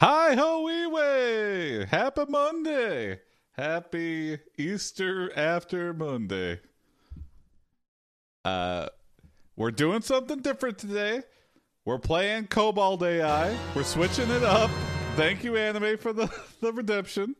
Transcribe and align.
Hi 0.00 0.34
ho 0.34 0.90
way! 0.90 1.84
Happy 1.84 2.24
Monday! 2.28 3.20
Happy 3.52 4.38
Easter 4.58 5.30
after 5.38 5.94
Monday. 5.94 6.60
Uh 8.44 8.88
we're 9.54 9.70
doing 9.70 10.02
something 10.02 10.40
different 10.40 10.78
today. 10.78 11.22
We're 11.84 12.00
playing 12.00 12.48
KoboldAI. 12.48 13.56
We're 13.76 13.84
switching 13.84 14.30
it 14.32 14.42
up. 14.42 14.72
Thank 15.14 15.44
you, 15.44 15.56
Anime, 15.56 15.96
for 15.96 16.12
the, 16.12 16.28
the 16.60 16.72
redemption. 16.72 17.36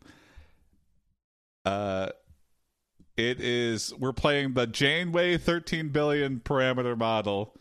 Uh 1.64 2.10
it 3.16 3.40
is 3.40 3.92
we're 3.94 4.12
playing 4.12 4.54
the 4.54 4.68
Janeway 4.68 5.38
13 5.38 5.88
billion 5.88 6.38
parameter 6.38 6.96
model. 6.96 7.56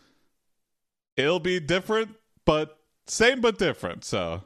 It'll 1.18 1.40
be 1.40 1.60
different, 1.60 2.12
but 2.46 2.78
same 3.08 3.42
but 3.42 3.58
different. 3.58 4.06
So 4.06 4.44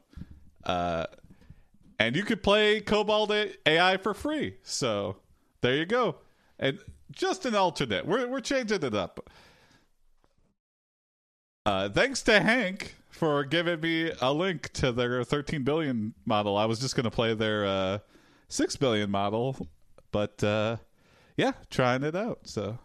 uh, 0.67 1.05
and 1.97 2.15
you 2.15 2.23
could 2.23 2.43
play 2.43 2.81
Cobalt 2.81 3.31
AI 3.65 3.97
for 3.97 4.13
free. 4.13 4.57
So 4.61 5.17
there 5.61 5.75
you 5.75 5.85
go. 5.85 6.17
And 6.59 6.79
just 7.11 7.45
an 7.45 7.55
alternate. 7.55 8.05
We're 8.05 8.27
we're 8.27 8.41
changing 8.41 8.83
it 8.83 8.93
up. 8.93 9.29
Uh, 11.65 11.89
thanks 11.89 12.21
to 12.23 12.39
Hank 12.39 12.95
for 13.09 13.43
giving 13.43 13.81
me 13.81 14.11
a 14.21 14.31
link 14.31 14.71
to 14.73 14.91
their 14.91 15.23
13 15.23 15.63
billion 15.63 16.13
model. 16.25 16.55
I 16.57 16.65
was 16.65 16.79
just 16.79 16.95
going 16.95 17.05
to 17.05 17.11
play 17.11 17.33
their 17.33 17.65
uh, 17.65 17.99
6 18.47 18.75
billion 18.77 19.09
model, 19.09 19.67
but 20.11 20.41
uh, 20.43 20.77
yeah, 21.35 21.53
trying 21.69 22.03
it 22.03 22.15
out. 22.15 22.41
So 22.43 22.77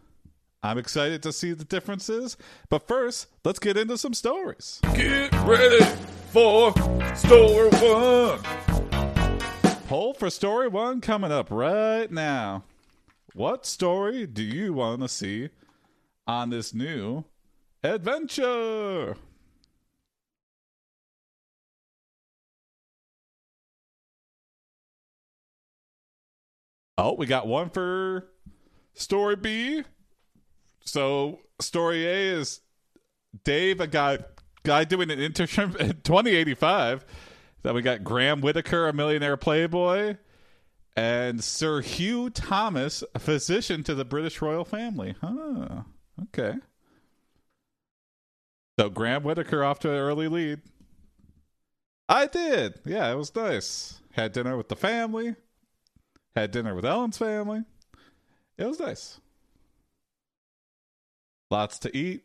I'm 0.62 0.78
excited 0.78 1.22
to 1.24 1.32
see 1.32 1.52
the 1.52 1.64
differences. 1.64 2.36
But 2.70 2.88
first, 2.88 3.26
let's 3.44 3.58
get 3.58 3.76
into 3.76 3.98
some 3.98 4.14
stories. 4.14 4.80
Get 4.94 5.32
ready 5.44 5.84
for 6.30 6.72
story 7.14 7.68
one. 7.70 8.40
Poll 9.88 10.14
for 10.14 10.30
story 10.30 10.68
one 10.68 11.00
coming 11.00 11.30
up 11.32 11.48
right 11.50 12.10
now. 12.10 12.64
What 13.34 13.66
story 13.66 14.26
do 14.26 14.42
you 14.42 14.72
want 14.72 15.02
to 15.02 15.08
see 15.08 15.50
on 16.26 16.50
this 16.50 16.72
new 16.72 17.24
adventure? 17.82 19.16
Oh, 26.98 27.14
we 27.14 27.26
got 27.26 27.46
one 27.46 27.70
for 27.70 28.28
story 28.94 29.36
B. 29.36 29.82
So 30.84 31.40
story 31.60 32.06
A 32.06 32.38
is 32.38 32.60
Dave, 33.44 33.80
a 33.80 33.86
guy 33.86 34.18
guy 34.62 34.84
doing 34.84 35.10
an 35.10 35.18
internship 35.18 35.76
in 35.80 36.00
2085. 36.02 37.04
Then 37.62 37.74
we 37.74 37.82
got 37.82 38.04
Graham 38.04 38.40
Whitaker, 38.40 38.88
a 38.88 38.92
millionaire 38.92 39.36
playboy, 39.36 40.16
and 40.96 41.42
Sir 41.42 41.80
Hugh 41.80 42.28
Thomas, 42.30 43.04
a 43.14 43.18
physician 43.18 43.82
to 43.84 43.94
the 43.94 44.04
British 44.04 44.42
royal 44.42 44.64
family. 44.64 45.14
Huh. 45.20 45.82
Okay. 46.24 46.54
So 48.78 48.90
Graham 48.90 49.22
Whitaker 49.22 49.62
off 49.62 49.78
to 49.80 49.90
an 49.90 49.96
early 49.96 50.28
lead. 50.28 50.60
I 52.08 52.26
did. 52.26 52.80
Yeah, 52.84 53.10
it 53.12 53.16
was 53.16 53.34
nice. 53.34 54.00
Had 54.12 54.32
dinner 54.32 54.56
with 54.56 54.68
the 54.68 54.76
family. 54.76 55.36
Had 56.34 56.50
dinner 56.50 56.74
with 56.74 56.84
Ellen's 56.84 57.18
family. 57.18 57.64
It 58.58 58.66
was 58.66 58.80
nice. 58.80 59.20
Lots 61.50 61.78
to 61.80 61.96
eat. 61.96 62.24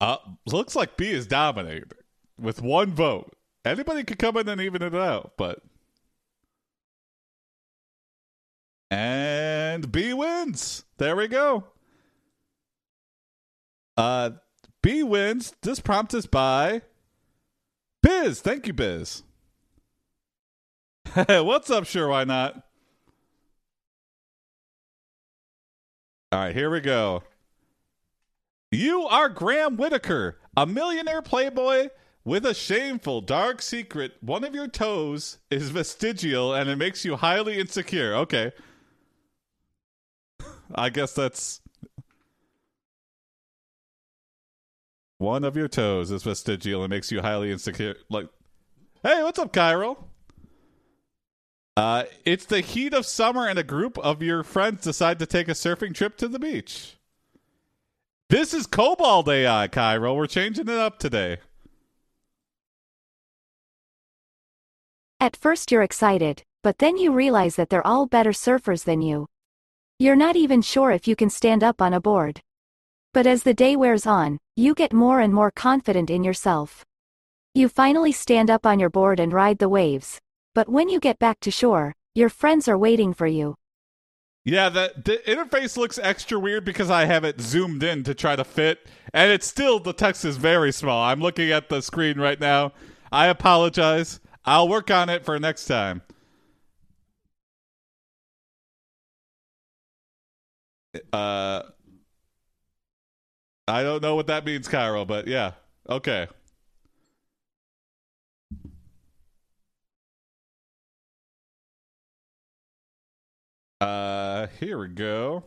Uh, 0.00 0.16
looks 0.46 0.76
like 0.76 0.96
B 0.96 1.10
is 1.10 1.26
dominating 1.26 1.90
with 2.40 2.62
one 2.62 2.92
vote. 2.94 3.34
Anybody 3.64 4.04
could 4.04 4.18
come 4.18 4.36
in 4.36 4.48
and 4.48 4.60
even 4.60 4.82
it 4.82 4.94
out, 4.94 5.32
but. 5.36 5.60
And 8.90 9.90
B 9.92 10.14
wins. 10.14 10.84
There 10.96 11.16
we 11.16 11.28
go. 11.28 11.64
Uh, 13.96 14.30
B 14.82 15.02
wins. 15.02 15.54
This 15.62 15.80
prompt 15.80 16.14
is 16.14 16.26
by 16.26 16.82
Biz. 18.02 18.40
Thank 18.40 18.66
you, 18.66 18.72
Biz. 18.72 19.24
Hey, 21.14 21.40
what's 21.42 21.70
up? 21.70 21.84
Sure, 21.84 22.08
why 22.08 22.24
not? 22.24 22.62
All 26.30 26.38
right, 26.40 26.54
here 26.54 26.70
we 26.70 26.80
go. 26.80 27.22
You 28.70 29.02
are 29.04 29.30
Graham 29.30 29.76
Whitaker, 29.76 30.38
a 30.56 30.66
millionaire 30.66 31.22
playboy 31.22 31.88
with 32.24 32.44
a 32.44 32.52
shameful 32.52 33.22
dark 33.22 33.62
secret. 33.62 34.16
One 34.20 34.44
of 34.44 34.54
your 34.54 34.68
toes 34.68 35.38
is 35.50 35.70
vestigial 35.70 36.52
and 36.54 36.68
it 36.68 36.76
makes 36.76 37.04
you 37.04 37.16
highly 37.16 37.58
insecure. 37.58 38.14
Okay. 38.14 38.52
I 40.74 40.90
guess 40.90 41.14
that's. 41.14 41.62
One 45.16 45.44
of 45.44 45.56
your 45.56 45.68
toes 45.68 46.10
is 46.10 46.22
vestigial 46.22 46.82
and 46.82 46.90
makes 46.90 47.10
you 47.10 47.22
highly 47.22 47.50
insecure. 47.50 47.96
Like, 48.10 48.28
hey, 49.02 49.22
what's 49.22 49.38
up, 49.38 49.52
Cairo? 49.52 50.04
Uh, 51.76 52.04
it's 52.24 52.44
the 52.44 52.60
heat 52.60 52.92
of 52.92 53.06
summer, 53.06 53.48
and 53.48 53.58
a 53.58 53.64
group 53.64 53.98
of 53.98 54.22
your 54.22 54.44
friends 54.44 54.82
decide 54.82 55.18
to 55.20 55.26
take 55.26 55.48
a 55.48 55.52
surfing 55.52 55.94
trip 55.94 56.16
to 56.18 56.28
the 56.28 56.38
beach. 56.38 56.97
This 58.30 58.52
is 58.52 58.66
KoboldAI, 58.66 59.72
Cairo. 59.72 60.12
We're 60.12 60.26
changing 60.26 60.68
it 60.68 60.76
up 60.76 60.98
today. 60.98 61.38
At 65.18 65.34
first 65.34 65.72
you're 65.72 65.82
excited, 65.82 66.42
but 66.62 66.76
then 66.76 66.98
you 66.98 67.10
realize 67.14 67.56
that 67.56 67.70
they're 67.70 67.86
all 67.86 68.04
better 68.04 68.32
surfers 68.32 68.84
than 68.84 69.00
you. 69.00 69.28
You're 69.98 70.14
not 70.14 70.36
even 70.36 70.60
sure 70.60 70.90
if 70.90 71.08
you 71.08 71.16
can 71.16 71.30
stand 71.30 71.64
up 71.64 71.80
on 71.80 71.94
a 71.94 72.02
board. 72.02 72.42
But 73.14 73.26
as 73.26 73.44
the 73.44 73.54
day 73.54 73.76
wears 73.76 74.06
on, 74.06 74.36
you 74.56 74.74
get 74.74 74.92
more 74.92 75.20
and 75.20 75.32
more 75.32 75.50
confident 75.50 76.10
in 76.10 76.22
yourself. 76.22 76.84
You 77.54 77.70
finally 77.70 78.12
stand 78.12 78.50
up 78.50 78.66
on 78.66 78.78
your 78.78 78.90
board 78.90 79.20
and 79.20 79.32
ride 79.32 79.58
the 79.58 79.70
waves. 79.70 80.20
But 80.54 80.68
when 80.68 80.90
you 80.90 81.00
get 81.00 81.18
back 81.18 81.40
to 81.40 81.50
shore, 81.50 81.94
your 82.14 82.28
friends 82.28 82.68
are 82.68 82.76
waiting 82.76 83.14
for 83.14 83.26
you. 83.26 83.54
Yeah, 84.44 84.70
the 84.70 84.92
the 84.96 85.18
interface 85.26 85.76
looks 85.76 85.98
extra 85.98 86.38
weird 86.38 86.64
because 86.64 86.90
I 86.90 87.04
have 87.04 87.24
it 87.24 87.40
zoomed 87.40 87.82
in 87.82 88.02
to 88.04 88.14
try 88.14 88.34
to 88.34 88.44
fit, 88.44 88.86
and 89.12 89.30
it's 89.30 89.46
still 89.46 89.78
the 89.78 89.92
text 89.92 90.24
is 90.24 90.36
very 90.38 90.72
small. 90.72 91.02
I'm 91.04 91.20
looking 91.20 91.50
at 91.50 91.68
the 91.68 91.82
screen 91.82 92.18
right 92.18 92.40
now. 92.40 92.72
I 93.12 93.26
apologize. 93.26 94.20
I'll 94.44 94.68
work 94.68 94.90
on 94.90 95.10
it 95.10 95.24
for 95.24 95.38
next 95.38 95.66
time. 95.66 96.02
Uh, 101.12 101.62
I 103.66 103.82
don't 103.82 104.02
know 104.02 104.14
what 104.16 104.26
that 104.28 104.44
means, 104.44 104.66
Cairo, 104.68 105.04
but 105.04 105.26
yeah, 105.26 105.52
okay. 105.88 106.28
Uh, 113.80 114.48
here 114.58 114.78
we 114.78 114.88
go. 114.88 115.44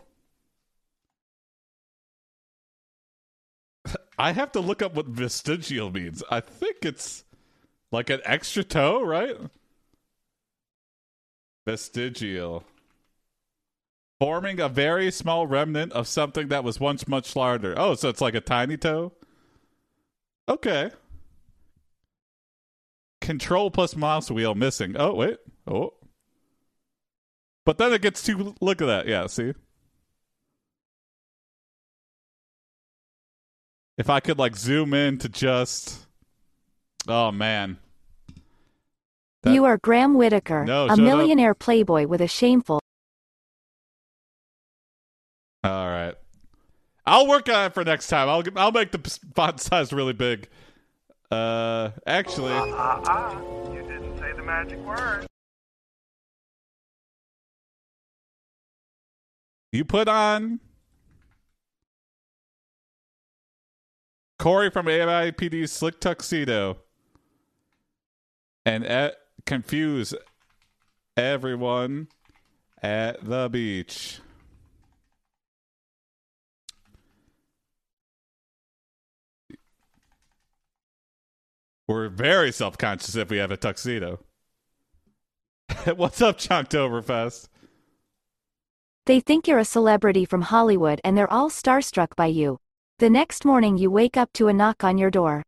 I 4.18 4.32
have 4.32 4.52
to 4.54 4.60
look 4.60 4.82
up 4.82 4.96
what 4.96 5.08
vestigial 5.08 5.92
means. 5.92 6.24
I 6.30 6.40
think 6.40 6.78
it's 6.84 7.24
like 7.92 8.10
an 8.10 8.22
extra 8.26 8.64
toe, 8.64 9.04
right? 9.04 9.36
Vestigial. 11.66 12.64
Forming 14.20 14.60
a 14.60 14.70
very 14.70 15.12
small 15.12 15.48
remnant 15.48 15.92
of 15.94 16.08
something 16.08 16.48
that 16.50 16.64
was 16.64 16.80
once 16.80 17.08
much 17.08 17.36
larger. 17.36 17.74
Oh, 17.78 17.96
so 17.96 18.10
it's 18.10 18.22
like 18.22 18.36
a 18.36 18.42
tiny 18.42 18.78
toe? 18.78 19.14
Okay. 20.48 20.92
Control 23.22 23.72
plus 23.72 23.96
mouse 23.96 24.30
wheel 24.30 24.54
missing. 24.54 24.96
Oh, 24.98 25.16
wait. 25.16 25.38
Oh. 25.66 25.94
But 27.66 27.78
then 27.78 27.94
it 27.94 28.02
gets 28.02 28.24
too. 28.24 28.56
Look 28.62 28.82
at 28.82 28.86
that. 28.88 29.08
Yeah, 29.08 29.28
see? 29.28 29.54
If 33.98 34.10
I 34.10 34.20
could, 34.20 34.40
like, 34.40 34.56
zoom 34.56 34.94
in 34.94 35.18
to 35.20 35.30
just. 35.30 36.08
Oh, 37.08 37.32
man. 37.32 37.78
That- 39.44 39.54
You 39.54 39.66
are 39.66 39.78
Graham 39.78 40.14
Whitaker, 40.16 40.66
No, 40.66 40.86
a 40.86 40.90
shut 40.90 41.00
up. 41.00 41.06
millionaire 41.06 41.54
playboy 41.54 42.08
with 42.08 42.22
a 42.22 42.28
shameful. 42.28 42.80
All 45.64 45.88
right. 45.88 46.16
I'll 47.06 47.28
work 47.28 47.50
on 47.50 47.66
it 47.68 47.74
for 47.74 47.84
next 47.84 48.08
time. 48.08 48.30
I'll 48.30 48.44
I'll 48.56 48.72
make 48.72 48.92
the 48.92 49.20
font 49.36 49.60
size 49.60 49.92
really 49.92 50.14
big. 50.14 50.48
Uh, 51.32 51.92
actually, 52.06 52.54
Ah, 52.54 53.02
ah, 53.06 53.72
you 53.72 53.82
didn't 53.82 54.18
say 54.20 54.34
the 54.34 54.44
magic 54.44 54.78
word. 54.80 55.26
You 59.72 59.86
put 59.86 60.08
on 60.08 60.60
Corey 64.38 64.70
from 64.70 64.88
AIPD's 64.88 65.72
slick 65.72 66.00
tuxedo 66.00 66.78
and 68.66 69.14
confuse 69.46 70.14
everyone 71.16 72.08
at 72.82 73.24
the 73.24 73.50
beach. 73.50 74.20
We're 81.88 82.10
very 82.10 82.52
self 82.52 82.78
conscious 82.78 83.16
if 83.16 83.30
we 83.30 83.38
have 83.38 83.52
a 83.52 83.58
tuxedo. 83.58 84.24
What's 85.96 86.22
up, 86.22 86.38
Chunktoberfest? 86.38 87.50
They 89.08 89.20
think 89.20 89.48
you're 89.48 89.58
a 89.60 89.66
celebrity 89.66 90.26
from 90.26 90.44
Hollywood 90.44 91.02
and 91.04 91.18
they're 91.18 91.32
all 91.32 91.50
starstruck 91.50 92.16
by 92.16 92.28
you. 92.28 92.58
The 93.00 93.10
next 93.10 93.46
morning 93.46 93.78
you 93.78 93.90
wake 93.90 94.16
up 94.16 94.32
to 94.34 94.48
a 94.48 94.54
knock 94.54 94.84
on 94.84 95.00
your 95.00 95.10
door. 95.10 95.42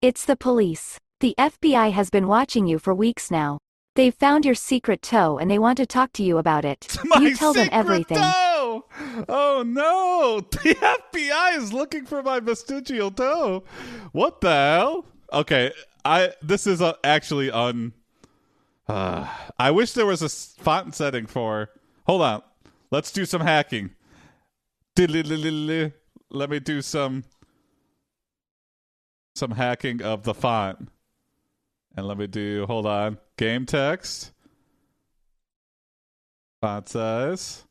It's 0.00 0.24
the 0.24 0.36
police. 0.36 0.98
The 1.20 1.34
FBI 1.38 1.92
has 1.92 2.08
been 2.08 2.28
watching 2.28 2.66
you 2.66 2.78
for 2.78 2.94
weeks 2.94 3.30
now. 3.30 3.58
They've 3.94 4.14
found 4.14 4.46
your 4.46 4.54
secret 4.54 5.02
toe 5.02 5.38
and 5.38 5.50
they 5.50 5.58
want 5.58 5.76
to 5.78 5.86
talk 5.86 6.12
to 6.14 6.22
you 6.22 6.38
about 6.38 6.64
it. 6.64 6.96
My 7.04 7.20
you 7.20 7.34
tell 7.34 7.52
them 7.52 7.68
everything. 7.72 8.16
toe! 8.16 8.86
Oh 9.28 9.62
no! 9.66 10.40
The 10.62 10.74
FBI 10.74 11.58
is 11.58 11.72
looking 11.72 12.06
for 12.06 12.22
my 12.22 12.40
vestigial 12.40 13.10
toe. 13.10 13.64
What 14.12 14.40
the 14.40 14.50
hell? 14.50 15.06
Okay, 15.32 15.72
I 16.04 16.32
this 16.42 16.66
is 16.66 16.80
uh, 16.80 16.94
actually 17.02 17.50
un. 17.50 17.92
Uh, 18.86 19.26
I 19.58 19.70
wish 19.72 19.92
there 19.92 20.06
was 20.06 20.22
a 20.22 20.28
font 20.28 20.94
setting 20.94 21.26
for. 21.26 21.70
Hold 22.06 22.22
on, 22.22 22.42
let's 22.90 23.12
do 23.12 23.24
some 23.24 23.40
hacking. 23.40 23.90
Let 24.96 26.50
me 26.50 26.60
do 26.60 26.82
some 26.82 27.24
some 29.34 29.52
hacking 29.52 30.02
of 30.02 30.24
the 30.24 30.34
font, 30.34 30.88
and 31.96 32.06
let 32.06 32.18
me 32.18 32.26
do. 32.26 32.66
Hold 32.66 32.86
on, 32.86 33.18
game 33.36 33.66
text. 33.66 34.32
Font 36.60 36.88
size. 36.88 37.64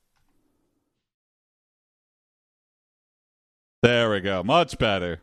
There 3.84 4.10
we 4.10 4.22
go. 4.22 4.44
Much 4.44 4.78
better. 4.78 5.22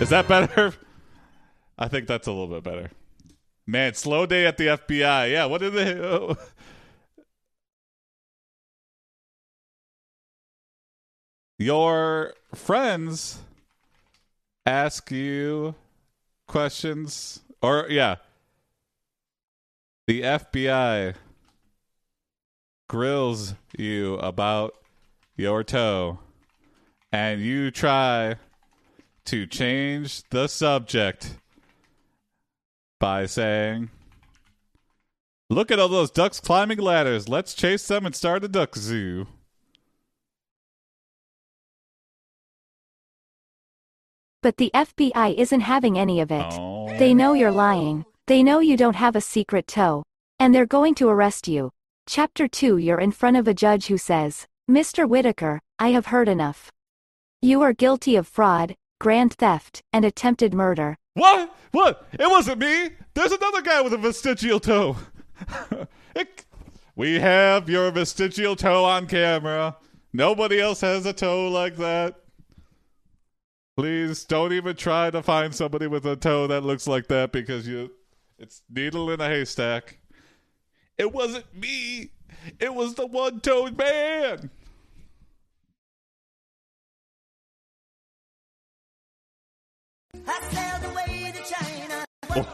Is 0.00 0.10
that 0.10 0.28
better? 0.28 0.74
I 1.78 1.88
think 1.88 2.08
that's 2.08 2.26
a 2.26 2.32
little 2.32 2.48
bit 2.48 2.64
better. 2.64 2.90
Man, 3.66 3.94
slow 3.94 4.26
day 4.26 4.46
at 4.46 4.56
the 4.56 4.66
FBI. 4.66 5.30
Yeah, 5.30 5.44
what 5.44 5.60
did 5.60 5.74
they? 5.74 5.94
Oh. 6.02 6.36
Your 11.60 12.34
friends 12.54 13.40
ask 14.64 15.10
you 15.10 15.74
questions, 16.46 17.40
or 17.60 17.86
yeah, 17.90 18.16
the 20.06 20.22
FBI 20.22 21.14
grills 22.88 23.54
you 23.76 24.14
about 24.18 24.74
your 25.36 25.64
toe, 25.64 26.20
and 27.10 27.40
you 27.40 27.72
try 27.72 28.36
to 29.24 29.46
change 29.46 30.22
the 30.30 30.46
subject 30.46 31.38
by 32.98 33.26
saying, 33.26 33.90
Look 35.50 35.70
at 35.70 35.78
all 35.78 35.88
those 35.88 36.10
ducks 36.10 36.40
climbing 36.40 36.78
ladders. 36.78 37.28
Let's 37.28 37.54
chase 37.54 37.86
them 37.88 38.04
and 38.04 38.14
start 38.14 38.44
a 38.44 38.48
duck 38.48 38.76
zoo. 38.76 39.26
But 44.42 44.58
the 44.58 44.70
FBI 44.74 45.34
isn't 45.36 45.60
having 45.60 45.98
any 45.98 46.20
of 46.20 46.30
it. 46.30 46.44
Oh. 46.50 46.96
They 46.98 47.14
know 47.14 47.32
you're 47.32 47.50
lying. 47.50 48.04
They 48.26 48.42
know 48.42 48.60
you 48.60 48.76
don't 48.76 48.96
have 48.96 49.16
a 49.16 49.20
secret 49.20 49.66
toe. 49.66 50.04
And 50.38 50.54
they're 50.54 50.66
going 50.66 50.94
to 50.96 51.08
arrest 51.08 51.48
you. 51.48 51.70
Chapter 52.06 52.46
2 52.46 52.76
You're 52.76 53.00
in 53.00 53.10
front 53.10 53.36
of 53.36 53.48
a 53.48 53.54
judge 53.54 53.86
who 53.86 53.98
says, 53.98 54.46
Mr. 54.70 55.08
Whitaker, 55.08 55.60
I 55.78 55.88
have 55.88 56.06
heard 56.06 56.28
enough. 56.28 56.70
You 57.40 57.62
are 57.62 57.72
guilty 57.72 58.16
of 58.16 58.28
fraud, 58.28 58.74
grand 59.00 59.32
theft, 59.34 59.80
and 59.92 60.04
attempted 60.04 60.52
murder. 60.52 60.96
What? 61.18 61.54
What? 61.72 62.06
It 62.12 62.28
wasn't 62.30 62.60
me. 62.60 62.90
There's 63.14 63.32
another 63.32 63.62
guy 63.62 63.80
with 63.82 63.92
a 63.92 63.98
vestigial 63.98 64.60
toe. 64.60 64.96
It- 66.14 66.44
we 66.96 67.20
have 67.20 67.68
your 67.68 67.92
vestigial 67.92 68.56
toe 68.56 68.84
on 68.84 69.06
camera. 69.06 69.76
Nobody 70.12 70.60
else 70.60 70.80
has 70.80 71.06
a 71.06 71.12
toe 71.12 71.48
like 71.48 71.76
that. 71.76 72.16
Please 73.76 74.24
don't 74.24 74.52
even 74.52 74.74
try 74.74 75.08
to 75.12 75.22
find 75.22 75.54
somebody 75.54 75.86
with 75.86 76.04
a 76.06 76.16
toe 76.16 76.48
that 76.48 76.64
looks 76.64 76.88
like 76.88 77.06
that 77.06 77.30
because 77.30 77.68
you 77.68 77.92
it's 78.36 78.62
needle 78.68 79.12
in 79.12 79.20
a 79.20 79.28
haystack. 79.28 79.98
It 80.96 81.12
wasn't 81.12 81.44
me. 81.54 82.10
It 82.58 82.74
was 82.74 82.94
the 82.94 83.06
one-toed 83.06 83.78
man. 83.78 84.50
Oh. 92.30 92.46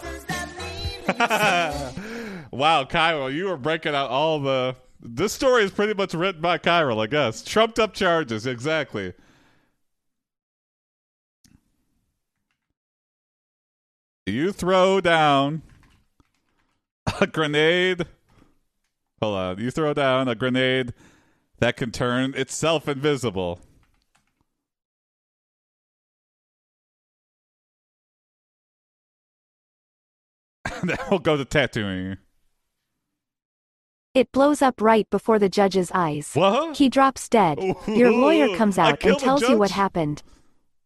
wow, 2.51 2.85
Cairo, 2.85 3.27
you 3.27 3.47
were 3.47 3.57
breaking 3.57 3.95
out 3.95 4.11
all 4.11 4.41
the. 4.41 4.77
This 5.01 5.33
story 5.33 5.65
is 5.65 5.71
pretty 5.71 5.93
much 5.95 6.15
written 6.15 6.41
by 6.41 6.57
Cairo, 6.59 6.99
I 6.99 7.07
guess. 7.07 7.43
Trumped 7.43 7.79
up 7.79 7.93
charges, 7.93 8.47
exactly. 8.47 9.13
You 14.27 14.53
throw 14.53 15.03
down 15.03 15.63
a 17.21 17.27
grenade. 17.27 18.07
Hold 19.21 19.37
on. 19.37 19.59
You 19.59 19.71
throw 19.71 19.93
down 19.93 20.29
a 20.29 20.35
grenade 20.35 20.95
that 21.59 21.77
can 21.77 21.91
turn 21.91 22.35
itself 22.35 22.89
invisible. 22.89 23.61
We'll 31.11 31.21
go 31.21 31.37
to 31.37 31.45
Tatooine. 31.45 32.19
It 34.15 34.31
blows 34.31 34.63
up 34.63 34.81
right 34.81 35.09
before 35.11 35.39
the 35.39 35.49
judge's 35.49 35.91
eyes. 35.93 36.31
What? 36.35 36.77
He 36.77 36.89
drops 36.89 37.29
dead. 37.29 37.59
Your 37.89 38.13
lawyer 38.13 38.57
comes 38.57 38.79
out 38.79 39.03
and 39.05 39.19
tells 39.19 39.43
you 39.43 39.59
what 39.59 39.73
happened. 39.73 40.23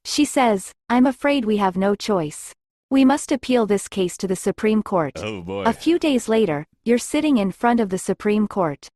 She 0.04 0.25
says, 0.25 0.73
I'm 0.88 1.07
afraid 1.07 1.45
we 1.45 1.59
have 1.59 1.76
no 1.76 1.95
choice. 1.95 2.54
We 2.90 3.04
must 3.04 3.30
appeal 3.30 3.66
this 3.66 3.87
case 3.87 4.16
to 4.18 4.26
the 4.26 4.37
Supreme 4.37 4.83
Court. 4.83 5.12
Oh 5.16 5.42
boy. 5.42 5.64
A 5.64 5.75
few 5.75 5.99
days 5.99 6.26
later, 6.26 6.66
you're 6.85 6.97
sitting 6.97 7.37
in 7.37 7.52
front 7.52 7.80
of 7.80 7.90
the 7.90 7.99
Supreme 7.99 8.49
Court. 8.49 8.88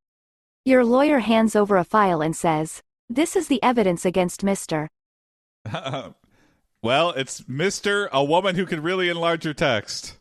Your 0.64 0.82
lawyer 0.82 1.18
hands 1.18 1.54
over 1.54 1.76
a 1.76 1.84
file 1.84 2.22
and 2.22 2.34
says, 2.34 2.80
This 3.10 3.36
is 3.36 3.48
the 3.48 3.62
evidence 3.62 4.06
against 4.06 4.42
Mr. 4.42 4.88
well, 6.82 7.10
it's 7.10 7.42
Mr. 7.42 8.08
A 8.10 8.24
woman 8.24 8.56
who 8.56 8.64
can 8.64 8.82
really 8.82 9.10
enlarge 9.10 9.44
your 9.44 9.54
text. 9.54 10.16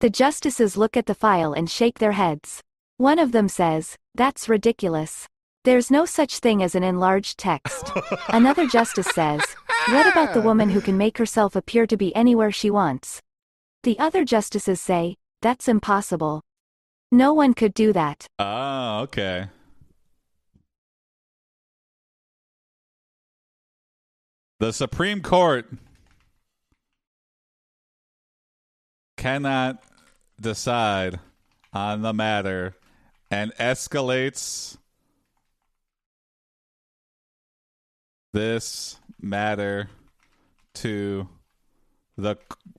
The 0.00 0.08
justices 0.08 0.78
look 0.78 0.96
at 0.96 1.04
the 1.04 1.14
file 1.14 1.52
and 1.52 1.70
shake 1.70 1.98
their 1.98 2.12
heads. 2.12 2.62
One 2.96 3.18
of 3.18 3.32
them 3.32 3.50
says, 3.50 3.96
That's 4.14 4.48
ridiculous. 4.48 5.26
There's 5.64 5.90
no 5.90 6.06
such 6.06 6.38
thing 6.38 6.62
as 6.62 6.74
an 6.74 6.82
enlarged 6.82 7.36
text. 7.36 7.90
Another 8.28 8.66
justice 8.66 9.08
says, 9.08 9.42
What 9.90 10.06
about 10.06 10.32
the 10.32 10.40
woman 10.40 10.70
who 10.70 10.80
can 10.80 10.96
make 10.96 11.18
herself 11.18 11.54
appear 11.54 11.86
to 11.86 11.98
be 11.98 12.16
anywhere 12.16 12.50
she 12.50 12.70
wants? 12.70 13.20
The 13.82 13.98
other 13.98 14.24
justices 14.24 14.80
say, 14.80 15.16
That's 15.42 15.68
impossible. 15.68 16.40
No 17.12 17.34
one 17.34 17.52
could 17.52 17.74
do 17.74 17.92
that. 17.92 18.26
Ah, 18.38 19.00
okay. 19.00 19.48
The 24.60 24.72
Supreme 24.72 25.20
Court 25.20 25.66
cannot 29.18 29.84
decide 30.40 31.20
on 31.72 32.02
the 32.02 32.12
matter 32.12 32.74
and 33.30 33.52
escalates 33.56 34.76
this 38.32 38.98
matter 39.20 39.88
to 40.74 41.28
the 42.16 42.36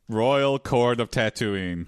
Royal 0.09 0.59
Court 0.59 0.99
of 0.99 1.09
Tatooine. 1.11 1.87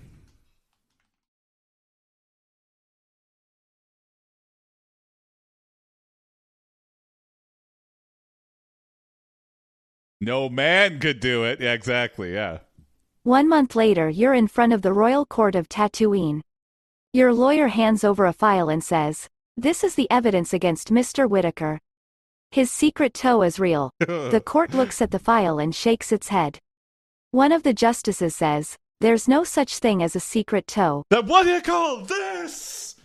No 10.21 10.47
man 10.47 10.99
could 10.99 11.19
do 11.19 11.43
it. 11.43 11.59
Yeah, 11.59 11.73
exactly. 11.73 12.33
Yeah. 12.33 12.59
One 13.25 13.47
month 13.47 13.73
later, 13.73 14.09
you're 14.09 14.33
in 14.33 14.49
front 14.49 14.73
of 14.73 14.81
the 14.81 14.91
Royal 14.91 15.25
Court 15.25 15.55
of 15.55 15.69
Tatooine. 15.69 16.41
Your 17.13 17.33
lawyer 17.33 17.69
hands 17.69 18.03
over 18.03 18.25
a 18.25 18.33
file 18.33 18.67
and 18.67 18.83
says, 18.83 19.29
This 19.55 19.81
is 19.81 19.95
the 19.95 20.11
evidence 20.11 20.53
against 20.53 20.91
Mr. 20.91 21.29
Whitaker. 21.29 21.79
His 22.51 22.69
secret 22.69 23.13
toe 23.13 23.41
is 23.43 23.61
real. 23.61 23.91
The 23.99 24.43
court 24.45 24.73
looks 24.73 25.01
at 25.01 25.11
the 25.11 25.19
file 25.19 25.57
and 25.57 25.73
shakes 25.73 26.11
its 26.11 26.27
head. 26.27 26.59
One 27.31 27.53
of 27.53 27.63
the 27.63 27.73
justices 27.73 28.35
says, 28.35 28.77
There's 28.99 29.29
no 29.29 29.45
such 29.45 29.77
thing 29.77 30.03
as 30.03 30.17
a 30.17 30.19
secret 30.19 30.67
toe. 30.67 31.03
Then 31.09 31.25
what 31.25 31.43
do 31.45 31.53
you 31.53 31.61
call 31.61 32.01
this? 32.01 32.97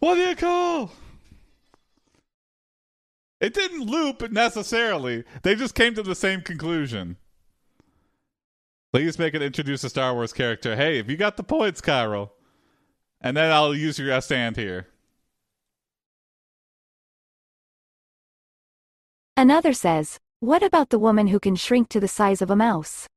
What 0.00 0.16
do 0.16 0.22
you 0.22 0.34
call? 0.34 0.90
It 3.40 3.54
didn't 3.54 3.86
loop 3.86 4.32
necessarily. 4.32 5.22
They 5.44 5.54
just 5.54 5.76
came 5.76 5.94
to 5.94 6.02
the 6.02 6.16
same 6.16 6.40
conclusion. 6.40 7.18
Please 8.94 9.18
make 9.18 9.34
it 9.34 9.42
introduce 9.42 9.82
a 9.82 9.90
Star 9.90 10.14
Wars 10.14 10.32
character. 10.32 10.76
Hey, 10.76 11.00
if 11.00 11.10
you 11.10 11.16
got 11.16 11.36
the 11.36 11.42
points, 11.42 11.80
Cairo. 11.80 12.30
And 13.20 13.36
then 13.36 13.50
I'll 13.50 13.74
use 13.74 13.98
your 13.98 14.20
stand 14.20 14.56
here. 14.56 14.86
Another 19.36 19.72
says, 19.72 20.20
What 20.38 20.62
about 20.62 20.90
the 20.90 21.00
woman 21.00 21.26
who 21.26 21.40
can 21.40 21.56
shrink 21.56 21.88
to 21.88 21.98
the 21.98 22.06
size 22.06 22.40
of 22.40 22.52
a 22.52 22.54
mouse? 22.54 23.08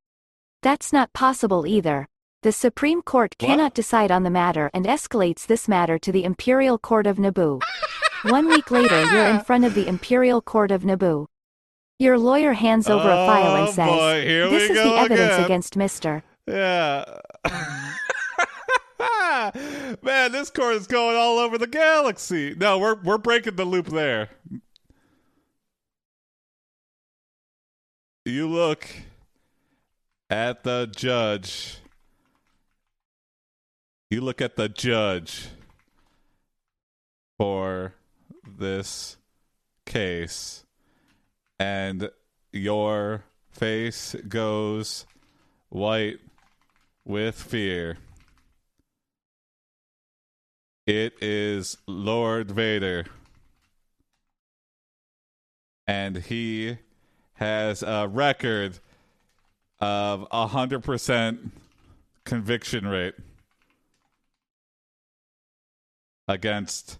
That's 0.63 0.91
not 0.91 1.13
possible 1.13 1.67
either. 1.67 2.07
The 2.41 2.51
Supreme 2.51 3.03
Court 3.03 3.35
What? 3.37 3.47
cannot 3.47 3.75
decide 3.75 4.09
on 4.09 4.23
the 4.23 4.31
matter 4.31 4.71
and 4.73 4.87
escalates 4.87 5.45
this 5.45 5.67
matter 5.67 5.99
to 5.99 6.11
the 6.11 6.23
Imperial 6.23 6.79
Court 6.79 7.05
of 7.05 7.17
Naboo. 7.17 7.61
One 8.23 8.47
week 8.47 8.71
later, 8.71 8.99
you're 9.13 9.27
in 9.27 9.41
front 9.41 9.63
of 9.63 9.75
the 9.75 9.87
Imperial 9.87 10.41
Court 10.41 10.71
of 10.71 10.81
Naboo. 10.81 11.27
Your 11.99 12.17
lawyer 12.19 12.53
hands 12.53 12.87
over 12.89 13.09
a 13.09 13.25
file 13.25 13.51
Oh, 13.53 13.65
and 13.65 13.73
says, 13.73 13.89
boy, 13.89 14.21
here 14.23 14.47
This 14.49 14.69
we 14.69 14.77
is 14.77 14.83
go 14.83 14.89
the 14.91 14.97
evidence 14.99 15.33
again." 15.33 15.45
against 15.45 15.73
Mr. 15.75 16.21
Yeah. 16.47 17.03
Man, 20.01 20.31
this 20.31 20.49
court 20.49 20.75
is 20.75 20.87
going 20.87 21.15
all 21.17 21.39
over 21.39 21.57
the 21.57 21.67
galaxy. 21.67 22.53
No, 22.55 22.77
we're 22.79 22.95
we're 23.01 23.17
breaking 23.17 23.55
the 23.55 23.65
loop 23.65 23.87
there. 23.87 24.29
You 28.25 28.47
look 28.47 28.87
at 30.29 30.63
the 30.63 30.89
judge. 30.93 31.77
You 34.09 34.21
look 34.21 34.41
at 34.41 34.55
the 34.55 34.69
judge 34.69 35.49
for 37.37 37.93
this 38.47 39.17
case 39.85 40.63
and 41.59 42.09
your 42.51 43.23
face 43.51 44.15
goes 44.27 45.05
white 45.69 46.19
with 47.03 47.35
fear. 47.41 47.97
It 50.85 51.13
is 51.21 51.77
Lord 51.85 52.51
Vader. 52.51 53.05
And 55.85 56.17
he 56.17 56.77
has 57.35 57.83
a 57.83 58.07
record 58.07 58.79
of 59.79 60.27
a 60.31 60.47
100% 60.47 61.51
conviction 62.25 62.87
rate 62.87 63.15
against 66.27 66.99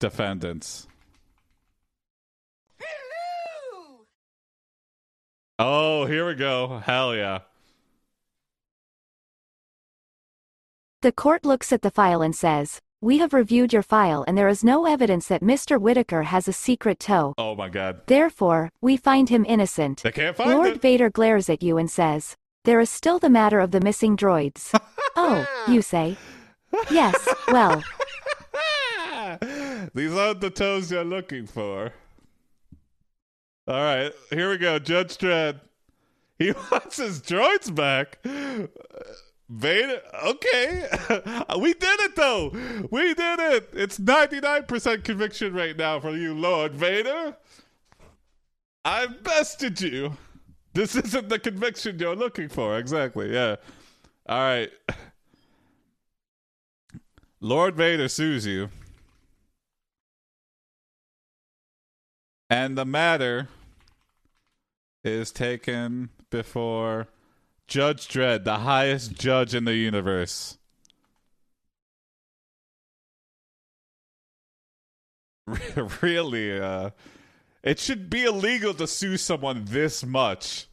defendants. 0.00 0.86
Oh, 5.58 6.06
here 6.06 6.26
we 6.26 6.34
go. 6.34 6.82
Hell 6.84 7.14
yeah. 7.14 7.40
The 11.02 11.12
court 11.12 11.44
looks 11.44 11.72
at 11.72 11.82
the 11.82 11.90
file 11.90 12.22
and 12.22 12.34
says, 12.34 12.80
We 13.00 13.18
have 13.18 13.32
reviewed 13.32 13.72
your 13.72 13.82
file 13.82 14.24
and 14.26 14.36
there 14.36 14.48
is 14.48 14.64
no 14.64 14.86
evidence 14.86 15.28
that 15.28 15.42
Mr. 15.42 15.80
Whitaker 15.80 16.24
has 16.24 16.48
a 16.48 16.52
secret 16.52 16.98
toe. 16.98 17.34
Oh 17.38 17.54
my 17.54 17.68
god. 17.68 18.00
Therefore, 18.06 18.70
we 18.80 18.96
find 18.96 19.28
him 19.28 19.44
innocent. 19.46 20.02
They 20.02 20.12
can't 20.12 20.36
find 20.36 20.50
Lord 20.50 20.68
it. 20.68 20.82
Vader 20.82 21.10
glares 21.10 21.48
at 21.48 21.62
you 21.62 21.78
and 21.78 21.90
says, 21.90 22.34
There 22.64 22.80
is 22.80 22.90
still 22.90 23.18
the 23.18 23.30
matter 23.30 23.60
of 23.60 23.70
the 23.70 23.80
missing 23.80 24.16
droids. 24.16 24.76
oh, 25.16 25.46
you 25.68 25.82
say? 25.82 26.16
Yes, 26.90 27.28
well, 27.48 27.84
These 29.94 30.14
aren't 30.14 30.40
the 30.40 30.50
toes 30.50 30.90
you're 30.90 31.04
looking 31.04 31.46
for. 31.46 31.92
All 33.66 33.82
right, 33.82 34.12
here 34.30 34.50
we 34.50 34.58
go. 34.58 34.78
Judge 34.78 35.16
Dredd. 35.16 35.60
He 36.38 36.52
wants 36.70 36.96
his 36.96 37.20
droids 37.20 37.74
back. 37.74 38.18
Vader. 39.48 40.00
Okay. 40.24 40.88
we 41.58 41.74
did 41.74 42.00
it, 42.00 42.16
though. 42.16 42.50
We 42.90 43.14
did 43.14 43.40
it. 43.40 43.70
It's 43.72 43.98
99% 43.98 45.04
conviction 45.04 45.52
right 45.52 45.76
now 45.76 46.00
for 46.00 46.16
you, 46.16 46.34
Lord 46.34 46.72
Vader. 46.72 47.36
I 48.84 49.06
bested 49.06 49.80
you. 49.80 50.16
This 50.72 50.96
isn't 50.96 51.28
the 51.28 51.38
conviction 51.38 51.98
you're 51.98 52.16
looking 52.16 52.48
for. 52.48 52.78
Exactly. 52.78 53.32
Yeah. 53.32 53.56
All 54.26 54.38
right. 54.38 54.70
Lord 57.40 57.76
Vader 57.76 58.08
sues 58.08 58.46
you. 58.46 58.70
And 62.50 62.76
the 62.76 62.84
matter 62.84 63.48
is 65.02 65.32
taken 65.32 66.10
before 66.30 67.08
Judge 67.66 68.08
Dredd, 68.08 68.44
the 68.44 68.58
highest 68.58 69.14
judge 69.14 69.54
in 69.54 69.64
the 69.64 69.74
universe. 69.74 70.58
really, 76.02 76.58
uh, 76.58 76.90
it 77.62 77.78
should 77.78 78.08
be 78.10 78.24
illegal 78.24 78.74
to 78.74 78.86
sue 78.86 79.16
someone 79.16 79.64
this 79.66 80.04
much. 80.04 80.66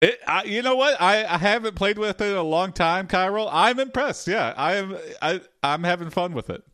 It, 0.00 0.18
I, 0.26 0.42
you 0.44 0.62
know 0.62 0.74
what? 0.74 1.00
I, 1.00 1.24
I 1.24 1.38
haven't 1.38 1.76
played 1.76 1.96
with 1.96 2.20
it 2.20 2.30
in 2.30 2.36
a 2.36 2.42
long 2.42 2.72
time, 2.72 3.06
Cairo. 3.06 3.46
I'm 3.48 3.78
impressed. 3.78 4.26
Yeah, 4.26 4.52
I 4.56 4.74
am. 4.74 4.96
I, 5.20 5.40
I'm 5.62 5.84
having 5.84 6.10
fun 6.10 6.32
with 6.32 6.50
it. 6.50 6.64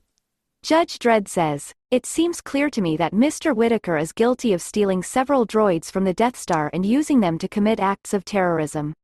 Judge 0.63 0.99
Dredd 0.99 1.29
says, 1.29 1.73
It 1.91 2.05
seems 2.05 2.41
clear 2.41 2.69
to 2.71 2.81
me 2.81 2.97
that 2.97 3.13
Mr. 3.13 3.55
Whitaker 3.55 3.97
is 3.97 4.13
guilty 4.13 4.53
of 4.53 4.61
stealing 4.61 5.03
several 5.03 5.47
droids 5.47 5.91
from 5.91 6.05
the 6.05 6.13
Death 6.13 6.37
Star 6.37 6.69
and 6.73 6.85
using 6.85 7.21
them 7.21 7.39
to 7.39 7.49
commit 7.49 7.79
acts 7.81 8.13
of 8.13 8.25
terrorism. 8.25 8.95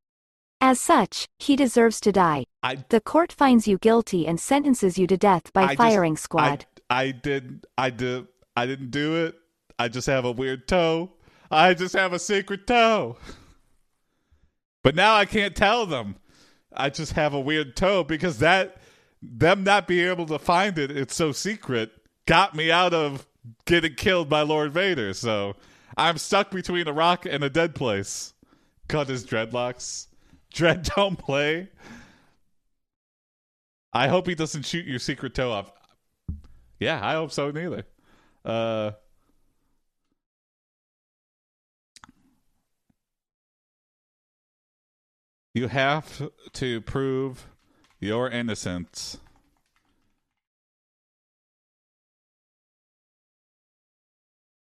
As 0.60 0.80
such, 0.80 1.26
he 1.38 1.56
deserves 1.56 2.00
to 2.00 2.12
die. 2.12 2.44
I 2.62 2.84
The 2.88 3.00
court 3.00 3.32
finds 3.32 3.68
you 3.68 3.78
guilty 3.78 4.26
and 4.26 4.40
sentences 4.40 4.98
you 4.98 5.06
to 5.06 5.16
death 5.16 5.52
by 5.52 5.62
I 5.62 5.66
just- 5.68 5.78
firing 5.78 6.16
squad. 6.16 6.66
I, 6.90 7.02
I 7.02 7.10
did. 7.12 7.66
I 7.78 7.90
did. 7.90 8.26
I 8.56 8.66
didn't 8.66 8.90
do 8.90 9.24
it. 9.24 9.36
I 9.78 9.88
just 9.88 10.06
have 10.06 10.24
a 10.24 10.32
weird 10.32 10.66
toe. 10.68 11.12
I 11.50 11.74
just 11.74 11.94
have 11.94 12.12
a 12.12 12.18
secret 12.18 12.66
toe. 12.66 13.16
But 14.82 14.94
now 14.94 15.14
I 15.14 15.24
can't 15.24 15.54
tell 15.56 15.86
them. 15.86 16.16
I 16.72 16.90
just 16.90 17.12
have 17.12 17.32
a 17.32 17.40
weird 17.40 17.76
toe 17.76 18.02
because 18.04 18.38
that 18.40 18.76
them 19.32 19.64
not 19.64 19.88
being 19.88 20.08
able 20.08 20.26
to 20.26 20.38
find 20.38 20.78
it, 20.78 20.90
it's 20.90 21.14
so 21.14 21.32
secret, 21.32 21.90
got 22.26 22.54
me 22.54 22.70
out 22.70 22.94
of 22.94 23.26
getting 23.66 23.94
killed 23.94 24.28
by 24.28 24.42
Lord 24.42 24.72
Vader. 24.72 25.12
So 25.14 25.56
I'm 25.96 26.18
stuck 26.18 26.50
between 26.50 26.88
a 26.88 26.92
rock 26.92 27.26
and 27.26 27.42
a 27.44 27.50
dead 27.50 27.74
place. 27.74 28.34
Cut 28.88 29.08
his 29.08 29.24
dreadlocks. 29.24 30.06
Dread 30.52 30.82
don't 30.96 31.18
play. 31.18 31.70
I 33.92 34.08
hope 34.08 34.26
he 34.26 34.34
doesn't 34.34 34.64
shoot 34.64 34.86
your 34.86 34.98
secret 34.98 35.34
toe 35.34 35.52
off. 35.52 35.72
Yeah, 36.80 36.98
I 37.02 37.14
hope 37.14 37.30
so 37.30 37.50
neither. 37.50 37.84
Uh 38.44 38.92
You 45.54 45.68
have 45.68 46.20
to 46.54 46.80
prove 46.80 47.46
your 48.00 48.28
innocence. 48.28 49.18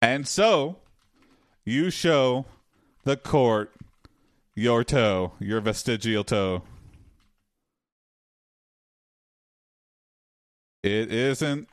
And 0.02 0.28
so, 0.28 0.78
you 1.66 1.90
show 1.90 2.46
the 3.04 3.18
court 3.18 3.74
your 4.56 4.84
toe, 4.84 5.34
your 5.40 5.62
vestigial 5.62 6.24
toe. 6.24 6.64
It 10.84 11.12
isn't 11.12 11.68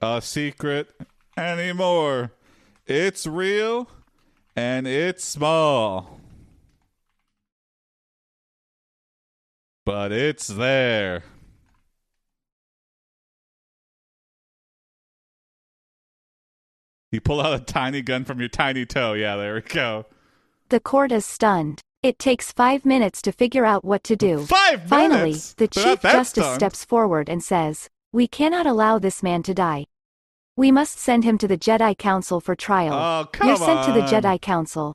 a 0.00 0.20
secret 0.20 0.90
anymore. 1.36 2.32
It's 2.86 3.26
real 3.26 3.88
and 4.54 4.86
it's 4.86 5.24
small. 5.24 6.19
But 9.90 10.12
it's 10.12 10.46
there. 10.46 11.24
You 17.12 17.20
pull 17.20 17.40
out 17.40 17.60
a 17.60 17.64
tiny 17.64 18.02
gun 18.02 18.24
from 18.24 18.38
your 18.38 18.48
tiny 18.48 18.86
toe. 18.86 19.14
Yeah, 19.14 19.36
there 19.36 19.54
we 19.54 19.62
go. 19.62 20.06
The 20.68 20.80
court 20.80 21.10
is 21.10 21.26
stunned. 21.26 21.80
It 22.02 22.18
takes 22.18 22.52
five 22.52 22.84
minutes 22.86 23.20
to 23.22 23.32
figure 23.32 23.64
out 23.66 23.84
what 23.84 24.04
to 24.04 24.16
do. 24.16 24.44
Five 24.46 24.84
Finally, 24.88 25.22
minutes. 25.30 25.54
the 25.54 25.66
They're 25.66 25.84
Chief 25.96 26.02
Justice 26.02 26.44
stunned. 26.44 26.60
steps 26.60 26.84
forward 26.84 27.28
and 27.28 27.42
says, 27.42 27.88
We 28.12 28.28
cannot 28.28 28.66
allow 28.66 28.98
this 28.98 29.22
man 29.22 29.42
to 29.42 29.52
die. 29.54 29.86
We 30.56 30.70
must 30.70 30.98
send 30.98 31.24
him 31.24 31.36
to 31.38 31.48
the 31.48 31.58
Jedi 31.58 31.98
Council 31.98 32.40
for 32.40 32.54
trial. 32.54 32.94
Oh, 32.94 33.44
You're 33.46 33.56
sent 33.56 33.84
to 33.86 33.92
the. 33.92 34.02
Jedi 34.02 34.40
Council. 34.40 34.94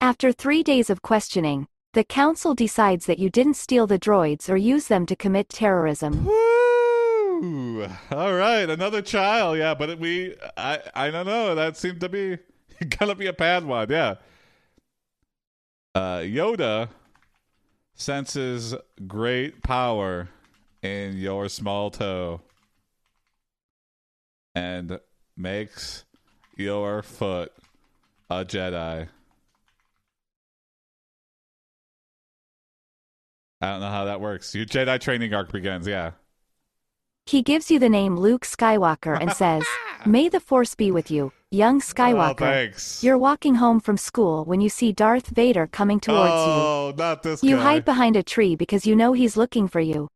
After 0.00 0.32
three 0.32 0.62
days 0.62 0.90
of 0.90 1.00
questioning, 1.00 1.68
the 1.96 2.04
Council 2.04 2.54
decides 2.54 3.06
that 3.06 3.18
you 3.18 3.30
didn't 3.30 3.54
steal 3.54 3.86
the 3.86 3.98
droids 3.98 4.50
or 4.50 4.56
use 4.58 4.88
them 4.88 5.06
to 5.06 5.16
commit 5.16 5.48
terrorism. 5.48 6.26
Woo! 6.26 7.88
All 8.10 8.34
right, 8.34 8.68
another 8.68 9.00
child. 9.00 9.56
Yeah, 9.56 9.72
but 9.72 9.98
we, 9.98 10.34
I, 10.58 10.78
I 10.94 11.10
don't 11.10 11.24
know. 11.24 11.54
That 11.54 11.78
seemed 11.78 12.00
to 12.00 12.10
be 12.10 12.36
gonna 12.98 13.14
be 13.14 13.28
a 13.28 13.32
bad 13.32 13.64
one. 13.64 13.88
Yeah. 13.88 14.16
Uh, 15.94 16.18
Yoda 16.18 16.90
senses 17.94 18.74
great 19.06 19.62
power 19.62 20.28
in 20.82 21.16
your 21.16 21.48
small 21.48 21.90
toe 21.90 22.42
and 24.54 25.00
makes 25.34 26.04
your 26.56 27.00
foot 27.00 27.54
a 28.28 28.44
Jedi. 28.44 29.08
I 33.60 33.70
don't 33.70 33.80
know 33.80 33.90
how 33.90 34.04
that 34.04 34.20
works. 34.20 34.54
Your 34.54 34.66
Jedi 34.66 35.00
training 35.00 35.32
arc 35.34 35.50
begins. 35.52 35.86
Yeah. 35.86 36.12
He 37.26 37.42
gives 37.42 37.70
you 37.70 37.78
the 37.78 37.88
name 37.88 38.16
Luke 38.16 38.44
Skywalker 38.44 39.18
and 39.20 39.32
says, 39.32 39.64
May 40.06 40.28
the 40.28 40.38
Force 40.40 40.74
be 40.76 40.90
with 40.92 41.10
you, 41.10 41.32
young 41.50 41.76
Oh, 41.76 41.80
Skywalker. 41.80 42.38
thanks. 42.38 43.02
You're 43.02 43.18
walking 43.18 43.56
home 43.56 43.80
from 43.80 43.96
school 43.96 44.44
when 44.44 44.60
you 44.60 44.68
see 44.68 44.92
Darth 44.92 45.28
Vader 45.28 45.66
coming 45.66 45.98
towards 45.98 46.30
you. 46.30 46.36
oh, 46.36 46.94
not 46.96 47.22
this 47.24 47.42
you. 47.42 47.50
You 47.50 47.56
guy. 47.56 47.62
hide 47.62 47.84
behind 47.84 48.14
a 48.14 48.22
tree 48.22 48.54
because 48.54 48.86
you 48.86 48.94
know 48.94 49.12
he's 49.12 49.36
looking 49.36 49.66
for 49.66 49.80
you. 49.80 50.08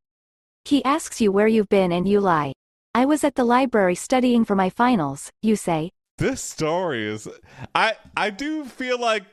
He 0.64 0.84
asks 0.84 1.20
you 1.20 1.32
where 1.32 1.48
you've 1.48 1.68
been 1.68 1.90
and 1.90 2.06
you 2.06 2.20
lie. 2.20 2.52
I 2.94 3.06
was 3.06 3.24
at 3.24 3.34
the 3.34 3.44
library 3.44 3.94
studying 3.94 4.44
for 4.44 4.54
my 4.54 4.68
finals, 4.70 5.30
you 5.42 5.56
say. 5.56 5.90
this 6.18 6.42
story 6.42 7.06
is 7.06 7.26
I 7.74 7.94
I 8.16 8.28
do 8.30 8.64
feel 8.66 9.00
like 9.00 9.24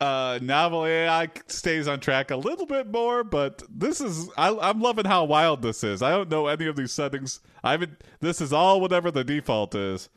uh 0.00 0.38
NovelAI 0.40 1.50
stays 1.50 1.88
on 1.88 2.00
track 2.00 2.30
a 2.30 2.36
little 2.36 2.66
bit 2.66 2.88
more, 2.88 3.24
but 3.24 3.62
this 3.68 4.00
is 4.00 4.28
I 4.36 4.56
I'm 4.56 4.80
loving 4.80 5.06
how 5.06 5.24
wild 5.24 5.62
this 5.62 5.82
is. 5.84 6.02
I 6.02 6.10
don't 6.10 6.30
know 6.30 6.46
any 6.46 6.66
of 6.66 6.76
these 6.76 6.92
settings. 6.92 7.40
I 7.64 7.72
haven't 7.72 8.02
this 8.20 8.40
is 8.40 8.52
all 8.52 8.80
whatever 8.80 9.10
the 9.10 9.24
default 9.24 9.74
is. 9.74 10.08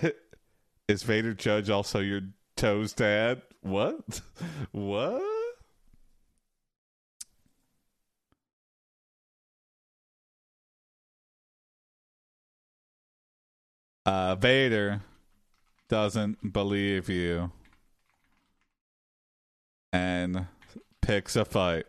is 0.88 1.02
Vader 1.02 1.34
Judge 1.34 1.70
also 1.70 2.00
your 2.00 2.22
toes 2.56 2.92
dad? 2.92 3.42
What? 3.62 4.20
What? 4.72 5.22
uh, 14.06 14.36
Vader 14.36 15.02
doesn't 15.88 16.52
believe 16.52 17.08
you 17.08 17.50
and 19.92 20.46
picks 21.00 21.36
a 21.36 21.44
fight 21.44 21.86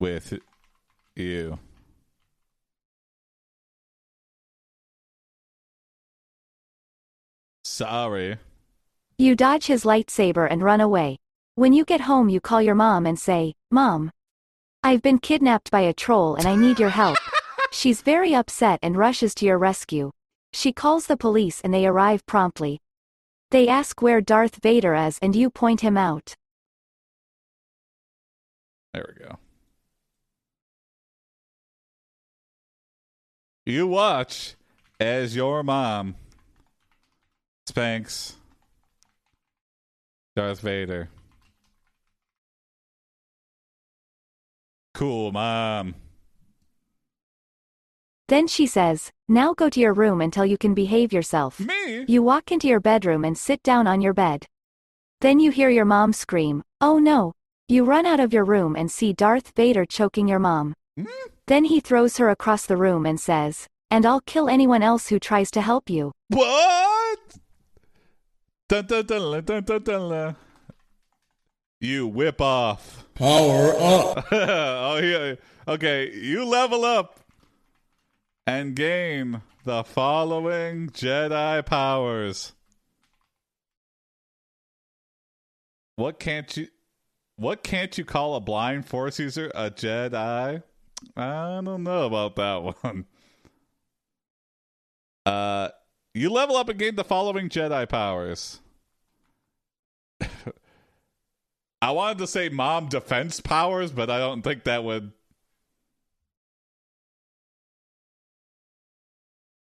with 0.00 0.38
you. 1.16 1.58
Sorry. 7.64 8.36
You 9.18 9.34
dodge 9.34 9.66
his 9.66 9.84
lightsaber 9.84 10.46
and 10.50 10.62
run 10.62 10.80
away. 10.80 11.18
When 11.54 11.72
you 11.72 11.84
get 11.84 12.02
home, 12.02 12.28
you 12.28 12.40
call 12.40 12.60
your 12.60 12.74
mom 12.74 13.06
and 13.06 13.18
say, 13.18 13.54
Mom, 13.70 14.10
I've 14.82 15.02
been 15.02 15.18
kidnapped 15.18 15.70
by 15.70 15.80
a 15.80 15.94
troll 15.94 16.34
and 16.34 16.46
I 16.46 16.56
need 16.56 16.78
your 16.78 16.90
help. 16.90 17.16
She's 17.72 18.02
very 18.02 18.34
upset 18.34 18.78
and 18.82 18.96
rushes 18.96 19.34
to 19.36 19.46
your 19.46 19.58
rescue. 19.58 20.12
She 20.52 20.72
calls 20.72 21.06
the 21.06 21.16
police 21.16 21.60
and 21.62 21.72
they 21.72 21.86
arrive 21.86 22.26
promptly. 22.26 22.80
They 23.54 23.68
ask 23.68 24.02
where 24.02 24.20
Darth 24.20 24.56
Vader 24.56 24.96
is 24.96 25.20
and 25.22 25.36
you 25.36 25.48
point 25.48 25.80
him 25.80 25.96
out. 25.96 26.34
There 28.92 29.06
we 29.06 29.24
go. 29.24 29.38
You 33.64 33.86
watch 33.86 34.56
as 34.98 35.36
your 35.36 35.62
mom 35.62 36.16
spanks 37.68 38.34
Darth 40.34 40.58
Vader. 40.58 41.10
Cool, 44.94 45.30
mom. 45.30 45.94
Then 48.26 48.48
she 48.48 48.66
says, 48.66 49.12
Now 49.28 49.54
go 49.54 49.70
to 49.70 49.80
your 49.80 49.94
room 49.94 50.20
until 50.20 50.44
you 50.44 50.58
can 50.58 50.74
behave 50.74 51.10
yourself. 51.10 51.58
Me? 51.58 52.04
You 52.06 52.22
walk 52.22 52.52
into 52.52 52.68
your 52.68 52.80
bedroom 52.80 53.24
and 53.24 53.38
sit 53.38 53.62
down 53.62 53.86
on 53.86 54.02
your 54.02 54.12
bed. 54.12 54.44
Then 55.22 55.40
you 55.40 55.50
hear 55.50 55.70
your 55.70 55.86
mom 55.86 56.12
scream, 56.12 56.62
Oh 56.82 56.98
no! 56.98 57.32
You 57.66 57.84
run 57.84 58.04
out 58.04 58.20
of 58.20 58.34
your 58.34 58.44
room 58.44 58.76
and 58.76 58.90
see 58.90 59.14
Darth 59.14 59.52
Vader 59.56 59.86
choking 59.86 60.28
your 60.28 60.38
mom. 60.38 60.74
Hmm? 60.98 61.06
Then 61.46 61.64
he 61.64 61.80
throws 61.80 62.18
her 62.18 62.28
across 62.28 62.66
the 62.66 62.76
room 62.76 63.06
and 63.06 63.18
says, 63.18 63.66
And 63.90 64.04
I'll 64.04 64.20
kill 64.20 64.50
anyone 64.50 64.82
else 64.82 65.08
who 65.08 65.18
tries 65.18 65.50
to 65.52 65.62
help 65.62 65.88
you. 65.88 66.12
What? 66.28 67.18
Dun, 68.68 68.84
dun, 68.84 69.06
dun, 69.06 69.22
dun, 69.22 69.44
dun, 69.44 69.64
dun, 69.64 69.82
dun, 69.82 70.10
dun. 70.10 70.36
You 71.80 72.06
whip 72.06 72.42
off. 72.42 73.06
Power 73.14 73.74
up. 73.78 74.26
oh 74.32 74.98
yeah. 75.02 75.36
Okay, 75.66 76.12
you 76.12 76.44
level 76.44 76.84
up 76.84 77.23
and 78.46 78.74
gain 78.74 79.42
the 79.64 79.84
following 79.84 80.88
Jedi 80.90 81.64
powers. 81.64 82.52
What 85.96 86.18
can't 86.18 86.56
you 86.56 86.68
what 87.36 87.62
can't 87.62 87.96
you 87.98 88.04
call 88.04 88.36
a 88.36 88.40
blind 88.40 88.86
force 88.86 89.18
user 89.18 89.50
a 89.54 89.70
Jedi? 89.70 90.62
I 91.16 91.60
don't 91.64 91.82
know 91.82 92.06
about 92.06 92.36
that 92.36 92.62
one. 92.82 93.06
Uh 95.26 95.68
you 96.14 96.30
level 96.30 96.56
up 96.56 96.68
and 96.68 96.78
gain 96.78 96.94
the 96.94 97.04
following 97.04 97.48
Jedi 97.48 97.88
powers. 97.88 98.60
I 101.82 101.90
wanted 101.90 102.18
to 102.18 102.26
say 102.26 102.48
mom 102.48 102.88
defense 102.88 103.40
powers, 103.40 103.90
but 103.92 104.08
I 104.10 104.18
don't 104.18 104.42
think 104.42 104.64
that 104.64 104.84
would. 104.84 105.12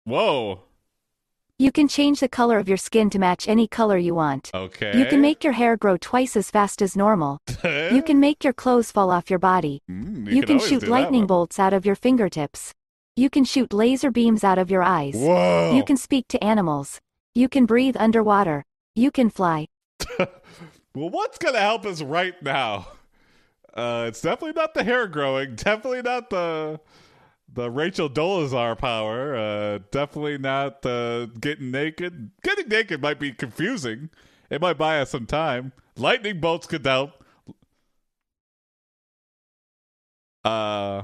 Whoa. 0.10 0.62
You 1.58 1.72
can 1.74 1.88
change 1.90 2.22
the 2.22 2.30
color 2.30 2.58
of 2.58 2.70
your 2.70 2.78
skin 2.78 3.10
to 3.10 3.20
match 3.20 3.48
any 3.50 3.68
color 3.68 3.98
you 3.98 4.16
want. 4.16 4.50
Okay. 4.54 4.98
You 4.98 5.06
can 5.06 5.20
make 5.20 5.44
your 5.44 5.54
hair 5.54 5.76
grow 5.76 5.98
twice 5.98 6.38
as 6.38 6.50
fast 6.50 6.82
as 6.82 6.96
normal. 6.96 7.40
You 7.64 8.02
can 8.04 8.20
make 8.20 8.44
your 8.44 8.54
clothes 8.54 8.92
fall 8.92 9.12
off 9.12 9.30
your 9.30 9.40
body. 9.40 9.82
Mm, 9.92 10.32
You, 10.32 10.42
could 10.42 10.48
can 10.48 10.58
always 10.58 10.70
shoot 10.70 10.88
lightning 10.88 11.28
bolts 11.28 11.60
out 11.60 11.74
of 11.74 11.86
your 11.86 11.96
fingertips. 11.96 12.74
You 13.18 13.30
can 13.30 13.44
shoot 13.44 13.74
laser 13.74 14.12
beams 14.12 14.44
out 14.46 14.58
of 14.58 14.72
your 14.72 14.84
eyes. 14.84 15.16
Whoa. 15.18 15.74
You 15.76 15.84
can 15.84 15.98
speak 15.98 16.28
to 16.30 16.42
animals. 16.44 17.00
You 17.36 17.50
can 17.50 17.66
breathe 17.66 17.98
underwater. 18.00 18.64
You 18.96 19.12
can 19.12 19.30
fly. 19.30 19.68
Well, 20.96 21.10
what's 21.12 21.38
gonna 21.38 21.60
help 21.60 21.86
us 21.86 22.02
right 22.02 22.34
now? 22.42 22.88
Uh, 23.74 24.06
it's 24.08 24.22
definitely 24.22 24.54
not 24.60 24.74
the 24.74 24.84
hair 24.84 25.08
growing. 25.08 25.56
Definitely 25.56 26.02
not 26.02 26.30
the 26.32 26.80
the 27.54 27.70
Rachel 27.70 28.10
Dolezal 28.10 28.78
power. 28.78 29.36
Uh, 29.36 29.80
definitely 29.92 30.38
not 30.38 30.82
the 30.82 31.32
getting 31.40 31.72
naked. 31.72 32.32
Getting 32.44 32.68
naked 32.68 33.02
might 33.02 33.20
be 33.20 33.32
confusing. 33.32 34.10
It 34.50 34.62
might 34.62 34.78
buy 34.78 35.00
us 35.00 35.12
some 35.12 35.26
time. 35.26 35.74
Lightning 35.96 36.40
bolts 36.40 36.68
could 36.68 36.86
help. 36.86 37.24
Uh, 40.44 41.04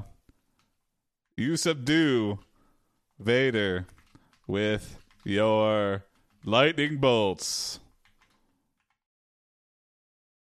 you 1.36 1.56
subdue 1.56 2.38
Vader 3.18 3.86
with 4.46 4.98
your 5.24 6.04
lightning 6.44 6.98
bolts 6.98 7.80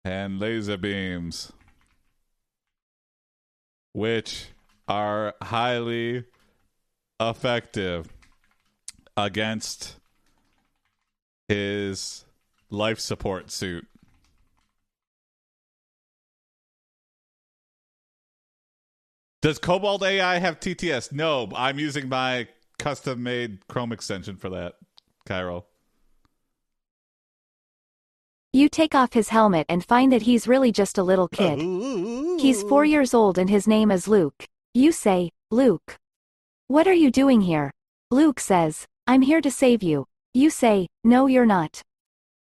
and 0.05 0.39
laser 0.39 0.77
beams, 0.77 1.53
which 3.93 4.49
are 4.88 5.35
highly 5.42 6.25
effective 7.20 8.09
against 9.16 9.96
his 11.49 12.25
life 12.70 13.01
support 13.01 13.51
suit. 13.51 13.87
Does 19.42 19.59
KoboldAI 19.61 20.40
have 20.40 20.59
TTS? 20.59 21.12
No, 21.12 21.49
I'm 21.55 21.79
using 21.79 22.09
my 22.09 22.49
custom 22.79 23.22
made 23.22 23.66
Chrome 23.68 23.92
extension 23.92 24.37
for 24.37 24.51
that, 24.51 24.75
Cairo. 25.25 25.66
You 28.53 28.68
take 28.68 28.94
off 28.94 29.12
his 29.12 29.29
helmet 29.29 29.66
and 29.68 29.85
find 29.85 30.12
that 30.12 30.22
he's 30.22 30.49
really 30.49 30.72
just 30.72 30.96
a 30.99 31.03
little 31.03 31.29
kid. 31.29 31.61
He's 32.40 32.62
four 32.62 32.85
years 32.85 33.12
old 33.12 33.38
and 33.38 33.51
his 33.51 33.68
name 33.68 33.90
is 33.90 34.09
Luke. 34.09 34.46
You 34.77 34.93
say, 34.93 35.31
Luke. 35.51 35.97
What 36.67 36.87
are 36.87 36.93
you 36.93 37.11
doing 37.11 37.41
here? 37.41 37.71
Luke 38.11 38.39
says, 38.39 38.85
I'm 39.07 39.23
here 39.23 39.41
to 39.41 39.51
save 39.51 39.83
you. 39.83 40.05
You 40.35 40.51
say, 40.51 40.87
no 41.03 41.27
you're 41.27 41.47
not. 41.47 41.81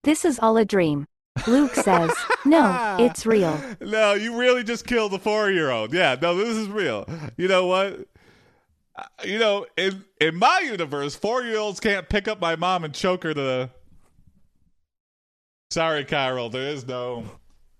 This 0.05 0.25
is 0.25 0.39
all 0.39 0.57
a 0.57 0.65
dream. 0.65 1.07
Luke 1.49 1.75
says, 1.75 2.13
no, 2.45 2.97
it's 3.01 3.27
real. 3.27 3.61
No, 3.81 4.15
you 4.15 4.39
really 4.39 4.63
just 4.63 4.87
killed 4.87 5.11
the 5.11 5.19
four 5.19 5.51
year 5.51 5.73
old. 5.73 5.93
Yeah, 5.93 6.15
no, 6.23 6.37
this 6.37 6.57
is 6.57 6.69
real. 6.69 7.09
You 7.37 7.49
know 7.49 7.67
what? 7.67 8.07
Uh, 8.95 9.03
You 9.25 9.41
know, 9.41 9.67
in 9.77 10.05
in 10.21 10.37
my 10.37 10.61
universe, 10.65 11.17
four 11.17 11.43
year 11.43 11.59
olds 11.59 11.81
can't 11.81 12.09
pick 12.09 12.29
up 12.29 12.41
my 12.41 12.55
mom 12.55 12.85
and 12.85 12.95
choke 12.95 13.25
her 13.25 13.35
to. 13.35 13.71
Sorry, 15.73 16.05
Carol. 16.05 16.51
There 16.51 16.69
is 16.69 16.87
no. 16.87 17.25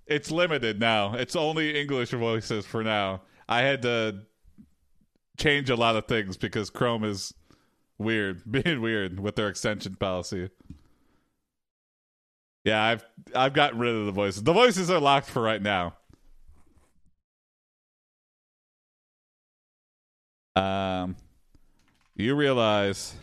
It's 0.09 0.33
limited 0.33 0.81
now. 0.81 1.15
It's 1.15 1.37
only 1.37 1.81
English 1.81 2.11
voices 2.11 2.67
for 2.67 2.83
now. 2.83 3.23
I 3.49 3.61
had 3.61 3.83
to 3.83 4.23
change 5.39 5.71
a 5.71 5.77
lot 5.77 5.97
of 5.97 6.07
things 6.07 6.37
because 6.37 6.71
Chrome 6.71 7.05
is 7.05 7.35
weird, 7.99 8.43
being 8.51 8.81
weird 8.81 9.21
with 9.21 9.37
their 9.37 9.49
extension 9.49 9.97
policy. 9.97 10.51
Yeah, 12.65 12.83
I've 12.83 13.05
I've 13.35 13.55
gotten 13.55 13.79
rid 13.79 13.95
of 13.95 14.07
the 14.07 14.13
voices. 14.13 14.43
The 14.43 14.53
voices 14.53 14.91
are 14.91 15.01
locked 15.01 15.29
for 15.29 15.43
right 15.43 15.61
now. 15.61 15.95
Um, 20.55 21.17
you 22.15 22.35
realize 22.35 23.15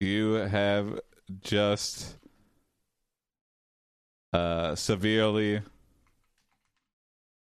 you 0.00 0.32
have 0.32 0.98
just 1.42 2.16
uh 4.32 4.74
severely 4.74 5.60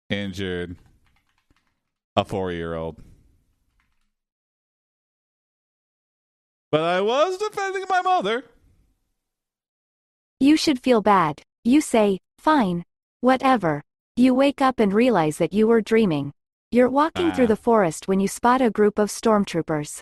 injured 0.08 0.76
a 2.16 2.24
four-year-old. 2.24 3.02
But 6.70 6.82
I 6.82 7.00
was 7.00 7.38
defending 7.38 7.84
my 7.88 8.02
mother. 8.02 8.44
You 10.40 10.56
should 10.56 10.80
feel 10.82 11.00
bad. 11.00 11.42
You 11.64 11.80
say, 11.80 12.18
fine. 12.38 12.84
Whatever. 13.20 13.82
You 14.16 14.34
wake 14.34 14.60
up 14.60 14.80
and 14.80 14.92
realize 14.92 15.38
that 15.38 15.52
you 15.52 15.66
were 15.66 15.80
dreaming. 15.80 16.32
You're 16.70 16.90
walking 16.90 17.30
Ah. 17.30 17.34
through 17.34 17.46
the 17.48 17.56
forest 17.56 18.08
when 18.08 18.20
you 18.20 18.28
spot 18.28 18.60
a 18.60 18.70
group 18.70 18.98
of 18.98 19.08
stormtroopers. 19.08 20.00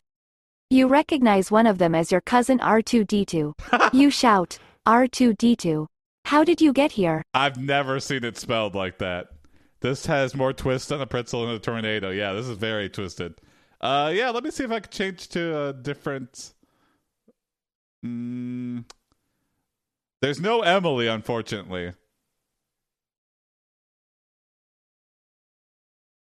You 0.70 0.88
recognize 0.88 1.50
one 1.50 1.66
of 1.66 1.78
them 1.78 1.94
as 1.94 2.10
your 2.10 2.20
cousin 2.20 2.58
R2D2. 2.58 3.52
you 3.92 4.10
shout, 4.10 4.58
R2D2. 4.86 5.86
How 6.24 6.42
did 6.42 6.60
you 6.60 6.72
get 6.72 6.92
here? 6.92 7.22
I've 7.34 7.58
never 7.58 8.00
seen 8.00 8.24
it 8.24 8.38
spelled 8.38 8.74
like 8.74 8.98
that. 8.98 9.26
This 9.80 10.06
has 10.06 10.34
more 10.34 10.54
twists 10.54 10.88
than 10.88 11.00
a 11.02 11.06
pretzel 11.06 11.44
in 11.48 11.54
a 11.54 11.58
tornado. 11.58 12.10
Yeah, 12.10 12.32
this 12.32 12.46
is 12.48 12.56
very 12.56 12.88
twisted. 12.88 13.34
Uh, 13.84 14.10
yeah, 14.14 14.30
let 14.30 14.42
me 14.42 14.50
see 14.50 14.64
if 14.64 14.70
I 14.70 14.80
can 14.80 14.90
change 14.90 15.28
to 15.28 15.66
a 15.66 15.72
different. 15.74 16.54
Mm, 18.02 18.86
there's 20.22 20.40
no 20.40 20.62
Emily, 20.62 21.06
unfortunately. 21.06 21.88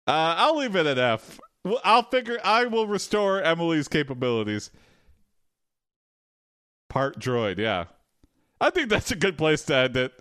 Uh, 0.07 0.35
I'll 0.39 0.57
leave 0.57 0.77
it 0.77 0.87
at 0.87 0.99
F. 0.99 1.41
I'll 1.83 2.05
figure. 2.05 2.39
I 2.45 2.67
will 2.67 2.87
restore 2.87 3.43
Emily's 3.43 3.89
capabilities. 3.89 4.71
Part 6.89 7.19
droid, 7.19 7.59
yeah. 7.59 7.87
I 8.61 8.71
think 8.71 8.89
that's 8.89 9.11
a 9.11 9.17
good 9.17 9.37
place 9.37 9.65
to 9.65 9.75
end 9.75 9.97
it. 9.97 10.13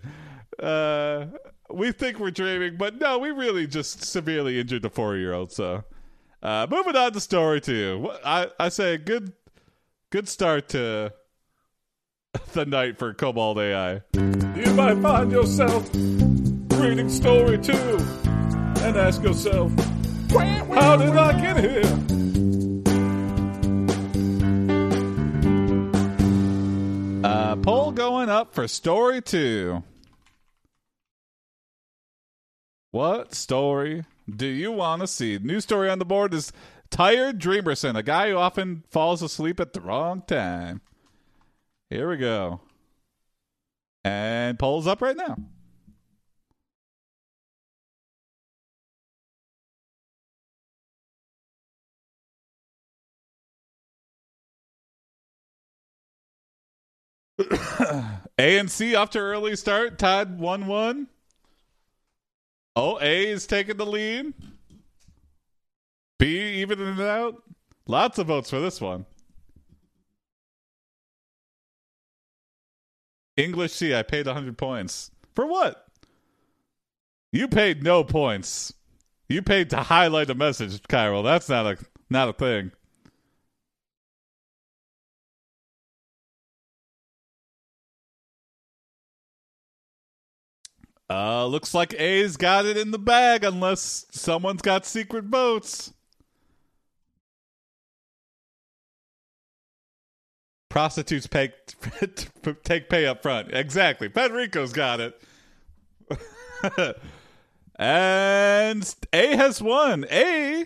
Uh, 0.60 1.28
we 1.70 1.92
think 1.92 2.18
we're 2.18 2.32
dreaming, 2.32 2.78
but 2.78 3.00
no, 3.00 3.20
we 3.20 3.30
really 3.30 3.68
just 3.68 4.04
severely 4.04 4.60
injured 4.60 4.82
the 4.82 4.90
four-year-old. 4.90 5.52
So, 5.52 5.84
uh, 6.42 6.68
moving 6.70 6.96
on 6.96 7.14
to 7.14 7.20
story 7.20 7.62
two. 7.62 8.12
I 8.24 8.48
I 8.60 8.70
say 8.70 8.98
good, 8.98 9.34
good 10.12 10.28
start 10.28 10.70
to 10.70 11.14
the 12.54 12.66
night 12.66 12.98
for 12.98 13.14
KoboldAI. 13.14 14.04
You 14.58 14.74
might 14.74 14.98
find 15.02 15.32
yourself 15.32 15.90
reading 16.80 17.10
story 17.10 17.58
two 17.58 17.98
and 18.82 18.98
ask 18.98 19.22
yourself, 19.24 19.72
how 20.30 20.98
did 20.98 21.16
I 21.18 21.42
get 21.42 21.58
here? 21.58 22.08
Uh, 27.24 27.56
poll 27.58 27.92
going 27.92 28.30
up 28.30 28.54
for 28.54 28.68
story 28.68 29.22
two. 29.22 29.84
What 32.92 33.34
story 33.34 34.06
do 34.34 34.46
you 34.46 34.72
want 34.72 35.02
to 35.02 35.08
see? 35.08 35.38
New 35.38 35.62
story 35.62 35.90
on 35.90 36.00
the 36.00 36.06
board 36.06 36.34
is 36.34 36.52
Tired 36.90 37.40
Dreamerson, 37.40 37.98
a 37.98 38.04
guy 38.04 38.30
who 38.30 38.38
often 38.38 38.84
falls 38.90 39.22
asleep 39.22 39.60
at 39.60 39.74
the 39.74 39.82
wrong 39.82 40.22
time. 40.28 40.82
Here 41.90 42.10
we 42.10 42.18
go. 42.18 42.62
And 44.04 44.60
poll's 44.60 44.88
up 44.88 45.02
right 45.02 45.16
now. 45.18 45.38
A 58.40 58.58
and 58.58 58.70
C 58.70 58.96
off 58.96 59.12
to 59.12 59.20
early 59.20 59.56
start. 59.56 60.00
Todd 60.00 60.40
1 60.40 60.68
1. 60.68 61.08
Oh, 62.80 63.00
A 63.02 63.28
is 63.28 63.48
taking 63.48 63.78
the 63.78 63.88
lead. 63.88 64.36
B 66.20 66.62
evening 66.62 67.00
it 67.00 67.02
out. 67.02 67.42
Lots 67.88 68.20
of 68.20 68.28
votes 68.28 68.52
for 68.52 68.60
this 68.60 68.80
one. 68.80 69.08
English 73.36 73.74
C, 73.74 73.96
I 73.96 74.04
paid 74.04 74.28
100 74.28 74.60
points. 74.60 75.10
For 75.34 75.48
what? 75.48 75.88
You 77.32 77.48
paid 77.48 77.82
no 77.82 78.04
points. 78.04 78.72
You 79.28 79.42
paid 79.42 79.72
to 79.72 79.78
highlight 79.78 80.30
a 80.30 80.36
message, 80.36 80.80
Cairo. 80.88 81.24
That's 81.24 81.50
not 81.50 81.66
a 81.66 81.78
not 82.12 82.30
a 82.30 82.34
thing. 82.34 82.72
Uh, 91.10 91.46
looks 91.46 91.74
like 91.74 91.94
A's 91.94 92.36
got 92.36 92.66
it 92.66 92.76
in 92.76 92.92
the 92.92 93.00
bag 93.00 93.44
unless 93.44 94.06
someone's 94.12 94.62
got 94.62 94.86
secret 94.86 95.24
votes. 95.26 95.94
Prostitutes 100.70 101.28
pay, 101.28 101.54
take 102.64 102.90
pay 102.90 103.06
up 103.06 103.22
front. 103.22 103.54
Exactly. 103.54 104.10
Federico's 104.10 104.74
got 104.74 105.00
it. 105.00 105.22
and 107.80 108.96
A 109.14 109.36
has 109.38 109.62
won. 109.62 110.06
A 110.12 110.66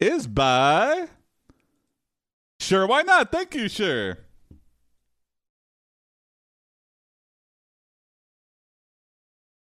is 0.00 0.26
by. 0.26 1.06
Sure, 2.60 2.86
why 2.86 3.02
not? 3.02 3.30
Thank 3.30 3.54
you, 3.54 3.68
sure. 3.68 4.18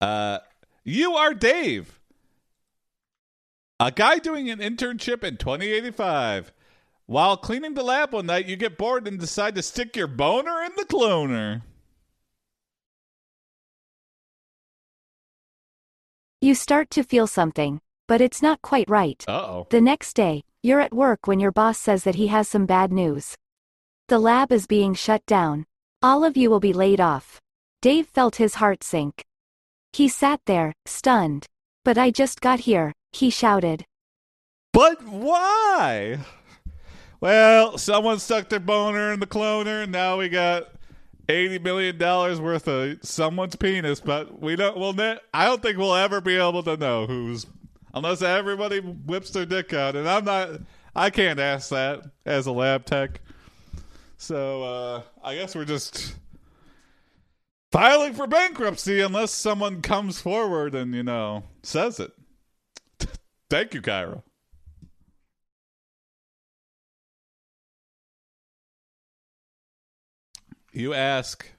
Uh, 0.00 0.38
you 0.85 1.14
are 1.14 1.35
Dave, 1.35 1.98
a 3.80 3.90
guy 3.90 4.18
doing 4.18 4.50
an 4.50 4.59
internship 4.59 5.24
in 5.24 5.37
2085. 5.37 6.52
While 7.06 7.37
cleaning 7.37 7.74
the 7.74 7.85
lab 7.85 8.12
one 8.12 8.26
night, 8.26 8.46
you 8.46 8.56
get 8.56 8.76
bored 8.76 9.06
and 9.06 9.18
decide 9.18 9.54
to 9.54 9.62
stick 9.62 9.94
your 9.94 10.09
boner 10.09 10.62
in 10.64 10.72
the 10.76 10.85
cloner. 10.85 11.62
You 16.40 16.54
start 16.54 16.90
to 16.90 17.02
feel 17.02 17.26
something, 17.26 17.80
but 18.09 18.20
it's 18.20 18.42
not 18.42 18.61
quite 18.61 18.90
right. 18.90 19.24
Uh 19.26 19.32
oh. 19.32 19.66
The 19.70 19.80
next 19.80 20.14
day, 20.14 20.42
you're 20.62 20.80
at 20.80 20.92
work 20.92 21.26
when 21.26 21.40
your 21.40 21.52
boss 21.52 21.78
says 21.78 22.04
that 22.04 22.16
he 22.16 22.26
has 22.26 22.48
some 22.48 22.66
bad 22.66 22.92
news. 22.92 23.37
The 24.09 24.18
lab 24.18 24.52
is 24.52 24.66
being 24.66 24.94
shut 24.94 25.24
down. 25.26 25.64
All 26.02 26.24
of 26.24 26.37
you 26.37 26.50
will 26.50 26.61
be 26.61 26.72
laid 26.72 27.00
off. 27.00 27.40
Dave 27.80 28.06
felt 28.09 28.37
his 28.37 28.54
heart 28.54 28.82
sink. 28.85 29.24
He 29.92 30.09
sat 30.09 30.40
there, 30.46 30.72
stunned. 30.85 31.46
But 31.85 31.96
I 31.96 32.11
just 32.11 32.40
got 32.40 32.61
here, 32.61 32.92
he 33.12 33.31
shouted. 33.31 33.85
But 34.72 35.03
why? 35.05 36.18
Well, 37.20 37.79
someone 37.79 38.18
stuck 38.18 38.49
their 38.49 38.61
boner 38.61 39.12
in 39.12 39.20
the 39.20 39.27
cloner, 39.27 39.85
and 39.85 39.92
now 39.92 40.18
we 40.18 40.29
got 40.29 40.68
eighty 41.29 41.59
million 41.59 41.96
dollars 41.96 42.40
worth 42.40 42.68
of 42.68 42.99
someone's 43.03 43.57
penis. 43.57 44.01
But 44.01 44.40
we 44.40 44.57
don't. 44.57 44.77
Well, 44.77 44.92
ne- 44.92 45.18
I 45.33 45.46
don't 45.46 45.62
think 45.62 45.79
we'll 45.79 45.94
ever 45.94 46.20
be 46.20 46.37
able 46.37 46.62
to 46.64 46.77
know 46.77 47.07
who's, 47.07 47.46
unless 47.94 48.20
everybody 48.20 48.81
whips 48.81 49.31
their 49.31 49.46
dick 49.46 49.72
out. 49.72 49.96
And 49.96 50.09
I'm 50.09 50.25
not. 50.25 50.61
I 50.94 51.11
can't 51.11 51.40
ask 51.40 51.70
that 51.70 52.03
as 52.25 52.46
a 52.46 52.53
lab 52.53 52.85
tech. 52.85 53.20
So 54.18 54.62
uh, 54.62 55.03
I 55.22 55.37
guess 55.37 55.55
we're 55.55 55.64
just 55.64 56.16
filing 57.77 58.15
for 58.15 58.27
bankruptcy 58.27 59.03
unless 59.03 59.31
someone 59.31 59.83
comes 59.83 60.19
forward 60.19 60.75
and, 60.75 60.95
you 60.95 61.03
know, 61.03 61.45
says 61.62 62.01
it. 62.01 62.11
Thank 63.51 63.75
you, 63.75 63.83
Kyra. 63.83 64.23
You 70.73 70.95
ask 70.95 71.53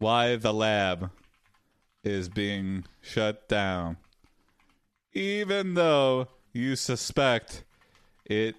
why 0.00 0.34
the 0.34 0.52
lab 0.52 1.12
is 2.02 2.28
being 2.28 2.84
shut 3.00 3.48
down, 3.48 3.98
even 5.12 5.74
though 5.74 6.26
you 6.52 6.74
suspect 6.74 7.62
it 8.24 8.56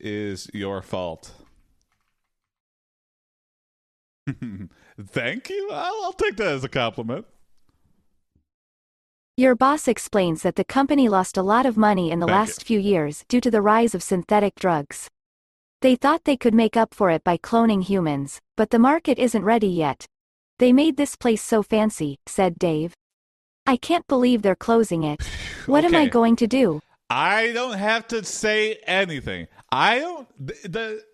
is 0.00 0.48
your 0.54 0.80
fault. 0.80 1.32
Thank 5.00 5.50
you. 5.50 5.70
I'll, 5.72 6.04
I'll 6.04 6.12
take 6.12 6.36
that 6.36 6.48
as 6.48 6.64
a 6.64 6.68
compliment. 6.68 7.26
Your 9.36 9.54
boss 9.54 9.88
explains 9.88 10.42
that 10.42 10.56
the 10.56 10.64
company 10.64 11.08
lost 11.08 11.38
a 11.38 11.42
lot 11.42 11.64
of 11.64 11.78
money 11.78 12.10
in 12.10 12.20
the 12.20 12.26
Thank 12.26 12.36
last 12.36 12.64
few 12.64 12.78
years 12.78 13.24
due 13.28 13.40
to 13.40 13.50
the 13.50 13.62
rise 13.62 13.94
of 13.94 14.02
synthetic 14.02 14.54
drugs. 14.56 15.08
They 15.80 15.96
thought 15.96 16.24
they 16.24 16.36
could 16.36 16.54
make 16.54 16.76
up 16.76 16.94
for 16.94 17.10
it 17.10 17.24
by 17.24 17.38
cloning 17.38 17.82
humans, 17.82 18.40
but 18.56 18.70
the 18.70 18.78
market 18.78 19.18
isn't 19.18 19.42
ready 19.42 19.68
yet. 19.68 20.06
They 20.58 20.72
made 20.72 20.96
this 20.96 21.16
place 21.16 21.42
so 21.42 21.62
fancy, 21.62 22.18
said 22.26 22.58
Dave. 22.58 22.94
I 23.66 23.76
can't 23.76 24.06
believe 24.06 24.42
they're 24.42 24.54
closing 24.54 25.02
it. 25.02 25.22
What 25.66 25.84
am 25.84 25.94
I 25.94 26.06
going 26.06 26.36
to 26.36 26.46
do? 26.46 26.82
I 27.08 27.52
don't 27.52 27.78
have 27.78 28.06
to 28.08 28.24
say 28.24 28.78
anything. 28.86 29.48
I 29.70 29.98
don't. 29.98 30.28
The, 30.38 30.68
the 30.68 31.04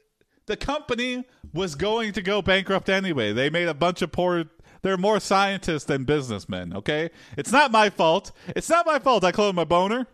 the 0.49 0.57
company 0.57 1.25
was 1.55 1.77
going 1.77 2.13
to 2.15 2.23
go 2.23 2.43
bankrupt 2.43 2.89
anyway. 2.89 3.33
They 3.33 3.51
made 3.51 3.69
a 3.69 3.75
bunch 3.75 4.03
of 4.03 4.11
poor. 4.11 4.47
They're 4.83 4.97
more 4.97 5.21
scientists 5.21 5.85
than 5.85 6.05
businessmen. 6.05 6.75
Okay, 6.75 7.11
it's 7.37 7.53
not 7.53 7.71
my 7.71 7.91
fault. 7.91 8.33
It's 8.49 8.69
not 8.69 8.87
my 8.87 8.99
fault. 8.99 9.23
I 9.23 9.31
cloned 9.31 9.55
my 9.55 9.65
boner, 9.65 10.09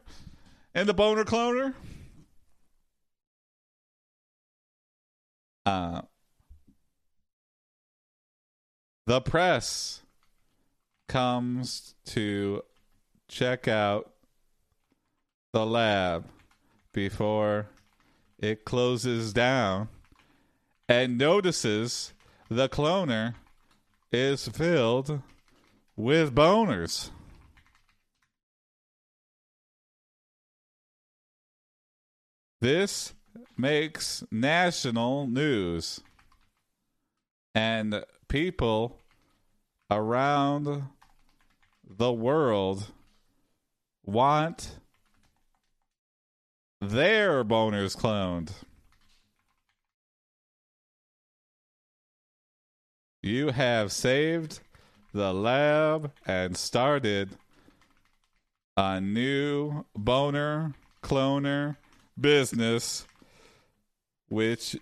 and 0.74 0.86
the 0.88 0.92
boner 0.92 1.24
cloner. 1.24 1.74
Uh, 5.64 6.02
the 9.06 9.20
press 9.20 10.02
comes 11.08 11.94
to 12.06 12.62
check 13.28 13.68
out 13.68 14.12
the 15.52 15.64
lab 15.64 16.26
before 16.92 17.68
it 18.38 18.64
closes 18.64 19.32
down 19.32 19.88
and 20.88 21.16
notices 21.18 22.12
the 22.48 22.68
cloner 22.68 23.34
is 24.12 24.48
filled 24.48 25.20
with 25.96 26.34
boners. 26.34 27.10
This 32.60 33.12
makes 33.56 34.24
national 34.30 35.26
news, 35.26 36.00
and 37.54 38.04
people 38.28 39.00
around 39.90 40.84
the 41.86 42.12
world 42.12 42.90
want 44.04 44.78
their 46.80 47.44
boners 47.44 47.96
cloned. 47.96 48.50
You 53.24 53.52
have 53.52 53.90
saved 53.90 54.60
the 55.14 55.32
lab 55.32 56.12
and 56.26 56.54
started 56.58 57.30
a 58.76 59.00
new 59.00 59.86
boner 59.96 60.74
cloner 61.02 61.76
business, 62.20 63.06
which 64.28 64.76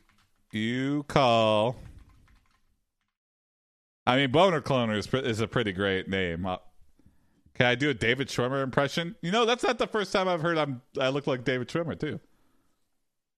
you 0.51 1.05
call. 1.07 1.77
I 4.09 4.17
mean, 4.17 4.33
boner 4.33 4.61
cloner 4.61 4.97
is, 4.99 5.07
is 5.25 5.39
a 5.39 5.47
pretty 5.47 5.71
great 5.71 6.09
name. 6.09 6.45
Uh, 6.45 6.57
Can 7.55 7.67
I 7.67 7.77
do 7.77 7.91
a 7.91 7.95
David 7.95 8.27
Schwimmer 8.27 8.65
impression? 8.65 9.15
You 9.23 9.31
know, 9.31 9.47
that's 9.47 9.63
not 9.63 9.79
the 9.79 9.87
first 9.87 10.13
time 10.13 10.27
I've 10.27 10.43
heard 10.43 10.59
I'm 10.59 10.83
I 11.01 11.11
look 11.11 11.29
like 11.29 11.45
David 11.45 11.69
Schwimmer 11.69 11.97
too. 11.97 12.19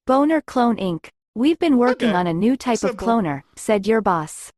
Boner 0.07 0.41
Clone 0.41 0.77
Inc. 0.79 1.11
We've 1.35 1.59
been 1.59 1.77
working 1.77 2.09
Okay. 2.09 2.17
on 2.17 2.27
a 2.27 2.33
new 2.33 2.57
type 2.57 2.83
of 2.85 2.91
Simple. 2.93 3.07
cloner, 3.07 3.43
said 3.55 3.87
your 3.87 4.01
boss. 4.01 4.51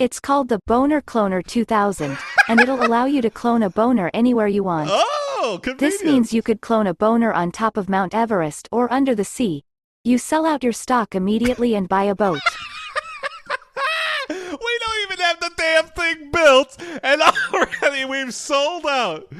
It's 0.00 0.18
called 0.18 0.48
the 0.48 0.60
Boner 0.66 1.02
Cloner 1.02 1.46
2000, 1.46 2.16
and 2.48 2.58
it'll 2.58 2.82
allow 2.82 3.04
you 3.04 3.20
to 3.20 3.28
clone 3.28 3.62
a 3.62 3.68
boner 3.68 4.10
anywhere 4.14 4.48
you 4.48 4.62
want. 4.62 4.88
Oh, 4.90 5.60
convenient. 5.62 5.78
This 5.78 6.02
means 6.02 6.32
you 6.32 6.40
could 6.40 6.62
clone 6.62 6.86
a 6.86 6.94
boner 6.94 7.34
on 7.34 7.52
top 7.52 7.76
of 7.76 7.90
Mount 7.90 8.14
Everest 8.14 8.66
or 8.72 8.90
under 8.90 9.14
the 9.14 9.26
sea. 9.26 9.66
You 10.02 10.16
sell 10.16 10.46
out 10.46 10.64
your 10.64 10.72
stock 10.72 11.14
immediately 11.14 11.74
and 11.74 11.86
buy 11.86 12.04
a 12.04 12.14
boat. 12.14 12.40
we 14.30 14.36
don't 14.38 15.02
even 15.02 15.18
have 15.18 15.38
the 15.38 15.50
damn 15.54 15.84
thing 15.88 16.30
built, 16.30 16.82
and 17.02 17.20
already 17.52 18.06
we've 18.06 18.32
sold 18.32 18.86
out. 18.86 19.30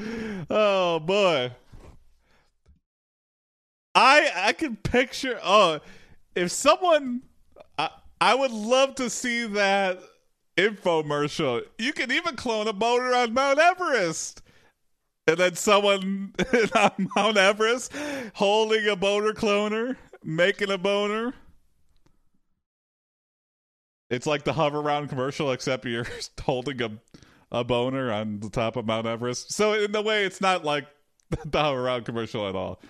Oh 0.50 1.00
boy. 1.00 1.52
I 3.94 4.30
I 4.36 4.52
can 4.52 4.76
picture. 4.76 5.40
Oh, 5.42 5.80
if 6.34 6.50
someone, 6.50 7.22
I 7.78 7.88
I 8.20 8.34
would 8.34 8.50
love 8.52 8.96
to 8.96 9.08
see 9.08 9.46
that 9.46 10.02
infomercial. 10.56 11.62
You 11.78 11.92
can 11.92 12.10
even 12.10 12.36
clone 12.36 12.68
a 12.68 12.72
boner 12.72 13.14
on 13.14 13.34
Mount 13.34 13.58
Everest. 13.58 14.42
And 15.26 15.36
then 15.36 15.54
someone 15.54 16.34
on 16.74 17.08
Mount 17.14 17.36
Everest 17.36 17.92
holding 18.34 18.88
a 18.88 18.96
boner 18.96 19.32
cloner, 19.32 19.96
making 20.24 20.70
a 20.70 20.78
boner. 20.78 21.34
It's 24.08 24.26
like 24.26 24.42
the 24.42 24.52
Hoveround 24.52 25.08
commercial, 25.08 25.52
except 25.52 25.84
you're 25.84 26.06
holding 26.40 26.82
a 26.82 26.90
a 27.52 27.64
boner 27.64 28.12
on 28.12 28.40
the 28.40 28.50
top 28.50 28.76
of 28.76 28.86
Mount 28.86 29.06
Everest. 29.06 29.52
So 29.52 29.72
in 29.72 29.94
a 29.94 30.02
way, 30.02 30.24
it's 30.24 30.40
not 30.40 30.64
like 30.64 30.86
the 31.30 31.58
Hoveround 31.58 32.04
commercial 32.04 32.48
at 32.48 32.54
all. 32.54 32.80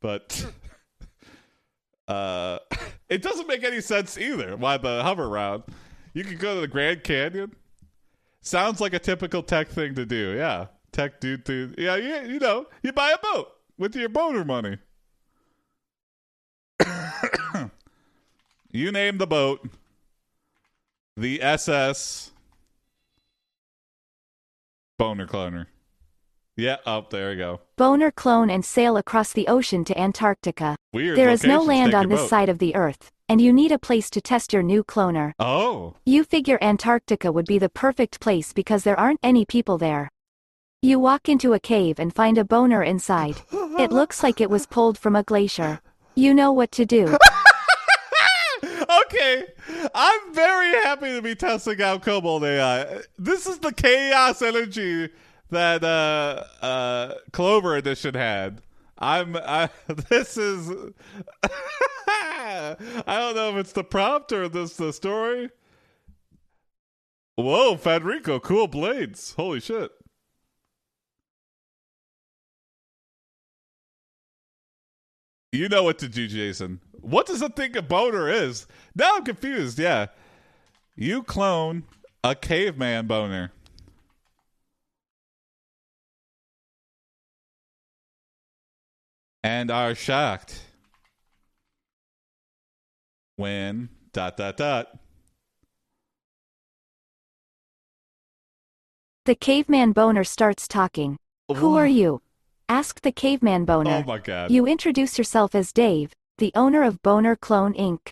But 0.00 0.46
uh, 2.08 2.58
it 3.08 3.22
doesn't 3.22 3.48
make 3.48 3.64
any 3.64 3.80
sense 3.80 4.18
either. 4.18 4.56
Why 4.56 4.76
the 4.76 5.02
Hoveround? 5.02 5.64
You 6.16 6.24
could 6.24 6.38
go 6.38 6.54
to 6.54 6.62
the 6.62 6.66
Grand 6.66 7.04
Canyon. 7.04 7.54
Sounds 8.40 8.80
like 8.80 8.94
a 8.94 8.98
typical 8.98 9.42
tech 9.42 9.68
thing 9.68 9.94
to 9.96 10.06
do. 10.06 10.34
Yeah, 10.34 10.68
tech 10.90 11.20
dude. 11.20 11.44
To, 11.44 11.74
yeah, 11.76 11.96
yeah. 11.96 12.22
You 12.22 12.38
know, 12.38 12.64
you 12.82 12.90
buy 12.90 13.10
a 13.10 13.18
boat 13.18 13.52
with 13.76 13.94
your 13.94 14.08
boner 14.08 14.42
money. 14.42 14.78
you 18.72 18.90
name 18.90 19.18
the 19.18 19.26
boat 19.26 19.68
the 21.18 21.42
SS 21.42 22.30
Boner 24.98 25.26
Cloner. 25.26 25.66
Yeah, 26.56 26.76
up 26.86 27.10
there 27.10 27.28
we 27.28 27.36
go. 27.36 27.60
Boner 27.76 28.10
clone 28.10 28.48
and 28.48 28.64
sail 28.64 28.96
across 28.96 29.34
the 29.34 29.48
ocean 29.48 29.84
to 29.84 30.00
Antarctica. 30.00 30.76
Weird. 30.94 31.18
There 31.18 31.28
is 31.28 31.44
no 31.44 31.60
land 31.60 31.92
on 31.92 32.08
this 32.08 32.22
boat. 32.22 32.30
side 32.30 32.48
of 32.48 32.58
the 32.58 32.74
Earth, 32.74 33.12
and 33.28 33.40
you 33.40 33.52
need 33.52 33.72
a 33.72 33.78
place 33.78 34.08
to 34.10 34.20
test 34.20 34.52
your 34.52 34.62
new 34.62 34.84
cloner. 34.84 35.32
Oh, 35.38 35.94
You 36.04 36.24
figure 36.24 36.58
Antarctica 36.60 37.32
would 37.32 37.46
be 37.46 37.58
the 37.58 37.68
perfect 37.68 38.20
place 38.20 38.52
because 38.52 38.84
there 38.84 38.98
aren't 38.98 39.20
any 39.22 39.44
people 39.44 39.78
there. 39.78 40.10
You 40.82 40.98
walk 40.98 41.28
into 41.28 41.52
a 41.52 41.60
cave 41.60 41.98
and 41.98 42.14
find 42.14 42.38
a 42.38 42.44
boner 42.44 42.82
inside. 42.82 43.36
It 43.78 43.90
looks 43.90 44.22
like 44.22 44.40
it 44.40 44.50
was 44.50 44.66
pulled 44.66 44.98
from 44.98 45.16
a 45.16 45.22
glacier. 45.22 45.80
You 46.14 46.32
know 46.34 46.52
what 46.52 46.70
to 46.72 46.86
do. 46.86 47.16
okay. 48.64 49.46
I'm 49.94 50.34
very 50.34 50.70
happy 50.82 51.12
to 51.14 51.22
be 51.22 51.34
testing 51.34 51.82
out 51.82 52.02
KoboldAI. 52.02 53.04
This 53.18 53.46
is 53.46 53.58
the 53.58 53.72
chaos 53.72 54.42
energy 54.42 55.10
that 55.50 55.82
uh, 55.82 56.44
uh, 56.62 57.14
Clover 57.32 57.76
Edition 57.76 58.14
had. 58.14 58.60
I'm. 58.98 59.36
I, 59.36 59.68
this 59.88 60.36
is. 60.36 60.70
I 62.46 63.18
don't 63.18 63.34
know 63.34 63.50
if 63.50 63.56
it's 63.56 63.72
the 63.72 63.84
prompt 63.84 64.32
or 64.32 64.48
this 64.48 64.76
the 64.76 64.92
story. 64.92 65.50
Whoa, 67.36 67.76
Federico, 67.76 68.38
cool 68.38 68.68
blades. 68.68 69.34
Holy 69.36 69.60
shit. 69.60 69.90
You 75.52 75.68
know 75.68 75.82
what 75.82 75.98
to 75.98 76.08
do, 76.08 76.28
Jason. 76.28 76.80
What 77.00 77.26
does 77.26 77.42
a 77.42 77.48
thing 77.48 77.76
a 77.76 77.82
boner 77.82 78.28
is? 78.28 78.66
Now 78.94 79.16
I'm 79.16 79.24
confused. 79.24 79.78
Yeah. 79.78 80.06
You 80.94 81.22
clone 81.22 81.84
a 82.22 82.34
caveman 82.34 83.06
boner. 83.06 83.52
And 89.42 89.70
are 89.70 89.94
shocked 89.94 90.65
when 93.36 93.88
dot 94.12 94.36
dot 94.36 94.56
dot 94.56 94.98
The 99.26 99.34
caveman 99.34 99.90
boner 99.90 100.22
starts 100.22 100.68
talking. 100.68 101.18
Who 101.52 101.76
are 101.76 101.86
you? 101.86 102.22
asked 102.68 103.02
the 103.02 103.10
caveman 103.10 103.64
boner. 103.64 104.02
Oh 104.04 104.06
my 104.06 104.18
god. 104.18 104.52
You 104.52 104.66
introduce 104.66 105.18
yourself 105.18 105.54
as 105.54 105.72
Dave, 105.72 106.12
the 106.38 106.52
owner 106.54 106.84
of 106.84 107.02
Boner 107.02 107.34
Clone 107.34 107.74
Inc. 107.74 108.10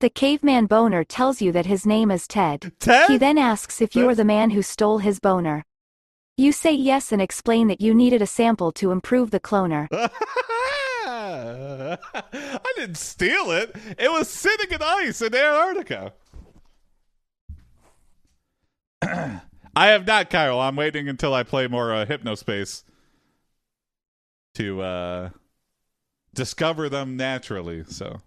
The 0.00 0.10
caveman 0.10 0.66
boner 0.66 1.04
tells 1.04 1.40
you 1.40 1.52
that 1.52 1.66
his 1.66 1.86
name 1.86 2.10
is 2.10 2.26
Ted. 2.26 2.72
Ted? 2.80 3.08
He 3.08 3.18
then 3.18 3.38
asks 3.38 3.80
if 3.80 3.94
you 3.94 4.08
are 4.08 4.16
the 4.16 4.24
man 4.24 4.50
who 4.50 4.62
stole 4.62 4.98
his 4.98 5.20
boner. 5.20 5.62
You 6.36 6.50
say 6.50 6.72
yes 6.72 7.12
and 7.12 7.22
explain 7.22 7.68
that 7.68 7.80
you 7.80 7.94
needed 7.94 8.20
a 8.20 8.26
sample 8.26 8.72
to 8.72 8.90
improve 8.90 9.30
the 9.30 9.38
cloner. 9.38 9.86
I 12.14 12.72
didn't 12.76 12.96
steal 12.96 13.50
it. 13.50 13.74
It 13.98 14.10
was 14.10 14.28
sitting 14.28 14.70
in 14.70 14.82
ice 14.82 15.22
in 15.22 15.34
Antarctica. 15.34 16.12
I 19.74 19.86
have 19.88 20.06
not, 20.06 20.30
Kyle. 20.30 20.60
I'm 20.60 20.76
waiting 20.76 21.08
until 21.08 21.32
I 21.34 21.42
play 21.42 21.66
more 21.66 21.94
uh, 21.94 22.04
Hypnospace 22.04 22.84
to 24.54 24.82
uh, 24.82 25.30
discover 26.34 26.88
them 26.88 27.16
naturally. 27.16 27.84
So, 27.84 28.20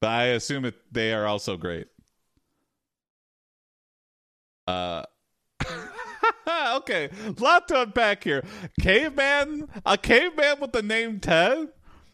but 0.00 0.08
I 0.08 0.24
assume 0.26 0.64
it, 0.64 0.74
they 0.92 1.12
are 1.12 1.26
also 1.26 1.56
great. 1.56 1.86
Uh, 4.66 5.04
okay, 6.76 7.10
lot 7.38 7.66
to 7.68 7.82
unpack 7.82 8.24
here. 8.24 8.44
Caveman, 8.80 9.68
a 9.86 9.96
caveman 9.96 10.60
with 10.60 10.72
the 10.72 10.82
name 10.82 11.20
Ted. 11.20 11.68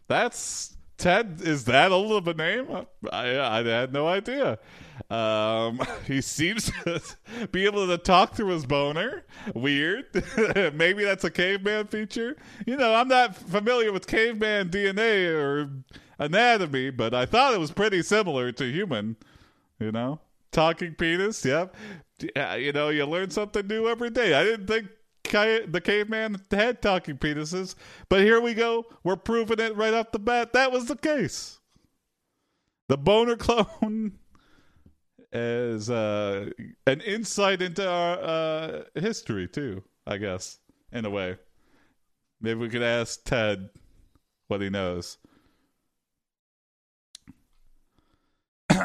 That's 0.09 0.77
Ted. 0.99 1.41
Is 1.43 1.65
that 1.65 1.93
old 1.93 2.13
of 2.13 2.29
a 2.29 2.35
name? 2.35 2.87
I 3.13 3.39
I 3.39 3.63
had 3.63 3.93
no 3.93 4.07
idea. 4.07 4.59
Um, 5.11 5.81
he 6.07 6.21
seems 6.21 6.71
to 6.85 7.01
be 7.53 7.67
able 7.67 7.87
to 7.87 7.99
talk 7.99 8.35
through 8.35 8.49
his 8.49 8.67
boner. 8.67 9.25
Weird. 9.55 10.07
Maybe 10.75 11.05
that's 11.05 11.25
a 11.25 11.31
caveman 11.31 11.87
feature. 11.89 12.37
You 12.67 12.77
know, 12.77 12.95
I'm 12.95 13.09
not 13.09 13.37
familiar 13.37 13.93
with 13.93 14.07
caveman 14.07 14.71
DNA 14.71 15.29
or 15.29 15.71
anatomy, 16.19 16.91
but 16.91 17.15
I 17.15 17.27
thought 17.27 17.55
it 17.55 17.61
was 17.61 17.71
pretty 17.71 18.03
similar 18.03 18.53
to 18.53 18.65
human. 18.65 19.17
You 19.79 19.93
know, 19.93 20.21
talking 20.53 20.95
penis. 20.95 21.45
Yep. 21.45 21.77
Yeah, 22.35 22.55
you 22.55 22.73
know, 22.73 22.89
you 22.89 23.05
learn 23.05 23.31
something 23.31 23.67
new 23.67 23.89
every 23.89 24.09
day. 24.09 24.33
I 24.33 24.43
didn't 24.43 24.67
think 24.67 24.87
the 25.31 25.81
caveman 25.83 26.41
had 26.51 26.83
talking 26.83 27.19
penises, 27.19 27.75
but 28.09 28.21
here 28.21 28.41
we 28.41 28.55
go. 28.55 28.87
We're 29.05 29.17
proving 29.17 29.61
it 29.61 29.77
right 29.77 29.95
off 29.95 30.13
the 30.13 30.19
bat. 30.19 30.53
That 30.53 30.73
was 30.73 30.87
the 30.87 30.97
case. 30.97 31.59
The 32.89 32.97
boner 32.97 33.37
clone 33.37 34.19
is 35.33 35.91
uh, 35.91 36.51
an 36.87 37.01
insight 37.01 37.63
into 37.63 37.89
our 37.89 38.19
uh, 38.19 38.83
history 38.95 39.49
too. 39.49 39.83
I 40.07 40.19
guess 40.19 40.59
in 40.93 41.05
a 41.05 41.11
way. 41.11 41.37
Maybe 42.41 42.61
we 42.61 42.69
could 42.69 42.83
ask 42.83 43.25
Ted 43.25 43.71
what 44.49 44.61
he 44.61 44.71
knows. 44.71 45.19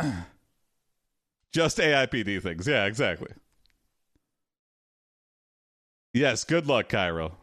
Just 1.51 1.77
AIPD 1.77 2.41
things. 2.41 2.67
Yeah, 2.67 2.85
exactly. 2.85 3.31
Yes, 6.13 6.43
good 6.43 6.67
luck, 6.67 6.89
Cairo. 6.89 7.37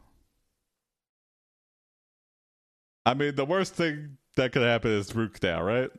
I 3.06 3.14
mean, 3.14 3.34
the 3.36 3.46
worst 3.46 3.74
thing 3.74 4.18
that 4.36 4.52
could 4.52 4.62
happen 4.62 4.90
is 4.90 5.12
Rookdown, 5.12 5.64
right? 5.64 5.90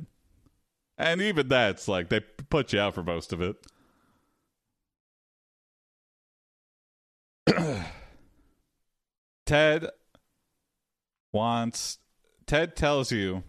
And 0.97 1.21
even 1.21 1.47
that's 1.47 1.88
like 1.88 2.10
they 2.10 2.19
put 2.19 2.73
you 2.73 2.79
out 2.79 2.93
for 2.93 3.03
most 3.03 3.34
of 3.34 3.41
it. 3.41 3.55
Ted 9.45 9.88
wants 11.32 11.97
Ted 12.45 12.75
tells 12.75 13.12
you 13.12 13.43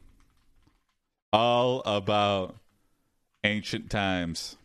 all 1.32 1.82
about 1.84 2.56
ancient 3.44 3.90
times. 3.90 4.56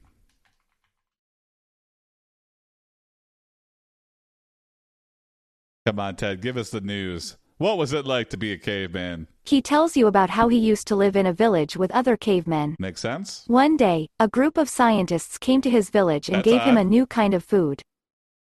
Come 5.85 5.99
on, 5.99 6.15
Ted, 6.15 6.41
give 6.41 6.57
us 6.57 6.71
the 6.71 6.81
news. 6.81 7.37
What 7.59 7.77
was 7.77 7.93
it 7.93 8.07
like 8.07 8.31
to 8.31 8.37
be 8.37 8.51
a 8.51 8.57
caveman? 8.57 9.27
He 9.43 9.61
tells 9.61 9.95
you 9.95 10.07
about 10.07 10.31
how 10.31 10.47
he 10.47 10.57
used 10.57 10.87
to 10.87 10.95
live 10.95 11.15
in 11.15 11.27
a 11.27 11.31
village 11.31 11.77
with 11.77 11.91
other 11.91 12.17
cavemen. 12.17 12.75
Make 12.79 12.97
sense? 12.97 13.43
One 13.45 13.77
day, 13.77 14.07
a 14.19 14.27
group 14.27 14.57
of 14.57 14.67
scientists 14.67 15.37
came 15.37 15.61
to 15.61 15.69
his 15.69 15.91
village 15.91 16.27
and 16.27 16.37
That's 16.37 16.45
gave 16.47 16.61
him 16.61 16.77
a 16.77 16.83
new 16.83 17.05
kind 17.05 17.35
of 17.35 17.43
food. 17.43 17.83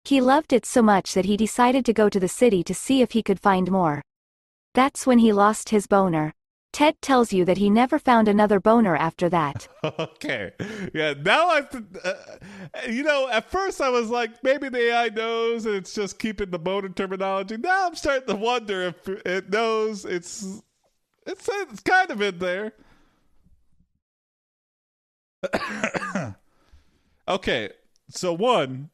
He 0.05 0.21
loved 0.21 0.53
it 0.53 0.65
so 0.65 0.81
much 0.81 1.13
that 1.13 1.25
he 1.25 1.35
decided 1.35 1.83
to 1.85 1.93
go 1.93 2.07
to 2.07 2.21
the 2.21 2.29
city 2.29 2.63
to 2.63 2.73
see 2.73 3.01
if 3.01 3.11
he 3.11 3.21
could 3.21 3.41
find 3.41 3.69
more. 3.69 4.01
That's 4.73 5.05
when 5.05 5.19
he 5.19 5.33
lost 5.33 5.69
his 5.69 5.87
boner. 5.87 6.31
Ted 6.75 7.01
tells 7.01 7.31
you 7.31 7.45
that 7.45 7.55
he 7.57 7.69
never 7.69 7.97
found 7.97 8.27
another 8.27 8.59
boner 8.59 8.97
after 8.97 9.29
that. 9.29 9.69
Okay. 9.97 10.51
Yeah, 10.93 11.13
now 11.13 11.47
I, 11.47 11.61
uh, 12.03 12.13
you 12.89 13.03
know, 13.03 13.29
at 13.29 13.49
first 13.51 13.79
I 13.79 13.89
was 13.89 14.09
like, 14.09 14.43
maybe 14.43 14.67
the 14.67 14.89
AI 14.89 15.09
knows 15.09 15.67
and 15.67 15.75
it's 15.75 15.93
just 15.93 16.17
keeping 16.17 16.49
the 16.49 16.57
boner 16.57 16.89
terminology. 16.89 17.55
Now 17.57 17.85
I'm 17.87 17.95
starting 17.95 18.27
to 18.27 18.35
wonder 18.35 18.81
if 18.81 19.07
it 19.07 19.51
knows 19.51 20.03
it's, 20.05 20.61
it's, 21.27 21.47
it's 21.47 21.81
kind 21.81 22.09
of 22.09 22.21
in 22.21 22.39
there. 22.39 22.73
okay. 27.27 27.69
So 28.09 28.33
one, 28.33 28.89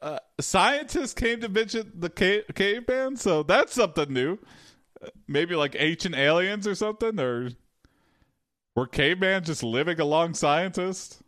uh, 0.00 0.20
scientists 0.40 1.12
came 1.12 1.40
to 1.40 1.48
visit 1.48 2.00
the 2.00 2.08
cave, 2.08 2.44
caveman, 2.54 3.16
so 3.16 3.42
that's 3.42 3.74
something 3.74 4.12
new. 4.12 4.38
Maybe 5.28 5.54
like 5.54 5.76
ancient 5.78 6.14
aliens 6.14 6.66
or 6.66 6.74
something, 6.74 7.18
or 7.20 7.50
were 8.74 8.86
caveman 8.86 9.44
just 9.44 9.62
living 9.62 10.00
along 10.00 10.34
scientists? 10.34 11.22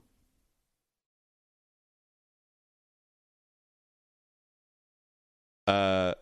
Uh, 5.67 6.15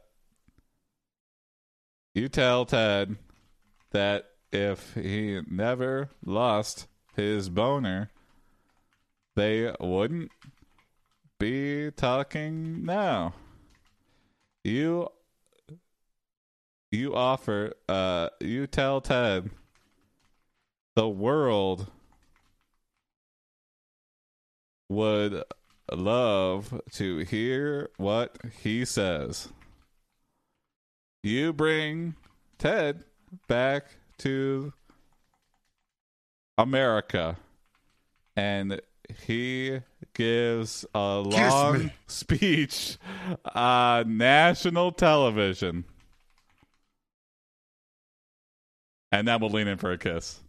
you 2.14 2.28
tell 2.28 2.64
Ted 2.64 3.16
that 3.92 4.26
if 4.52 4.94
he 4.94 5.40
never 5.48 6.10
lost 6.24 6.88
his 7.14 7.48
boner, 7.48 8.10
they 9.36 9.72
wouldn't 9.78 10.32
be 11.38 11.90
talking 11.92 12.84
now. 12.84 13.34
You 14.64 15.10
you 16.90 17.14
offer 17.14 17.72
uh 17.88 18.28
you 18.40 18.66
tell 18.66 19.00
Ted 19.00 19.50
the 20.94 21.08
world 21.08 21.90
would 24.88 25.42
love 25.92 26.80
to 26.92 27.18
hear 27.18 27.90
what 27.96 28.36
he 28.62 28.84
says. 28.84 29.48
You 31.22 31.52
bring 31.52 32.14
Ted 32.58 33.04
back 33.48 33.86
to 34.18 34.72
America 36.56 37.36
and 38.36 38.80
he 39.24 39.80
gives 40.14 40.84
a 40.94 41.18
long 41.18 41.90
speech 42.06 42.96
on 43.54 44.16
national 44.16 44.92
television. 44.92 45.84
And 49.12 49.26
then 49.26 49.40
we'll 49.40 49.50
lean 49.50 49.68
in 49.68 49.78
for 49.78 49.92
a 49.92 49.98
kiss. 49.98 50.40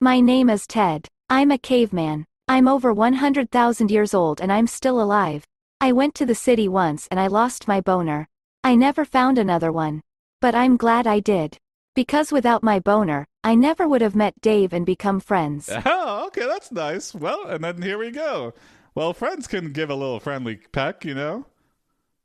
My 0.00 0.20
name 0.20 0.50
is 0.50 0.66
Ted. 0.66 1.08
I'm 1.30 1.50
a 1.50 1.58
caveman. 1.58 2.26
I'm 2.48 2.68
over 2.68 2.92
100,000 2.92 3.90
years 3.90 4.14
old 4.14 4.40
and 4.40 4.52
I'm 4.52 4.66
still 4.66 5.00
alive. 5.00 5.46
I 5.80 5.92
went 5.92 6.14
to 6.16 6.26
the 6.26 6.34
city 6.34 6.68
once 6.68 7.08
and 7.10 7.18
I 7.18 7.28
lost 7.28 7.68
my 7.68 7.80
boner. 7.80 8.28
I 8.64 8.74
never 8.74 9.04
found 9.04 9.38
another 9.38 9.72
one. 9.72 10.02
But 10.40 10.54
I'm 10.54 10.76
glad 10.76 11.06
I 11.06 11.20
did. 11.20 11.56
Because 11.94 12.32
without 12.32 12.62
my 12.62 12.80
boner, 12.80 13.26
I 13.44 13.54
never 13.54 13.86
would 13.86 14.00
have 14.00 14.16
met 14.16 14.40
Dave 14.40 14.72
and 14.72 14.84
become 14.84 15.20
friends. 15.20 15.70
Oh, 15.86 16.26
okay, 16.26 16.46
that's 16.46 16.72
nice. 16.72 17.14
Well, 17.14 17.46
and 17.46 17.62
then 17.62 17.80
here 17.80 17.98
we 17.98 18.10
go. 18.10 18.54
Well, 18.94 19.14
friends 19.14 19.46
can 19.46 19.72
give 19.72 19.88
a 19.88 19.94
little 19.94 20.20
friendly 20.20 20.56
peck, 20.56 21.04
you 21.04 21.14
know. 21.14 21.46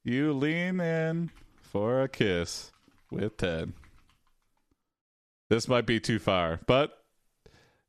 You 0.04 0.34
lean 0.34 0.80
in 0.80 1.32
for 1.62 2.02
a 2.02 2.10
kiss 2.10 2.72
with 3.12 3.38
Ted. 3.38 3.74
This 5.50 5.68
might 5.68 5.86
be 5.86 6.00
too 6.00 6.20
far, 6.20 6.60
but 6.68 7.04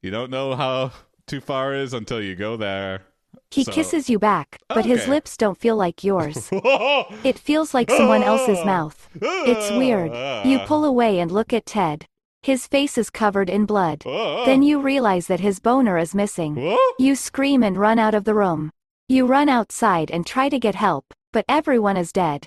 you 0.03 0.11
don't 0.11 0.31
know 0.31 0.55
how 0.55 0.93
too 1.27 1.41
far 1.41 1.75
is 1.75 1.93
until 1.93 2.23
you 2.23 2.37
go 2.37 2.57
there. 2.57 3.03
He 3.51 3.65
So- 3.65 3.73
kisses 3.73 4.09
you 4.09 4.19
back, 4.19 4.59
but 4.69 4.85
his 4.85 5.09
lips 5.09 5.37
don't 5.37 5.59
feel 5.59 5.77
like 5.77 6.05
yours. 6.05 6.51
It 7.25 7.39
feels 7.39 7.75
like 7.75 7.91
someone 7.91 8.23
else's 8.23 8.59
ah! 8.61 8.65
mouth. 8.65 9.09
It's 9.21 9.71
weird. 9.71 10.13
You 10.47 10.59
ah! 10.61 10.67
pull 10.67 10.85
away 10.85 11.19
and 11.19 11.31
look 11.31 11.53
at 11.53 11.67
Ted. 11.67 12.07
His 12.43 12.67
face 12.67 12.97
is 12.97 13.11
covered 13.11 13.51
in 13.51 13.67
blood. 13.67 14.03
Oh. 14.07 14.45
Then 14.47 14.63
you 14.63 14.81
realize 14.81 15.27
that 15.27 15.41
his 15.41 15.59
boner 15.59 15.99
is 15.99 16.15
missing. 16.15 16.77
You 16.99 17.17
scream 17.17 17.63
and 17.63 17.77
run 17.77 17.99
out 17.99 18.15
of 18.15 18.25
the 18.25 18.35
room. 18.35 18.71
You 19.09 19.27
run 19.27 19.49
outside 19.49 20.11
and 20.11 20.27
try 20.27 20.49
to 20.49 20.59
get 20.59 20.75
help, 20.75 21.13
but 21.33 21.45
everyone 21.49 21.97
is 21.97 22.13
dead. 22.13 22.47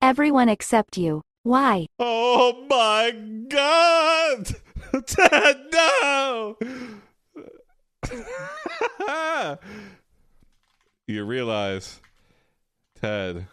Everyone 0.00 0.48
except 0.48 0.96
you. 0.96 1.22
Why? 1.50 1.88
Oh 1.98 2.64
my 2.70 3.10
god! 3.48 4.54
Ted, 5.04 5.56
no! 5.72 6.56
you 11.08 11.24
realize 11.24 12.00
Ted 13.00 13.48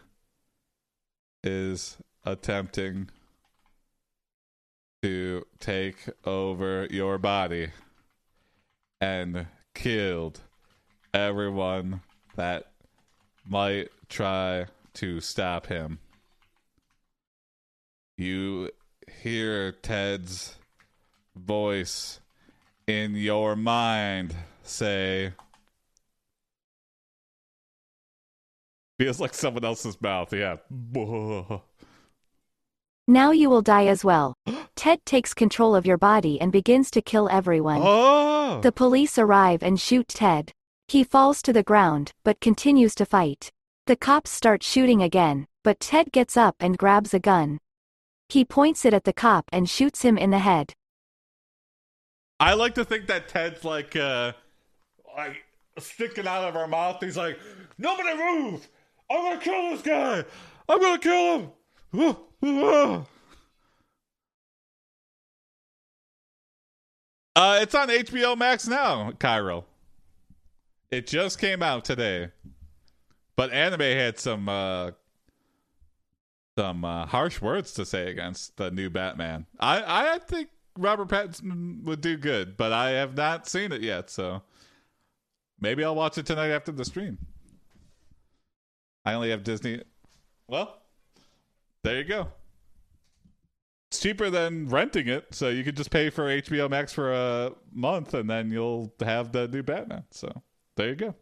is 1.43 1.97
attempting 2.23 3.09
to 5.01 5.47
take 5.59 5.97
over 6.23 6.85
your 6.91 7.17
body 7.17 7.71
and 9.01 9.47
killed 9.73 10.41
everyone 11.15 12.01
that 12.35 12.73
might 13.43 13.89
try 14.07 14.67
to 14.93 15.19
stop 15.19 15.65
him. 15.65 15.97
You 18.17 18.71
hear 19.21 19.71
Ted's 19.71 20.55
voice 21.35 22.19
in 22.87 23.15
your 23.15 23.55
mind 23.55 24.35
say, 24.63 25.33
Feels 28.99 29.19
like 29.19 29.35
someone 29.35 29.63
else's 29.63 30.01
mouth, 30.01 30.33
yeah. 30.33 30.57
Now 33.09 33.31
you 33.31 33.49
will 33.49 33.61
die 33.61 33.85
as 33.85 34.03
well. 34.03 34.33
Ted 34.75 34.99
takes 35.05 35.33
control 35.33 35.75
of 35.75 35.85
your 35.85 35.97
body 35.97 36.41
and 36.41 36.51
begins 36.51 36.91
to 36.91 37.01
kill 37.01 37.29
everyone. 37.29 37.79
Oh! 37.81 38.59
The 38.61 38.73
police 38.73 39.17
arrive 39.17 39.63
and 39.63 39.79
shoot 39.79 40.09
Ted. 40.09 40.51
He 40.89 41.05
falls 41.05 41.41
to 41.43 41.53
the 41.53 41.63
ground, 41.63 42.11
but 42.25 42.41
continues 42.41 42.95
to 42.95 43.05
fight. 43.05 43.49
The 43.85 43.95
cops 43.95 44.31
start 44.31 44.61
shooting 44.61 45.01
again, 45.01 45.45
but 45.63 45.79
Ted 45.79 46.11
gets 46.11 46.35
up 46.35 46.55
and 46.59 46.77
grabs 46.77 47.13
a 47.13 47.19
gun. 47.19 47.59
He 48.29 48.43
points 48.43 48.85
it 48.85 48.93
at 48.93 49.05
the 49.05 49.13
cop 49.13 49.45
and 49.51 49.69
shoots 49.69 50.01
him 50.01 50.17
in 50.17 50.31
the 50.31 50.39
head. 50.39 50.73
I 52.39 52.53
like 52.53 52.75
to 52.75 52.85
think 52.85 53.07
that 53.07 53.27
Ted's 53.29 53.63
like, 53.63 53.95
uh, 53.95 54.33
like 55.15 55.43
sticking 55.79 56.27
out 56.27 56.43
of 56.43 56.55
our 56.55 56.67
mouth. 56.67 56.97
He's 57.01 57.17
like, 57.17 57.39
"Nobody 57.77 58.15
move! 58.15 58.67
I'm 59.09 59.23
gonna 59.23 59.41
kill 59.41 59.69
this 59.71 59.81
guy! 59.81 60.23
I'm 60.69 60.81
gonna 60.81 60.99
kill 60.99 61.53
him!" 61.93 63.05
Uh, 67.35 67.59
it's 67.61 67.75
on 67.75 67.87
HBO 67.87 68.35
Max 68.35 68.67
now, 68.67 69.11
Cairo. 69.19 69.65
It 70.89 71.05
just 71.05 71.37
came 71.37 71.61
out 71.61 71.85
today, 71.85 72.31
but 73.35 73.51
anime 73.51 73.81
had 73.81 74.17
some 74.17 74.49
uh, 74.49 74.91
some 76.57 76.83
uh, 76.83 77.05
harsh 77.05 77.39
words 77.39 77.71
to 77.73 77.85
say 77.85 78.09
against 78.09 78.57
the 78.57 78.71
new 78.71 78.89
Batman. 78.89 79.45
I 79.59 80.15
I 80.15 80.19
think 80.19 80.49
Robert 80.75 81.07
Pattinson 81.07 81.83
would 81.83 82.01
do 82.01 82.17
good, 82.17 82.57
but 82.57 82.73
I 82.73 82.91
have 82.91 83.15
not 83.15 83.47
seen 83.47 83.71
it 83.71 83.81
yet, 83.81 84.09
so 84.09 84.41
maybe 85.59 85.83
I'll 85.83 85.95
watch 85.95 86.17
it 86.17 86.25
tonight 86.25 86.49
after 86.49 86.71
the 86.71 86.83
stream. 86.83 87.19
I 89.05 89.13
only 89.13 89.29
have 89.29 89.43
Disney. 89.43 89.83
Well, 90.47 90.81
there 91.83 91.97
you 91.97 92.03
go. 92.03 92.29
It's 93.91 93.99
cheaper 93.99 94.29
than 94.29 94.67
renting 94.67 95.07
it, 95.07 95.27
so 95.31 95.49
you 95.49 95.63
could 95.63 95.77
just 95.77 95.91
pay 95.91 96.09
for 96.09 96.25
HBO 96.25 96.69
Max 96.69 96.91
for 96.91 97.13
a 97.13 97.51
month, 97.71 98.15
and 98.15 98.29
then 98.29 98.51
you'll 98.51 98.93
have 98.99 99.31
the 99.31 99.47
new 99.47 99.63
Batman. 99.63 100.05
So 100.09 100.41
there 100.75 100.89
you 100.89 100.95
go. 100.95 101.15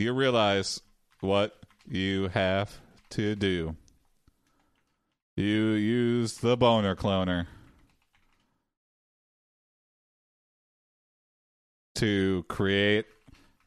You 0.00 0.14
realize 0.14 0.80
what 1.20 1.58
you 1.86 2.28
have 2.28 2.80
to 3.10 3.36
do. 3.36 3.76
You 5.36 5.72
use 5.72 6.38
the 6.38 6.56
boner 6.56 6.96
cloner 6.96 7.46
to 11.96 12.46
create 12.48 13.04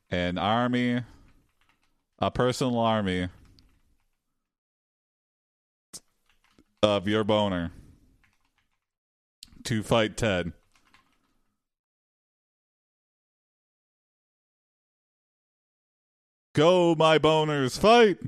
an 0.09 0.39
army, 0.39 1.03
a 2.17 2.31
personal 2.31 2.79
army 2.79 3.29
of 6.81 7.07
your 7.07 7.23
boner 7.23 7.71
to 9.65 9.83
fight 9.83 10.17
Ted. 10.17 10.53
Go, 16.53 16.93
my 16.93 17.17
boners, 17.17 17.79
fight! 17.79 18.19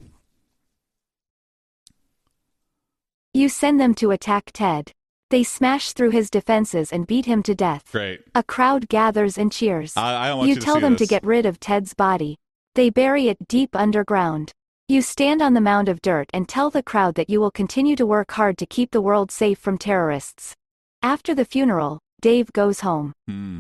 You 3.36 3.50
send 3.50 3.80
them 3.80 3.94
to 3.96 4.10
attack 4.10 4.50
Ted. 4.52 4.92
They 5.30 5.44
smash 5.44 5.94
through 5.94 6.10
his 6.10 6.32
defenses 6.32 6.92
and 6.92 7.06
beat 7.06 7.28
him 7.28 7.44
to 7.44 7.54
death. 7.54 7.84
Great. 7.92 8.22
A 8.34 8.42
crowd 8.42 8.90
gathers 8.90 9.38
and 9.38 9.52
cheers. 9.52 9.96
I, 9.96 10.26
I 10.26 10.28
don't 10.30 10.40
want 10.40 10.50
you 10.50 10.56
you, 10.56 10.62
tell 10.62 10.76
to 10.76 10.80
see 10.80 10.82
them 10.82 10.94
this. 10.94 11.08
to 11.08 11.14
get 11.14 11.24
rid 11.24 11.46
of 11.46 11.60
Ted's 11.60 11.94
body. 11.94 12.38
They 12.74 12.90
bury 12.90 13.28
it 13.28 13.48
deep 13.48 13.76
underground. 13.76 14.54
You 14.88 15.04
stand 15.04 15.44
on 15.44 15.54
the 15.54 15.62
mound 15.62 15.88
of 15.88 16.02
dirt 16.02 16.30
and 16.34 16.50
tell 16.50 16.72
the 16.72 16.82
crowd 16.82 17.16
that 17.16 17.30
you 17.30 17.40
will 17.40 17.52
continue 17.52 17.96
to 17.96 18.06
work 18.08 18.32
hard 18.32 18.58
to 18.58 18.66
keep 18.66 18.90
the 18.90 19.02
world 19.02 19.32
safe 19.32 19.60
from 19.60 19.78
terrorists. 19.78 20.56
After 21.04 21.36
the 21.36 21.46
funeral, 21.46 22.00
Dave 22.22 22.52
goes 22.54 22.80
home. 22.80 23.14
Hmm. 23.28 23.60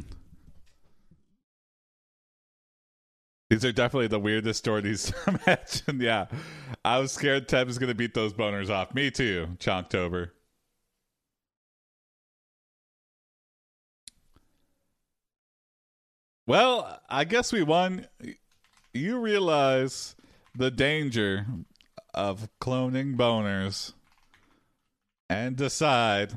These 3.49 3.63
are 3.63 3.71
definitely 3.71 4.07
the 4.07 4.19
weirdest 4.19 4.59
stories 4.59 5.05
to 5.25 5.39
imagine. 5.45 6.01
Yeah. 6.01 6.27
I 6.83 6.99
was 6.99 7.11
scared 7.11 7.47
Ted 7.47 7.67
was 7.67 7.77
going 7.77 7.89
to 7.89 7.95
beat 7.95 8.13
those 8.13 8.33
boners 8.33 8.69
off. 8.69 8.93
Me 8.93 9.11
too, 9.11 9.49
Chonktober. 9.59 10.31
Well, 16.47 16.99
I 17.09 17.23
guess 17.23 17.51
we 17.51 17.63
won. 17.63 18.07
You 18.93 19.19
realize 19.19 20.15
the 20.55 20.69
danger 20.69 21.45
of 22.13 22.47
cloning 22.61 23.15
boners 23.15 23.93
and 25.29 25.55
decide 25.55 26.33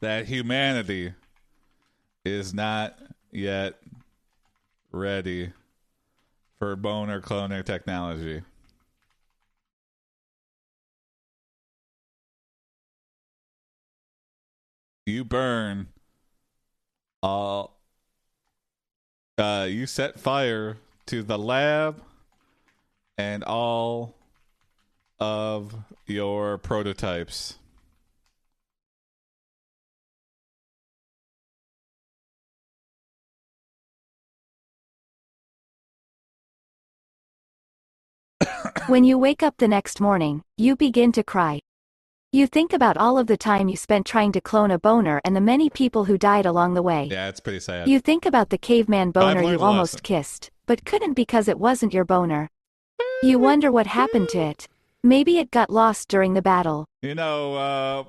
that 0.00 0.26
humanity 0.26 1.14
is 2.24 2.52
not 2.52 2.98
yet 3.30 3.78
ready 4.96 5.52
for 6.58 6.74
boner 6.74 7.20
cloner 7.20 7.64
technology. 7.64 8.42
You 15.04 15.24
burn 15.24 15.88
all 17.22 17.76
uh 19.38 19.66
you 19.68 19.86
set 19.86 20.18
fire 20.18 20.78
to 21.06 21.22
the 21.22 21.38
lab 21.38 22.02
and 23.16 23.44
all 23.44 24.14
of 25.18 25.74
your 26.06 26.58
prototypes. 26.58 27.58
When 38.84 39.02
you 39.02 39.18
wake 39.18 39.42
up 39.42 39.56
the 39.56 39.66
next 39.66 40.00
morning, 40.00 40.42
you 40.56 40.76
begin 40.76 41.10
to 41.12 41.24
cry. 41.24 41.60
You 42.32 42.46
think 42.46 42.72
about 42.72 42.96
all 42.96 43.18
of 43.18 43.26
the 43.26 43.36
time 43.36 43.68
you 43.68 43.76
spent 43.76 44.06
trying 44.06 44.30
to 44.32 44.40
clone 44.40 44.70
a 44.70 44.78
boner 44.78 45.20
and 45.24 45.34
the 45.34 45.40
many 45.40 45.70
people 45.70 46.04
who 46.04 46.16
died 46.16 46.46
along 46.46 46.74
the 46.74 46.82
way. 46.82 47.08
Yeah, 47.10 47.28
it's 47.28 47.40
pretty 47.40 47.60
sad. 47.60 47.88
You 47.88 47.98
think 47.98 48.26
about 48.26 48.50
the 48.50 48.58
caveman 48.58 49.10
boner 49.10 49.42
you 49.42 49.58
almost 49.58 49.94
lesson. 49.94 50.04
kissed, 50.04 50.50
but 50.66 50.84
couldn't 50.84 51.14
because 51.14 51.48
it 51.48 51.58
wasn't 51.58 51.94
your 51.94 52.04
boner. 52.04 52.48
You 53.22 53.38
wonder 53.38 53.72
what 53.72 53.86
happened 53.88 54.28
to 54.30 54.38
it. 54.38 54.68
Maybe 55.02 55.38
it 55.38 55.50
got 55.50 55.70
lost 55.70 56.08
during 56.08 56.34
the 56.34 56.42
battle. 56.42 56.86
You 57.02 57.14
know, 57.14 57.54
uh, 57.54 58.04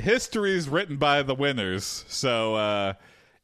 history's 0.00 0.68
written 0.68 0.96
by 0.96 1.22
the 1.22 1.34
winners. 1.34 2.04
So, 2.08 2.54
uh, 2.54 2.92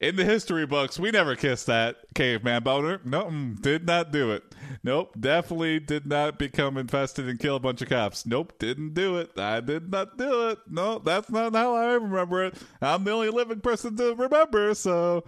in 0.01 0.17
the 0.17 0.25
history 0.25 0.67
books, 0.67 0.99
we 0.99 1.11
never 1.11 1.37
kissed 1.37 1.67
that 1.67 1.97
caveman 2.15 2.63
boner. 2.63 3.01
No, 3.05 3.25
mm, 3.25 3.61
did 3.61 3.87
not 3.87 4.11
do 4.11 4.33
it. 4.33 4.43
Nope, 4.83 5.15
definitely 5.21 5.79
did 5.79 6.07
not 6.07 6.39
become 6.39 6.79
infested 6.79 7.29
and 7.29 7.39
kill 7.39 7.57
a 7.57 7.61
bunch 7.61 7.83
of 7.83 7.89
cops. 7.91 8.25
Nope, 8.25 8.59
didn't 8.59 8.95
do 8.95 9.19
it. 9.19 9.39
I 9.39 9.61
did 9.61 9.91
not 9.91 10.17
do 10.17 10.49
it. 10.49 10.59
No, 10.69 10.99
that's 10.99 11.31
not 11.31 11.55
how 11.55 11.75
I 11.75 11.93
remember 11.93 12.45
it. 12.45 12.55
I'm 12.81 13.05
the 13.05 13.11
only 13.11 13.29
living 13.29 13.61
person 13.61 13.97
to 13.97 14.15
remember, 14.15 14.75
so. 14.75 15.25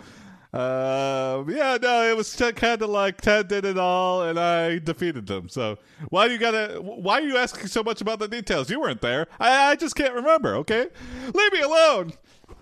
Uh, 0.55 1.45
yeah, 1.49 1.79
no, 1.81 2.11
it 2.11 2.14
was 2.14 2.37
kind 2.57 2.83
of 2.83 2.91
like 2.91 3.18
Ted 3.23 3.49
did 3.49 3.64
it 3.64 3.79
all, 3.79 4.23
and 4.25 4.39
I 4.39 4.79
defeated 4.81 5.27
them. 5.27 5.49
So 5.49 5.79
why 6.11 6.27
you 6.27 6.37
gotta? 6.37 6.79
Why 6.83 7.20
are 7.20 7.23
you 7.23 7.39
asking 7.39 7.68
so 7.68 7.83
much 7.83 8.03
about 8.03 8.18
the 8.18 8.29
details? 8.29 8.68
You 8.68 8.79
weren't 8.79 9.01
there. 9.01 9.29
I, 9.41 9.70
I 9.70 9.77
just 9.77 9.97
can't 9.97 10.12
remember. 10.12 10.55
Okay, 10.57 10.89
leave 11.33 11.53
me 11.55 11.61
alone. 11.61 12.12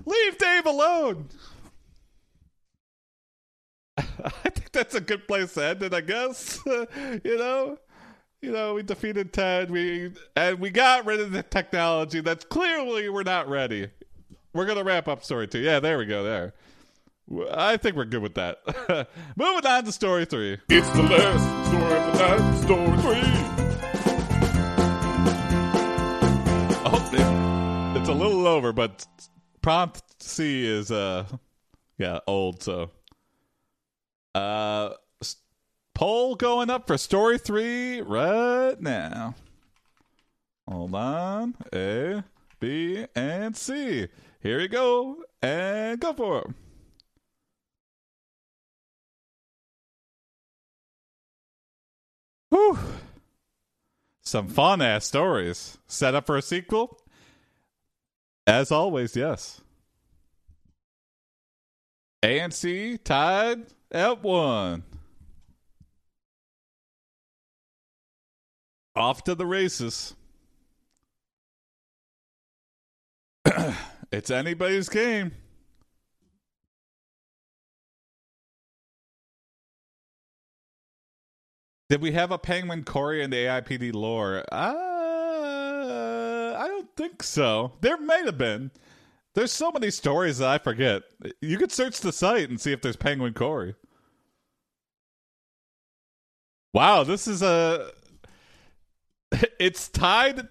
Leave 0.06 0.38
Dave 0.38 0.66
alone. 0.66 1.30
I 4.24 4.50
think 4.50 4.72
that's 4.72 4.94
a 4.94 5.00
good 5.00 5.26
place 5.28 5.54
to 5.54 5.64
end 5.64 5.82
it. 5.82 5.94
I 5.94 6.00
guess 6.00 6.58
you 6.66 7.36
know, 7.38 7.78
you 8.42 8.52
know, 8.52 8.74
we 8.74 8.82
defeated 8.82 9.32
Ted. 9.32 9.70
We 9.70 10.12
and 10.36 10.58
we 10.60 10.70
got 10.70 11.06
rid 11.06 11.20
of 11.20 11.32
the 11.32 11.42
technology. 11.42 12.20
That's 12.20 12.44
clearly 12.44 13.08
we're 13.08 13.22
not 13.22 13.48
ready. 13.48 13.88
We're 14.54 14.66
gonna 14.66 14.84
wrap 14.84 15.08
up 15.08 15.24
story 15.24 15.46
two. 15.48 15.60
Yeah, 15.60 15.80
there 15.80 15.98
we 15.98 16.06
go. 16.06 16.22
There. 16.24 16.54
I 17.52 17.76
think 17.76 17.94
we're 17.94 18.06
good 18.06 18.22
with 18.22 18.34
that. 18.34 18.58
Moving 19.36 19.66
on 19.66 19.84
to 19.84 19.92
story 19.92 20.24
three. 20.24 20.58
It's 20.68 20.90
the 20.90 21.02
last 21.02 21.68
story 21.68 21.92
of 21.92 22.18
the 22.18 22.38
night, 22.38 22.60
story 22.62 22.96
three. 23.02 24.30
Oh, 26.92 27.10
it- 27.12 28.00
it's 28.00 28.08
a 28.08 28.12
little 28.14 28.46
over, 28.46 28.72
but 28.72 29.06
prompt 29.62 30.02
C 30.22 30.64
is 30.66 30.90
uh, 30.90 31.24
yeah, 31.98 32.20
old. 32.26 32.62
So, 32.62 32.90
uh, 34.34 34.90
poll 35.94 36.34
going 36.34 36.70
up 36.70 36.86
for 36.86 36.96
story 36.98 37.38
three 37.38 38.00
right 38.00 38.80
now. 38.80 39.34
Hold 40.68 40.94
on, 40.94 41.56
A, 41.74 42.22
B, 42.60 43.06
and 43.14 43.56
C. 43.56 44.08
Here 44.40 44.60
you 44.60 44.68
go, 44.68 45.24
and 45.42 45.98
go 46.00 46.12
for 46.12 46.38
it. 46.38 46.46
Whew. 52.50 52.78
Some 54.22 54.48
fun 54.48 54.80
ass 54.80 55.06
stories. 55.06 55.78
Set 55.86 56.14
up 56.14 56.26
for 56.26 56.36
a 56.36 56.42
sequel? 56.42 57.00
As 58.46 58.70
always, 58.70 59.16
yes. 59.16 59.60
A 62.22 62.38
and 62.38 62.52
C 62.52 62.98
tied 62.98 63.66
at 63.92 64.22
one. 64.22 64.82
Off 68.96 69.24
to 69.24 69.34
the 69.34 69.46
races. 69.46 70.14
it's 74.12 74.30
anybody's 74.30 74.88
game. 74.88 75.32
Did 81.88 82.02
we 82.02 82.12
have 82.12 82.30
a 82.30 82.38
Penguin 82.38 82.84
Corey 82.84 83.20
in 83.20 83.30
the 83.30 83.36
AIPD 83.36 83.92
lore? 83.94 84.44
Uh, 84.52 84.74
I 86.56 86.68
don't 86.68 86.96
think 86.96 87.22
so. 87.24 87.72
There 87.80 87.96
might 87.96 88.26
have 88.26 88.38
been. 88.38 88.70
There's 89.34 89.52
so 89.52 89.70
many 89.70 89.90
stories 89.90 90.38
that 90.38 90.48
I 90.48 90.58
forget. 90.58 91.02
You 91.40 91.56
could 91.56 91.70
search 91.70 92.00
the 92.00 92.12
site 92.12 92.48
and 92.48 92.60
see 92.60 92.72
if 92.72 92.80
there's 92.82 92.96
Penguin 92.96 93.34
Corey. 93.34 93.74
Wow, 96.72 97.04
this 97.04 97.26
is 97.28 97.42
a. 97.42 97.90
It's 99.60 99.88
tied. 99.88 100.48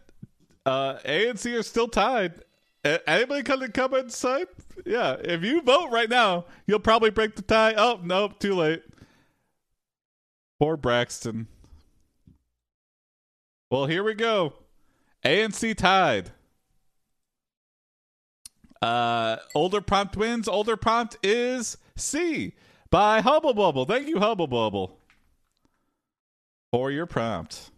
Uh, 0.66 1.00
A 1.04 1.30
and 1.30 1.40
C 1.40 1.56
are 1.56 1.64
still 1.64 1.88
tied. 1.88 2.44
Anybody 2.86 3.44
come 3.44 3.60
to 3.60 3.70
come 3.70 3.94
inside? 3.94 4.48
Yeah, 4.86 5.18
if 5.20 5.44
you 5.44 5.62
vote 5.62 5.90
right 5.92 6.10
now, 6.10 6.46
you'll 6.66 6.80
probably 6.80 7.10
break 7.10 7.36
the 7.36 7.42
tie. 7.42 7.74
Oh 7.76 8.00
nope, 8.02 8.40
too 8.40 8.56
late. 8.56 8.84
Poor 10.60 10.78
Braxton. 10.78 11.48
Well, 13.70 13.86
here 13.86 14.04
we 14.04 14.14
go. 14.14 14.54
A 15.26 15.44
and 15.44 15.54
C 15.54 15.74
tied. 15.74 16.32
Uh, 18.82 19.38
older 19.54 19.82
prompt 19.82 20.16
wins. 20.16 20.48
Older 20.48 20.78
prompt 20.78 21.18
is 21.22 21.78
C 21.96 22.54
by 22.90 23.22
Hubble 23.22 23.54
Bubble. 23.54 23.86
Thank 23.86 24.08
you, 24.08 24.20
Hubble 24.20 24.48
Bubble, 24.48 24.98
for 26.72 26.90
your 26.92 27.06
prompt. 27.06 27.72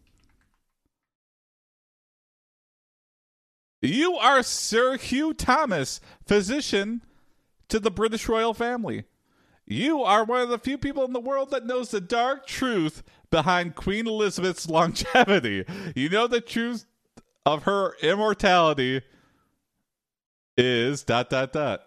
You 3.82 4.16
are 4.18 4.44
Sir 4.44 4.98
Hugh 4.98 5.34
Thomas, 5.34 6.02
physician 6.28 7.02
to 7.68 7.80
the 7.80 7.90
British 7.90 8.30
royal 8.30 8.54
family. 8.54 9.06
You 9.66 10.04
are 10.04 10.24
one 10.24 10.42
of 10.42 10.50
the 10.50 10.60
few 10.60 10.78
people 10.78 11.04
in 11.06 11.14
the 11.14 11.20
world 11.20 11.50
that 11.50 11.66
knows 11.66 11.90
the 11.90 12.02
dark 12.02 12.46
truth 12.46 13.02
behind 13.32 13.76
Queen 13.76 14.06
Elizabeth's 14.06 14.70
longevity. 14.70 15.66
You 15.96 16.10
know 16.10 16.28
the 16.28 16.42
truth 16.42 16.86
of 17.44 17.64
her 17.64 17.96
immortality 18.04 19.02
is 20.62 21.04
dot 21.04 21.30
dot 21.30 21.52
dot. 21.52 21.82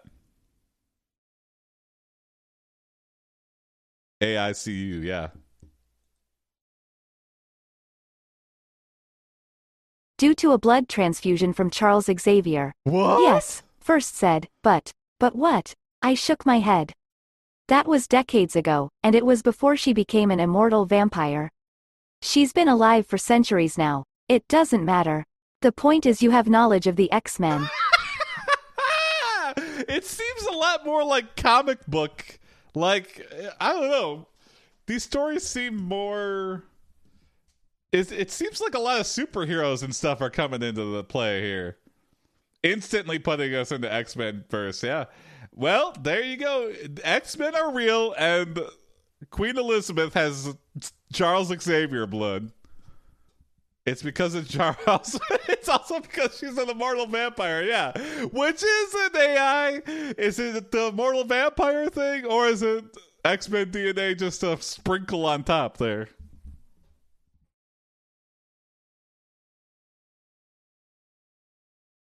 AICU, 4.21 5.03
yeah. 5.03 5.27
Due 10.17 10.33
to 10.35 10.53
a 10.53 10.57
blood 10.57 10.87
transfusion 10.87 11.51
from 11.51 11.69
Charles 11.69 12.09
Xavier. 12.19 12.73
What? 12.83 13.21
Yes, 13.21 13.63
first 13.79 14.15
said, 14.15 14.47
but, 14.63 14.91
but 15.19 15.35
what? 15.35 15.73
I 16.01 16.13
shook 16.13 16.45
my 16.45 16.59
head. 16.59 16.93
That 17.67 17.87
was 17.87 18.07
decades 18.07 18.55
ago, 18.55 18.89
and 19.03 19.15
it 19.15 19.25
was 19.25 19.41
before 19.41 19.75
she 19.75 19.91
became 19.91 20.31
an 20.31 20.39
immortal 20.39 20.85
vampire. 20.85 21.51
She's 22.21 22.53
been 22.53 22.69
alive 22.69 23.05
for 23.05 23.17
centuries 23.17 23.77
now. 23.77 24.03
It 24.29 24.47
doesn't 24.47 24.85
matter. 24.85 25.25
The 25.61 25.71
point 25.71 26.05
is 26.05 26.21
you 26.21 26.31
have 26.31 26.47
knowledge 26.47 26.87
of 26.87 26.95
the 26.95 27.11
X-Men. 27.11 27.67
It 29.87 30.05
seems 30.05 30.43
a 30.43 30.53
lot 30.53 30.85
more 30.85 31.03
like 31.03 31.35
comic 31.35 31.85
book. 31.87 32.39
Like 32.73 33.25
I 33.59 33.73
don't 33.73 33.89
know. 33.89 34.27
These 34.87 35.03
stories 35.03 35.45
seem 35.45 35.77
more. 35.77 36.63
It, 37.91 38.11
it 38.11 38.31
seems 38.31 38.59
like 38.59 38.75
a 38.75 38.79
lot 38.79 38.99
of 38.99 39.05
superheroes 39.05 39.81
and 39.81 39.95
stuff 39.95 40.21
are 40.21 40.29
coming 40.29 40.61
into 40.61 40.83
the 40.83 41.03
play 41.03 41.41
here. 41.41 41.77
Instantly 42.61 43.19
putting 43.19 43.53
us 43.55 43.71
into 43.71 43.91
X 43.91 44.15
Men 44.15 44.43
first, 44.49 44.83
yeah. 44.83 45.05
Well, 45.51 45.95
there 46.01 46.21
you 46.21 46.37
go. 46.37 46.73
X 47.03 47.37
Men 47.37 47.55
are 47.55 47.71
real, 47.73 48.13
and 48.17 48.59
Queen 49.29 49.57
Elizabeth 49.57 50.13
has 50.13 50.55
Charles 51.13 51.53
Xavier 51.61 52.05
blood. 52.05 52.51
It's 53.85 54.01
because 54.01 54.33
of 54.33 54.49
Charles. 54.49 55.19
it's 55.47 55.69
also 55.69 55.99
because 55.99 56.37
she's 56.37 56.57
an 56.57 56.69
immortal 56.69 57.05
vampire, 57.05 57.61
yeah. 57.61 57.91
Which 58.25 58.63
is 58.63 58.93
an 58.95 59.15
AI? 59.15 59.81
Is 60.17 60.39
it 60.39 60.71
the 60.71 60.87
immortal 60.87 61.23
vampire 61.23 61.89
thing, 61.89 62.25
or 62.25 62.47
is 62.47 62.63
it 62.63 62.83
X 63.23 63.47
Men 63.47 63.71
DNA 63.71 64.17
just 64.17 64.41
a 64.41 64.59
sprinkle 64.59 65.25
on 65.27 65.43
top 65.43 65.77
there? 65.77 66.09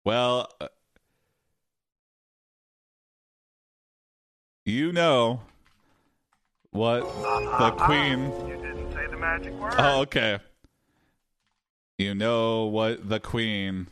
Well, 0.03 0.49
uh, 0.59 0.67
you 4.65 4.91
know 4.91 5.41
what 6.71 7.01
the 7.01 7.71
queen. 7.77 8.31
You 8.47 8.57
didn't 8.57 8.91
say 8.91 9.07
the 9.07 9.17
magic 9.17 9.53
word. 9.53 9.75
Oh, 9.77 10.01
okay. 10.01 10.39
You 11.99 12.15
know 12.15 12.63
what 12.63 13.09
the 13.09 13.19
queen 13.19 13.87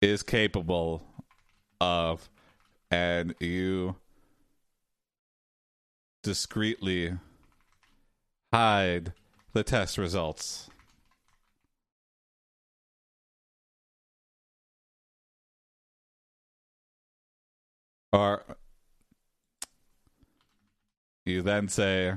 is 0.00 0.22
capable 0.22 1.02
of, 1.78 2.30
and 2.90 3.34
you 3.38 3.96
discreetly 6.22 7.18
hide 8.50 9.12
the 9.52 9.62
test 9.62 9.98
results. 9.98 10.70
Or 18.10 18.56
you 21.26 21.42
then 21.42 21.68
say, 21.68 22.14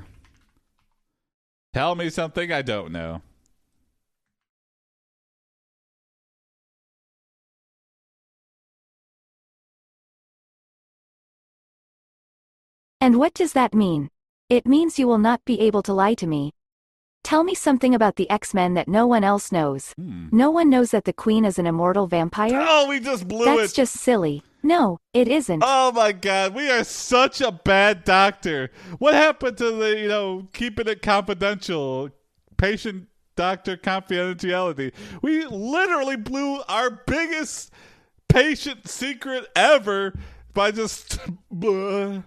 Tell 1.72 1.94
me 1.94 2.10
something 2.10 2.50
I 2.50 2.62
don't 2.62 2.90
know. 2.90 3.22
And 13.00 13.16
what 13.16 13.34
does 13.34 13.52
that 13.52 13.72
mean? 13.72 14.10
It 14.48 14.66
means 14.66 14.98
you 14.98 15.06
will 15.06 15.18
not 15.18 15.44
be 15.44 15.60
able 15.60 15.82
to 15.84 15.92
lie 15.92 16.14
to 16.14 16.26
me. 16.26 16.52
Tell 17.22 17.44
me 17.44 17.54
something 17.54 17.94
about 17.94 18.16
the 18.16 18.28
X-Men 18.28 18.74
that 18.74 18.88
no 18.88 19.06
one 19.06 19.22
else 19.22 19.52
knows. 19.52 19.92
Hmm. 19.92 20.26
No 20.32 20.50
one 20.50 20.68
knows 20.68 20.90
that 20.90 21.04
the 21.04 21.12
Queen 21.12 21.44
is 21.44 21.58
an 21.58 21.66
immortal 21.66 22.08
vampire? 22.08 22.66
Oh, 22.68 22.88
we 22.88 22.98
just 22.98 23.28
blew 23.28 23.44
That's 23.44 23.72
it. 23.72 23.76
just 23.76 23.94
silly. 23.94 24.42
No, 24.62 24.98
it 25.14 25.28
isn't. 25.28 25.62
Oh 25.66 25.92
my 25.92 26.12
god, 26.12 26.54
we 26.54 26.70
are 26.70 26.84
such 26.84 27.40
a 27.40 27.50
bad 27.50 28.04
doctor. 28.04 28.70
What 28.98 29.14
happened 29.14 29.56
to 29.58 29.70
the, 29.72 29.98
you 29.98 30.08
know, 30.08 30.48
keeping 30.52 30.86
it 30.86 31.02
confidential, 31.02 32.10
patient 32.56 33.08
doctor 33.36 33.76
confidentiality? 33.76 34.92
We 35.22 35.46
literally 35.46 36.16
blew 36.16 36.60
our 36.68 36.90
biggest 36.90 37.72
patient 38.28 38.88
secret 38.88 39.46
ever 39.56 40.14
by 40.52 40.70
just 40.70 41.18
uh, 41.18 42.22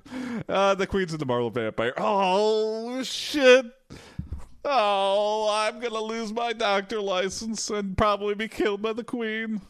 the 0.75 0.87
Queen's 0.89 1.13
of 1.13 1.19
the 1.19 1.25
Marble 1.25 1.49
Vampire. 1.51 1.93
Oh 1.97 3.03
shit. 3.03 3.65
Oh, 4.65 5.49
I'm 5.51 5.79
gonna 5.81 6.01
lose 6.01 6.31
my 6.31 6.53
doctor 6.53 7.01
license 7.01 7.69
and 7.69 7.97
probably 7.97 8.33
be 8.33 8.47
killed 8.47 8.81
by 8.81 8.93
the 8.93 9.03
Queen. 9.03 9.61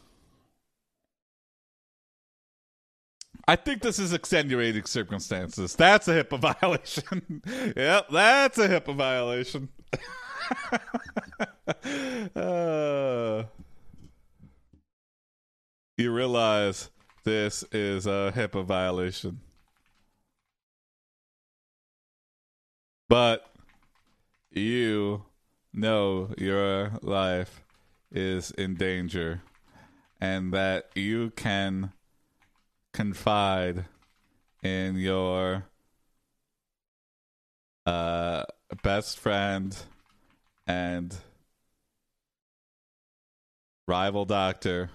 I 3.47 3.55
think 3.57 3.81
this 3.81 3.99
is 3.99 4.13
extenuating 4.13 4.85
circumstances. 4.85 5.75
That's 5.75 6.07
a 6.07 6.23
HIPAA 6.23 6.39
violation. 6.61 7.41
yep, 7.75 8.07
that's 8.09 8.57
a 8.57 8.69
HIPAA 8.69 8.95
violation. 8.95 9.69
uh, 12.35 13.43
you 15.97 16.13
realize 16.13 16.89
this 17.23 17.63
is 17.71 18.07
a 18.07 18.31
HIPAA 18.35 18.65
violation. 18.65 19.41
But 23.09 23.45
you 24.49 25.25
know 25.73 26.33
your 26.37 26.91
life 27.01 27.61
is 28.11 28.51
in 28.51 28.75
danger 28.75 29.41
and 30.21 30.53
that 30.53 30.89
you 30.95 31.31
can 31.31 31.91
confide 32.93 33.85
in 34.61 34.95
your 34.95 35.65
uh, 37.85 38.43
best 38.81 39.19
friend 39.19 39.75
and 40.65 41.15
rival 43.87 44.25
doctor, 44.25 44.89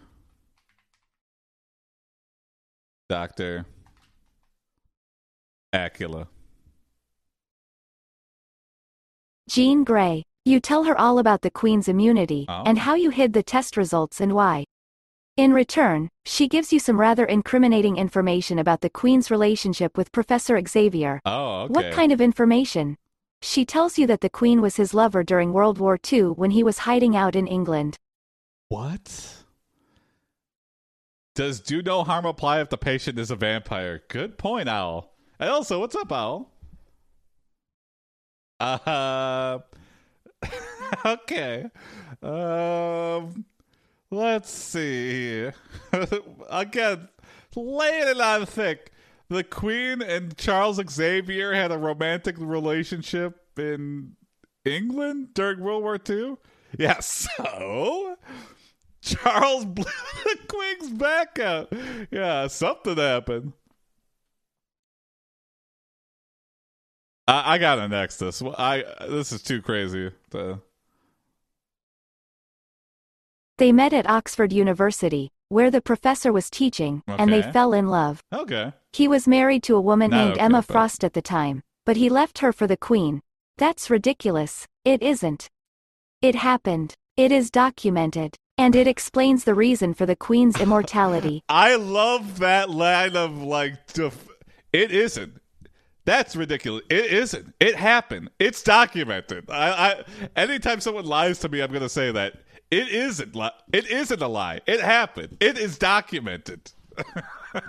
Dr. 3.09 3.67
Acula. 5.75 6.29
Jean 9.49 9.83
Grey, 9.85 10.25
you 10.45 10.61
tell 10.61 10.85
her 10.85 10.99
all 10.99 11.19
about 11.19 11.41
the 11.43 11.51
Queen's 11.51 11.89
immunity, 11.89 12.47
Oh. 12.49 12.63
and 12.67 12.79
how 12.79 12.95
you 12.95 13.11
hid 13.11 13.33
the 13.33 13.43
test 13.43 13.77
results 13.77 14.21
and 14.21 14.33
why. 14.35 14.65
In 15.39 15.53
return, 15.53 16.11
she 16.25 16.49
gives 16.49 16.73
you 16.73 16.81
some 16.81 16.99
rather 16.99 17.25
incriminating 17.25 17.97
information 17.97 18.59
about 18.59 18.81
the 18.81 18.91
Queen's 18.91 19.31
relationship 19.31 19.97
with 19.97 20.11
Professor 20.11 20.61
Xavier. 20.67 21.21
Oh, 21.25 21.61
okay. 21.61 21.73
What 21.73 21.93
kind 21.93 22.11
of 22.11 22.21
information? 22.21 22.97
She 23.41 23.65
tells 23.65 23.99
you 23.99 24.09
that 24.09 24.21
the 24.21 24.31
Queen 24.31 24.61
was 24.61 24.75
his 24.75 24.95
lover 24.95 25.23
during 25.23 25.53
World 25.53 25.79
War 25.79 25.97
II 26.13 26.23
when 26.31 26.51
he 26.51 26.65
was 26.65 26.79
hiding 26.79 27.15
out 27.15 27.37
in 27.37 27.47
England. 27.47 27.97
What? 28.69 29.45
Does 31.37 31.61
do 31.61 31.83
no 31.83 32.03
harm 32.03 32.25
apply 32.27 32.61
if 32.61 32.69
the 32.69 32.77
patient 32.77 33.17
is 33.17 33.31
a 33.31 33.37
vampire? 33.37 34.03
Good 34.09 34.39
point, 34.39 34.69
Owl. 34.69 35.15
And 35.39 35.51
also, 35.51 35.79
what's 35.79 35.95
up, 35.95 36.11
Owl? 36.11 36.51
Uh, 38.59 39.61
okay. 41.07 41.71
Um, 42.25 43.45
let's 44.11 44.51
see. 44.51 45.51
Again, 46.51 47.09
laying 47.57 48.09
it 48.09 48.21
on 48.21 48.47
thick. 48.47 48.93
The 49.29 49.45
Queen 49.45 50.01
and 50.01 50.37
Charles 50.39 50.81
Xavier 50.91 51.53
had 51.53 51.71
a 51.71 51.79
romantic 51.79 52.37
relationship 52.39 53.37
in 53.59 54.17
England 54.65 55.35
during 55.35 55.61
World 55.61 55.83
War 55.83 55.99
II. 56.09 56.37
Yeah, 56.79 56.99
so 57.01 58.17
Charles 59.03 59.65
blew 59.67 59.85
the 60.25 60.39
Queen's 60.49 60.91
back 60.91 61.39
out. 61.39 61.73
Yeah, 62.11 62.47
something 62.47 62.97
happened. 62.97 63.53
I, 67.27 67.55
I 67.55 67.59
gotta 67.59 67.89
next 67.89 68.17
this. 68.17 68.43
I 68.43 68.85
this 69.09 69.33
is 69.33 69.43
too 69.43 69.61
crazy. 69.61 70.11
to- 70.31 70.61
They 73.59 73.73
met 73.73 73.93
at 73.93 74.09
Oxford 74.09 74.53
University, 74.53 75.31
where 75.49 75.71
the 75.71 75.81
professor 75.81 76.33
was 76.33 76.49
teaching, 76.51 77.03
and 77.07 77.33
they 77.33 77.43
fell 77.43 77.73
in 77.73 77.89
love. 77.89 78.23
okay. 78.33 78.73
He 78.93 79.07
was 79.07 79.29
married 79.29 79.63
to 79.65 79.77
a 79.77 79.81
woman 79.81 80.11
Not 80.11 80.17
named 80.17 80.33
okay, 80.35 80.41
Emma 80.41 80.59
but- 80.59 80.73
Frost 80.73 81.05
at 81.05 81.13
the 81.13 81.23
time, 81.23 81.63
but 81.85 81.97
he 81.97 82.09
left 82.09 82.39
her 82.39 82.53
for 82.53 82.67
the 82.67 82.77
Queen. 82.77 83.21
That's 83.59 83.91
ridiculous. 83.91 84.67
It 84.85 85.03
isn't. 85.03 85.49
It 86.23 86.37
happened. 86.37 86.95
It 87.17 87.31
is 87.33 87.51
documented. 87.51 88.37
And 88.57 88.75
it 88.75 88.87
explains 88.89 89.45
the 89.45 89.55
reason 89.55 89.93
for 89.95 90.07
the 90.07 90.17
Queen's 90.17 90.59
immortality. 90.65 91.43
I 91.49 91.75
love 91.77 92.39
that 92.39 92.71
line 92.71 93.15
of 93.17 93.43
like, 93.43 93.93
def- 93.93 94.29
it 94.73 94.91
isn't. 94.91 95.35
That's 96.05 96.35
ridiculous. 96.35 96.83
It 96.89 97.07
isn't. 97.07 97.55
It 97.61 97.77
happened. 97.77 98.31
It's 98.39 98.63
documented. 98.63 99.51
I, 99.51 99.71
I 99.71 100.05
anytime 100.41 100.81
someone 100.81 101.05
lies 101.05 101.39
to 101.41 101.49
me, 101.51 101.61
I'm 101.61 101.71
gonna 101.71 101.89
say 101.91 102.11
that 102.13 102.35
it 102.71 102.89
isn't. 102.89 103.35
Li- 103.35 103.51
it 103.73 103.87
isn't 103.91 104.21
a 104.23 104.29
lie. 104.29 104.61
It 104.67 104.81
happened. 104.81 105.37
It 105.41 105.59
is 105.59 105.79
documented. 105.79 106.71
All 107.55 107.61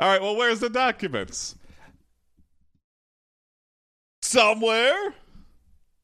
right. 0.00 0.22
Well, 0.22 0.36
where's 0.36 0.60
the 0.60 0.70
documents? 0.70 1.56
Somewhere. 4.22 5.14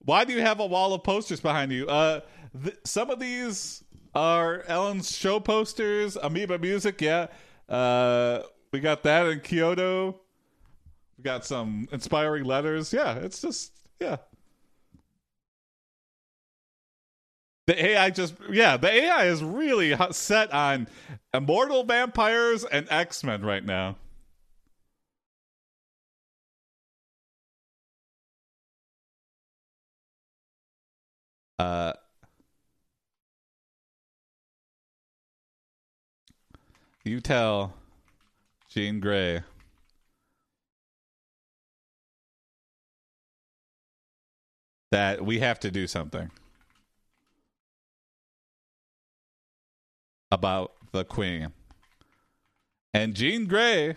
Why 0.00 0.24
do 0.24 0.32
you 0.32 0.40
have 0.40 0.60
a 0.60 0.66
wall 0.66 0.92
of 0.94 1.02
posters 1.02 1.40
behind 1.40 1.72
you? 1.72 1.86
Uh, 1.88 2.20
th- 2.62 2.76
some 2.84 3.10
of 3.10 3.18
these 3.18 3.82
are 4.14 4.62
Ellen's 4.68 5.16
show 5.16 5.40
posters. 5.40 6.16
Amoeba 6.16 6.58
Music, 6.58 7.00
yeah. 7.00 7.26
Uh, 7.68 8.42
we 8.72 8.80
got 8.80 9.02
that 9.02 9.26
in 9.26 9.40
Kyoto. 9.40 10.20
We 11.18 11.24
got 11.24 11.44
some 11.44 11.88
inspiring 11.92 12.44
letters. 12.44 12.92
Yeah, 12.92 13.16
it's 13.16 13.40
just 13.40 13.72
yeah. 14.00 14.16
The 17.66 17.84
AI 17.84 18.10
just 18.10 18.34
yeah, 18.50 18.76
the 18.76 18.90
AI 18.90 19.26
is 19.26 19.42
really 19.42 19.96
set 20.12 20.52
on 20.52 20.86
immortal 21.34 21.82
vampires 21.84 22.64
and 22.64 22.86
X 22.90 23.24
Men 23.24 23.44
right 23.44 23.64
now. 23.64 23.96
Uh, 31.58 31.92
you 37.04 37.20
tell 37.20 37.74
Jean 38.68 39.00
Grey 39.00 39.42
that 44.92 45.24
we 45.24 45.40
have 45.40 45.58
to 45.60 45.70
do 45.70 45.86
something 45.86 46.30
about 50.30 50.72
the 50.92 51.04
Queen. 51.04 51.52
And 52.94 53.14
Jean 53.14 53.46
Grey 53.46 53.96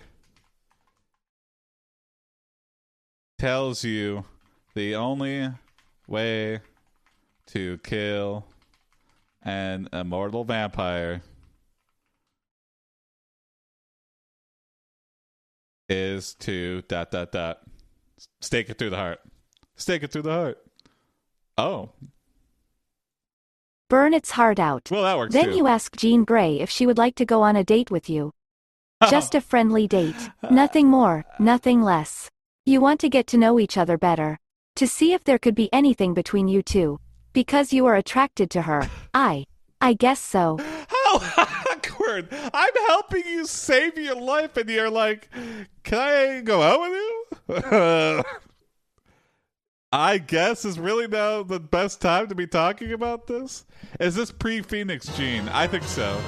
tells 3.38 3.84
you 3.84 4.26
the 4.76 4.96
only 4.96 5.50
way 6.08 6.60
to 7.48 7.78
kill 7.80 8.46
an 9.42 9.88
immortal 9.94 10.44
vampire 10.44 11.22
is 15.88 16.36
to 16.36 16.84
dot 16.84 17.10
dot 17.10 17.32
dot 17.32 17.62
stake 18.42 18.70
it 18.70 18.78
through 18.78 18.92
the 18.92 18.98
heart. 18.98 19.20
Stake 19.76 20.04
it 20.04 20.12
through 20.12 20.24
the 20.24 20.32
heart. 20.32 20.58
Oh, 21.58 21.92
Burn 23.90 24.14
its 24.14 24.32
heart 24.32 24.60
out. 24.60 24.90
well 24.92 25.04
that 25.04 25.18
works 25.18 25.34
Then 25.34 25.50
too. 25.52 25.58
you 25.58 25.68
ask 25.68 25.96
Jean 25.96 26.24
Grey 26.24 26.60
if 26.60 26.70
she 26.70 26.86
would 26.86 26.98
like 26.98 27.16
to 27.16 27.26
go 27.26 27.42
on 27.42 27.56
a 27.56 27.64
date 27.64 27.90
with 27.92 28.10
you. 28.10 28.32
Just 29.10 29.34
a 29.36 29.42
friendly 29.42 29.88
date. 29.88 30.30
Nothing 30.52 30.88
more, 30.88 31.26
nothing 31.40 31.82
less. 31.82 32.30
You 32.66 32.82
want 32.82 33.00
to 33.02 33.10
get 33.10 33.26
to 33.28 33.38
know 33.38 33.60
each 33.60 33.78
other 33.78 33.98
better. 33.98 34.38
To 34.76 34.88
see 34.88 35.14
if 35.14 35.24
there 35.24 35.40
could 35.40 35.56
be 35.56 35.74
anything 35.74 36.14
between 36.14 36.48
you 36.48 36.62
two. 36.62 37.00
Because 37.34 37.74
you 37.74 37.86
are 37.88 37.96
attracted 37.96 38.50
to 38.52 38.62
her. 38.64 38.88
I. 39.14 39.46
I 39.82 39.94
guess 39.94 40.20
so. 40.20 40.58
How 40.90 41.22
awkward! 41.72 42.28
I'm 42.54 42.76
helping 42.88 43.24
you 43.26 43.46
save 43.46 43.98
your 43.98 44.16
life, 44.16 44.58
and 44.58 44.70
you're 44.70 44.90
like, 44.90 45.30
"Can 45.84 45.98
I 46.00 46.42
go 46.42 46.62
out 46.62 46.82
with 46.82 46.92
you?" 46.92 48.24
I 49.92 50.20
guess 50.20 50.66
is 50.66 50.78
really 50.80 51.08
now 51.08 51.42
the 51.44 51.60
best 51.60 52.00
time 52.00 52.28
to 52.28 52.36
be 52.36 52.46
talking 52.46 52.92
about 52.92 53.26
this. 53.28 53.66
Is 54.00 54.16
this 54.16 54.32
pre-Phoenix 54.32 55.08
Jean? 55.18 55.50
I 55.50 55.66
think 55.68 55.84
so. 55.84 56.22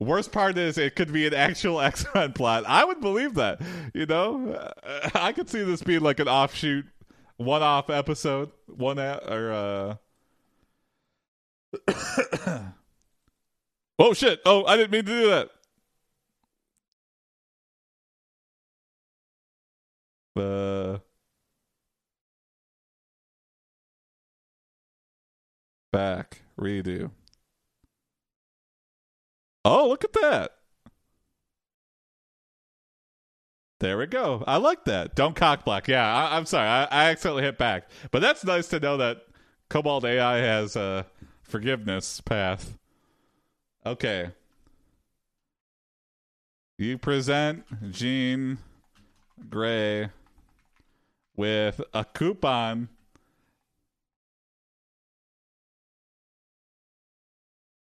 Worst 0.00 0.32
part 0.32 0.58
is 0.58 0.76
it 0.76 0.96
could 0.96 1.12
be 1.12 1.26
an 1.26 1.34
actual 1.34 1.80
X 1.82 2.04
Men 2.14 2.32
plot. 2.32 2.64
I 2.66 2.84
would 2.84 3.00
believe 3.00 3.34
that. 3.34 3.60
You 3.94 4.06
know, 4.06 4.50
Uh, 4.82 5.10
I 5.14 5.32
could 5.32 5.48
see 5.48 5.62
this 5.62 5.82
being 5.82 6.00
like 6.00 6.18
an 6.20 6.28
offshoot, 6.28 6.86
one-off 7.36 7.90
episode, 7.90 8.50
one 8.66 8.98
a- 8.98 9.20
or 9.28 9.52
uh 9.52 9.96
Oh 13.98 14.12
shit! 14.12 14.40
Oh, 14.44 14.64
I 14.66 14.76
didn't 14.76 14.90
mean 14.90 15.04
to 15.06 15.10
do 15.22 15.26
that. 15.30 15.50
Uh, 20.36 20.98
back 25.96 26.42
redo. 26.60 27.10
Oh, 29.64 29.88
look 29.88 30.04
at 30.04 30.12
that! 30.12 30.50
There 33.80 33.96
we 33.96 34.04
go. 34.06 34.44
I 34.46 34.58
like 34.58 34.84
that. 34.84 35.14
Don't 35.14 35.34
cock 35.34 35.64
block. 35.64 35.88
Yeah, 35.88 36.06
I, 36.06 36.36
I'm 36.36 36.44
sorry. 36.44 36.68
I, 36.68 36.84
I 36.84 37.10
accidentally 37.10 37.44
hit 37.44 37.56
back, 37.56 37.88
but 38.10 38.20
that's 38.20 38.44
nice 38.44 38.68
to 38.68 38.78
know 38.78 38.98
that 38.98 39.22
KoboldAI 39.70 40.40
has 40.40 40.76
a 40.76 41.06
forgiveness 41.42 42.20
path. 42.20 42.76
Okay. 43.86 44.32
You 46.76 46.98
present 46.98 47.64
Jean 47.90 48.58
Grey 49.48 50.10
with 51.36 51.80
a 51.94 52.04
coupon 52.04 52.90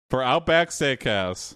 for 0.09 0.21
Outback 0.23 0.69
Steakhouse. 0.69 1.55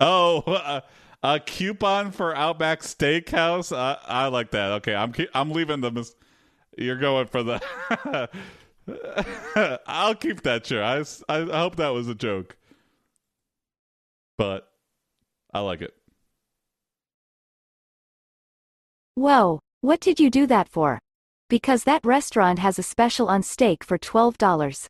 Oh, 0.00 0.42
a, 0.46 0.82
a 1.22 1.40
coupon 1.40 2.10
for 2.12 2.34
Outback 2.36 2.80
Steakhouse. 2.80 3.76
I, 3.76 3.98
I 4.06 4.26
like 4.28 4.50
that. 4.52 4.72
Okay, 4.72 4.94
I'm 4.94 5.12
I'm 5.34 5.50
leaving 5.52 5.80
the. 5.80 5.90
Mis- 5.90 6.14
you're 6.76 6.96
going 6.98 7.26
for 7.26 7.42
the. 7.42 8.30
I'll 9.86 10.14
keep 10.14 10.42
that 10.42 10.66
sure. 10.66 10.82
I 10.82 11.02
hope 11.28 11.76
that 11.76 11.88
was 11.88 12.08
a 12.08 12.14
joke, 12.14 12.56
but 14.36 14.68
I 15.52 15.60
like 15.60 15.82
it. 15.82 15.94
Whoa, 19.16 19.60
what 19.80 20.00
did 20.00 20.20
you 20.20 20.30
do 20.30 20.46
that 20.46 20.68
for? 20.68 20.98
Because 21.54 21.84
that 21.84 22.04
restaurant 22.04 22.58
has 22.58 22.80
a 22.80 22.82
special 22.82 23.28
on 23.28 23.44
steak 23.44 23.84
for 23.84 23.96
$12.99. 23.96 24.88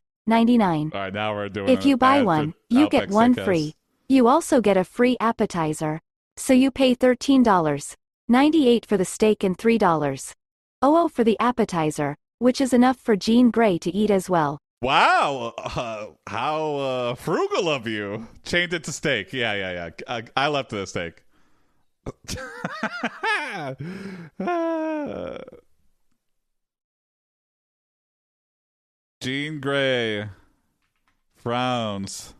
All 0.95 0.99
right, 0.99 1.13
now 1.13 1.35
we're 1.35 1.47
doing. 1.47 1.69
If 1.69 1.85
you 1.85 1.95
buy 1.95 2.23
one, 2.23 2.55
you 2.71 2.89
get 2.89 3.11
one 3.11 3.35
Steakhouse. 3.35 3.45
free. 3.45 3.75
You 4.09 4.27
also 4.27 4.61
get 4.61 4.75
a 4.75 4.83
free 4.83 5.15
appetizer. 5.19 6.01
So 6.37 6.53
you 6.53 6.71
pay 6.71 6.95
$13.98 6.95 8.85
for 8.87 8.97
the 8.97 9.05
steak 9.05 9.43
and 9.43 9.55
$3.00 9.55 10.33
oh, 10.81 11.07
for 11.07 11.23
the 11.23 11.39
appetizer, 11.39 12.17
which 12.39 12.59
is 12.59 12.73
enough 12.73 12.97
for 12.97 13.15
Jean 13.15 13.51
Grey 13.51 13.77
to 13.77 13.91
eat 13.95 14.09
as 14.09 14.27
well. 14.27 14.57
Wow, 14.81 15.53
uh, 15.59 16.07
how 16.25 16.75
uh, 16.77 17.13
frugal 17.13 17.69
of 17.69 17.85
you! 17.85 18.27
Change 18.43 18.73
it 18.73 18.85
to 18.85 18.91
steak. 18.91 19.33
Yeah, 19.33 19.53
yeah, 19.53 19.71
yeah. 19.71 19.89
I, 20.07 20.23
I 20.35 20.47
left 20.47 20.71
the 20.71 20.87
steak. 20.87 21.21
Jean 29.25 29.59
Grey 29.59 30.29
frowns 31.35 32.35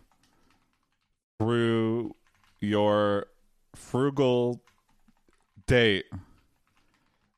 through 1.39 2.13
your 2.59 3.25
frugal 3.73 4.61
date 5.65 6.05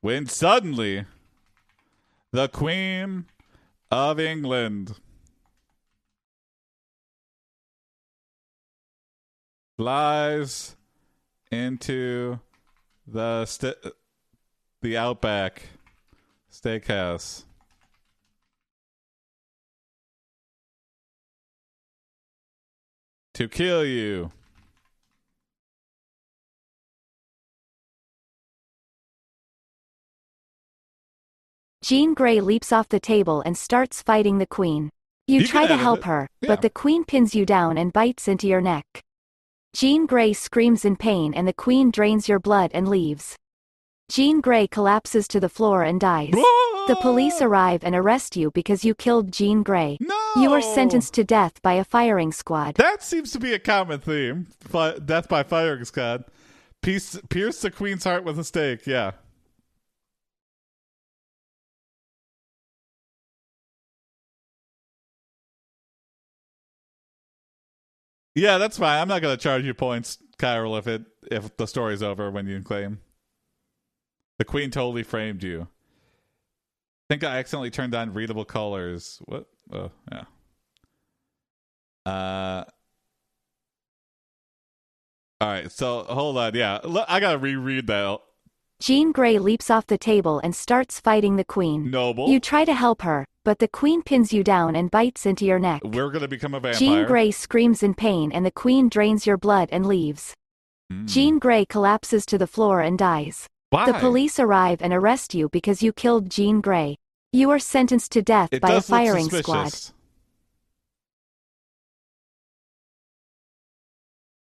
when 0.01 0.25
suddenly 0.25 1.05
the 2.33 2.49
Queen 2.49 3.23
of 3.89 4.19
England 4.19 4.95
flies 9.77 10.75
into 11.49 12.41
the 13.07 13.45
st- 13.45 13.77
the 14.81 14.97
Outback 14.97 15.69
Steakhouse. 16.51 17.45
To 23.37 23.47
kill 23.47 23.85
you. 23.85 24.31
Jean 31.83 32.15
Grey 32.15 32.41
leaps 32.41 32.71
off 32.71 32.89
the 32.89 32.99
table 32.99 33.41
and 33.41 33.55
starts 33.55 34.01
fighting 34.01 34.39
the 34.39 34.47
queen. 34.47 34.89
You, 35.27 35.41
You 35.41 35.45
try 35.45 35.67
to 35.67 35.77
help 35.77 35.99
it. 35.99 36.05
her, 36.05 36.27
Yeah. 36.41 36.47
but 36.47 36.63
the 36.63 36.71
queen 36.71 37.05
pins 37.05 37.35
you 37.35 37.45
down 37.45 37.77
and 37.77 37.93
bites 37.93 38.27
into 38.27 38.47
your 38.47 38.59
neck. 38.59 39.03
Jean 39.75 40.07
Grey 40.07 40.33
screams 40.33 40.83
in 40.83 40.95
pain 40.95 41.35
and 41.35 41.47
the 41.47 41.53
queen 41.53 41.91
drains 41.91 42.27
your 42.27 42.39
blood 42.39 42.71
and 42.73 42.87
leaves. 42.87 43.35
Jean 44.09 44.41
Grey 44.41 44.65
collapses 44.65 45.27
to 45.27 45.39
the 45.39 45.47
floor 45.47 45.83
and 45.83 45.99
dies. 45.99 46.33
The 46.87 46.95
police 46.95 47.41
arrive 47.41 47.83
and 47.83 47.93
arrest 47.93 48.37
you 48.37 48.49
because 48.51 48.85
you 48.85 48.95
killed 48.95 49.33
Jean 49.33 49.61
Grey. 49.61 49.97
No! 49.99 50.15
You 50.37 50.53
are 50.53 50.61
sentenced 50.61 51.13
to 51.15 51.23
death 51.23 51.61
by 51.61 51.73
a 51.73 51.83
firing 51.83 52.31
squad. 52.31 52.75
That 52.75 53.03
seems 53.03 53.31
to 53.33 53.39
be 53.39 53.53
a 53.53 53.59
common 53.59 53.99
theme. 53.99 54.47
Fi- 54.61 54.97
death 54.99 55.27
by 55.27 55.43
firing 55.43 55.83
squad. 55.83 56.23
Piece, 56.81 57.19
pierce 57.29 57.59
the 57.61 57.71
queen's 57.71 58.05
heart 58.05 58.23
with 58.23 58.39
a 58.39 58.43
stake. 58.43 58.87
Yeah. 58.87 59.11
Yeah, 68.35 68.59
that's 68.59 68.77
fine. 68.77 69.01
I'm 69.01 69.07
not 69.07 69.23
going 69.23 69.35
to 69.35 69.41
charge 69.41 69.65
you 69.65 69.73
points, 69.73 70.19
Kyril, 70.37 70.77
if 70.77 70.87
it 70.87 71.03
if 71.31 71.57
the 71.57 71.65
story's 71.65 72.03
over 72.03 72.29
when 72.29 72.47
you 72.47 72.61
claim. 72.61 72.99
The 74.37 74.45
queen 74.45 74.69
totally 74.69 75.01
framed 75.03 75.41
you. 75.43 75.67
I 77.09 77.13
think 77.13 77.23
I 77.23 77.37
accidentally 77.37 77.69
turned 77.69 77.95
on 77.95 78.13
readable 78.13 78.43
colors. 78.43 79.19
What? 79.25 79.45
Oh, 79.71 79.91
yeah. 80.11 80.23
Uh. 82.05 82.63
All 85.39 85.47
right, 85.47 85.71
so 85.71 86.03
hold 86.03 86.37
on. 86.37 86.53
Yeah, 86.55 86.79
I 87.07 87.19
gotta 87.19 87.37
reread 87.37 87.87
that. 87.87 88.19
Jean 88.79 89.11
Grey 89.11 89.39
leaps 89.39 89.69
off 89.69 89.87
the 89.87 89.97
table 89.97 90.39
and 90.43 90.55
starts 90.55 90.99
fighting 90.99 91.35
the 91.35 91.45
queen. 91.45 91.89
Noble, 91.89 92.29
You 92.29 92.39
try 92.39 92.65
to 92.65 92.73
help 92.73 93.03
her, 93.03 93.25
but 93.45 93.59
the 93.59 93.67
queen 93.67 94.01
pins 94.01 94.33
you 94.33 94.43
down 94.43 94.75
and 94.75 94.91
bites 94.91 95.25
into 95.25 95.45
your 95.45 95.59
neck. 95.59 95.81
we're 95.85 96.09
gonna 96.09 96.27
become 96.27 96.53
a 96.53 96.59
vampire. 96.59 96.79
Jean 96.79 97.05
Grey 97.05 97.31
screams 97.31 97.83
in 97.83 97.93
pain 97.93 98.31
and 98.31 98.45
the 98.45 98.51
queen 98.51 98.89
drains 98.89 99.25
your 99.25 99.37
blood 99.37 99.69
and 99.71 99.85
leaves. 99.85 100.33
Mm. 100.91 101.07
Jean 101.07 101.39
Grey 101.39 101.65
collapses 101.65 102.25
to 102.25 102.37
the 102.37 102.47
floor 102.47 102.81
and 102.81 102.97
dies. 102.99 103.47
Why? 103.69 103.91
The 103.91 103.99
police 103.99 104.39
arrive 104.39 104.81
and 104.81 104.93
arrest 104.93 105.33
you 105.33 105.49
because 105.49 105.83
you 105.83 105.91
killed 105.91 106.29
Jean 106.29 106.61
Grey. 106.61 106.97
You 107.33 107.49
are 107.49 107.59
sentenced 107.59 108.11
to 108.13 108.21
death 108.21 108.49
It 108.51 108.61
by 108.61 108.73
a 108.73 108.81
firing 108.81 109.29
squad. 109.29 109.73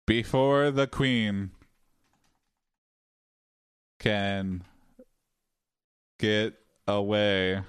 Before 0.06 0.70
the 0.70 0.86
queen 0.86 1.50
can 4.00 4.64
get 6.20 6.54
away, 6.88 7.64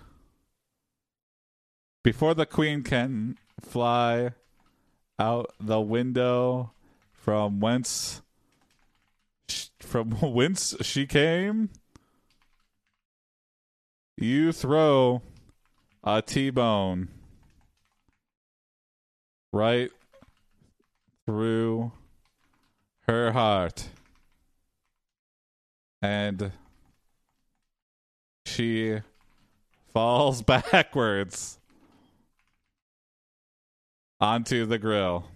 before 2.04 2.34
the 2.34 2.44
queen 2.44 2.82
can 2.82 3.38
fly 3.62 4.32
out 5.18 5.54
the 5.58 5.80
window 5.80 6.72
from 7.14 7.58
whence 7.60 8.20
from 9.86 10.10
whence 10.20 10.74
she 10.82 11.06
came, 11.06 11.70
you 14.16 14.52
throw 14.52 15.22
a 16.02 16.22
T-bone 16.22 17.08
right 19.52 19.90
through 21.26 21.92
her 23.06 23.32
heart. 23.32 23.88
And 26.02 26.52
she 28.44 29.00
falls 29.92 30.42
backwards 30.72 31.58
onto 34.20 34.66
the 34.66 34.78
grill. 34.78 35.26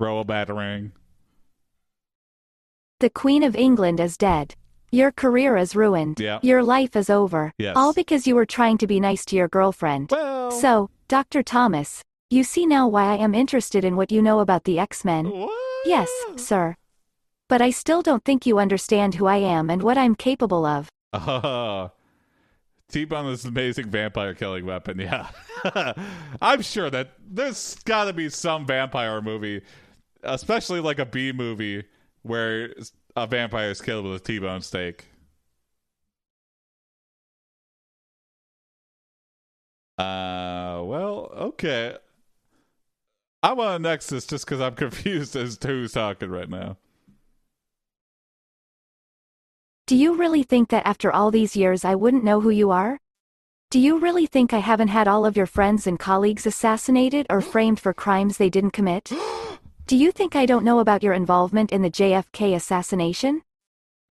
Throw 0.00 0.18
a 0.20 0.24
batarang. 0.24 0.92
The 3.00 3.10
Queen 3.10 3.42
of 3.42 3.54
England 3.54 4.00
is 4.00 4.16
dead. 4.16 4.54
Your 4.90 5.12
career 5.12 5.58
is 5.58 5.76
ruined. 5.76 6.18
Yeah. 6.18 6.38
Your 6.40 6.62
life 6.62 6.96
is 6.96 7.10
over. 7.10 7.52
Yes. 7.58 7.74
All 7.76 7.92
because 7.92 8.26
you 8.26 8.34
were 8.34 8.46
trying 8.46 8.78
to 8.78 8.86
be 8.86 8.98
nice 8.98 9.26
to 9.26 9.36
your 9.36 9.48
girlfriend. 9.48 10.08
Well, 10.10 10.50
So, 10.52 10.88
Dr. 11.06 11.42
Thomas, 11.42 12.02
you 12.30 12.44
see 12.44 12.64
now 12.64 12.88
why 12.88 13.12
I 13.12 13.16
am 13.16 13.34
interested 13.34 13.84
in 13.84 13.94
what 13.94 14.10
you 14.10 14.22
know 14.22 14.40
about 14.40 14.64
the 14.64 14.78
X-Men. 14.78 15.30
Yes, 15.84 16.08
sir. 16.36 16.76
But 17.50 17.60
I 17.60 17.68
still 17.68 18.00
don't 18.00 18.24
think 18.24 18.46
you 18.46 18.58
understand 18.58 19.16
who 19.16 19.26
I 19.26 19.36
am 19.36 19.68
and 19.68 19.82
what 19.82 19.98
I'm 19.98 20.14
capable 20.14 20.64
of. 20.64 20.88
Uh, 21.12 21.88
T-Bone 22.90 23.26
is 23.26 23.44
an 23.44 23.50
amazing 23.50 23.90
vampire 23.90 24.32
killing 24.32 24.64
weapon. 24.64 24.98
Yeah, 24.98 25.28
I'm 26.40 26.62
sure 26.62 26.88
that 26.88 27.12
there's 27.28 27.74
got 27.84 28.06
to 28.06 28.14
be 28.14 28.30
some 28.30 28.64
vampire 28.64 29.20
movie, 29.20 29.60
especially 30.22 30.80
like 30.80 30.98
a 30.98 31.06
B 31.06 31.32
movie, 31.32 31.84
where 32.22 32.74
a 33.16 33.26
vampire 33.26 33.70
is 33.70 33.80
killed 33.80 34.04
with 34.04 34.20
a 34.20 34.24
T-bone 34.24 34.62
steak. 34.62 35.06
Uh, 39.98 40.80
well, 40.82 41.30
okay. 41.36 41.96
I 43.42 43.52
want 43.52 43.82
to 43.82 43.88
next 43.88 44.08
this 44.08 44.26
just 44.26 44.46
because 44.46 44.60
I'm 44.60 44.74
confused 44.86 45.36
as 45.36 45.58
to 45.58 45.68
who's 45.68 45.92
talking 45.92 46.30
right 46.30 46.48
now. 46.48 46.76
Do 49.86 49.96
you 49.96 50.14
really 50.14 50.42
think 50.44 50.68
that 50.68 50.86
after 50.86 51.12
all 51.12 51.30
these 51.30 51.56
years 51.56 51.84
I 51.84 51.96
wouldn't 51.96 52.24
know 52.24 52.40
who 52.40 52.50
you 52.50 52.70
are? 52.70 52.98
Do 53.70 53.78
you 53.78 53.98
really 53.98 54.26
think 54.26 54.52
I 54.52 54.58
haven't 54.58 54.88
had 54.88 55.08
all 55.08 55.26
of 55.26 55.36
your 55.36 55.46
friends 55.46 55.86
and 55.86 55.98
colleagues 55.98 56.46
assassinated 56.46 57.26
or 57.28 57.40
framed 57.40 57.80
for 57.80 57.92
crimes 57.92 58.36
they 58.36 58.50
didn't 58.50 58.70
commit? 58.70 59.12
Do 59.90 59.96
you 59.96 60.12
think 60.12 60.36
I 60.36 60.46
don't 60.46 60.64
know 60.64 60.78
about 60.78 61.02
your 61.02 61.14
involvement 61.14 61.72
in 61.72 61.82
the 61.82 61.90
JFK 61.90 62.54
assassination? 62.54 63.42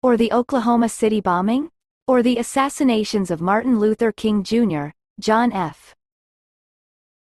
Or 0.03 0.16
the 0.16 0.33
Oklahoma 0.33 0.89
City 0.89 1.20
bombing? 1.20 1.70
Or 2.09 2.20
the 2.20 2.37
assassinations 2.37 3.31
of 3.31 3.41
Martin 3.41 3.79
Luther 3.79 4.11
King 4.11 4.43
Jr., 4.43 4.89
John 5.20 5.53
F. 5.53 5.95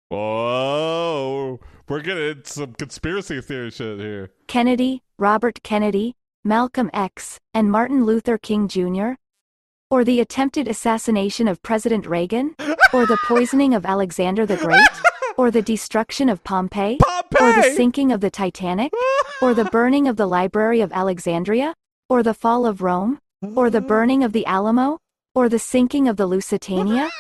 Whoa, 0.09 1.59
we're 1.87 2.01
getting 2.01 2.43
some 2.43 2.73
conspiracy 2.73 3.41
theory 3.41 3.69
shit 3.69 3.99
here. 3.99 4.31
Kennedy, 4.47 5.03
Robert 5.19 5.61
Kennedy, 5.61 6.15
Malcolm 6.43 6.89
X, 6.95 7.39
and 7.53 7.69
Martin 7.69 8.05
Luther 8.07 8.39
King 8.39 8.67
Jr.? 8.67 9.11
Or 9.91 10.03
the 10.03 10.19
attempted 10.19 10.67
assassination 10.67 11.47
of 11.47 11.61
President 11.61 12.07
Reagan? 12.07 12.55
Or 12.91 13.05
the 13.05 13.19
poisoning 13.27 13.75
of 13.75 13.85
Alexander 13.85 14.47
the 14.47 14.57
Great? 14.57 14.89
Or 15.41 15.49
the 15.49 15.63
destruction 15.63 16.29
of 16.29 16.43
Pompeii? 16.43 16.99
Pompeii! 17.01 17.49
Or 17.49 17.53
the 17.55 17.73
sinking 17.75 18.11
of 18.11 18.21
the 18.21 18.29
Titanic? 18.29 18.93
Or 19.41 19.55
the 19.55 19.65
burning 19.65 20.07
of 20.07 20.15
the 20.15 20.27
Library 20.27 20.81
of 20.81 20.91
Alexandria? 20.91 21.73
Or 22.11 22.21
the 22.21 22.35
fall 22.35 22.67
of 22.67 22.83
Rome? 22.83 23.17
Or 23.55 23.71
the 23.71 23.81
burning 23.81 24.23
of 24.23 24.33
the 24.33 24.45
Alamo? 24.45 24.99
Or 25.33 25.49
the 25.49 25.57
sinking 25.57 26.07
of 26.07 26.17
the 26.17 26.27
Lusitania? 26.27 27.09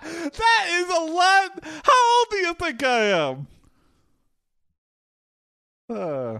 That 0.00 0.64
is 0.70 0.88
a 0.88 1.02
lot. 1.12 1.62
How 1.84 2.16
old 2.16 2.26
do 2.30 2.36
you 2.38 2.54
think 2.54 2.82
I 2.82 3.04
am? 3.28 3.46
Uh. 5.90 6.38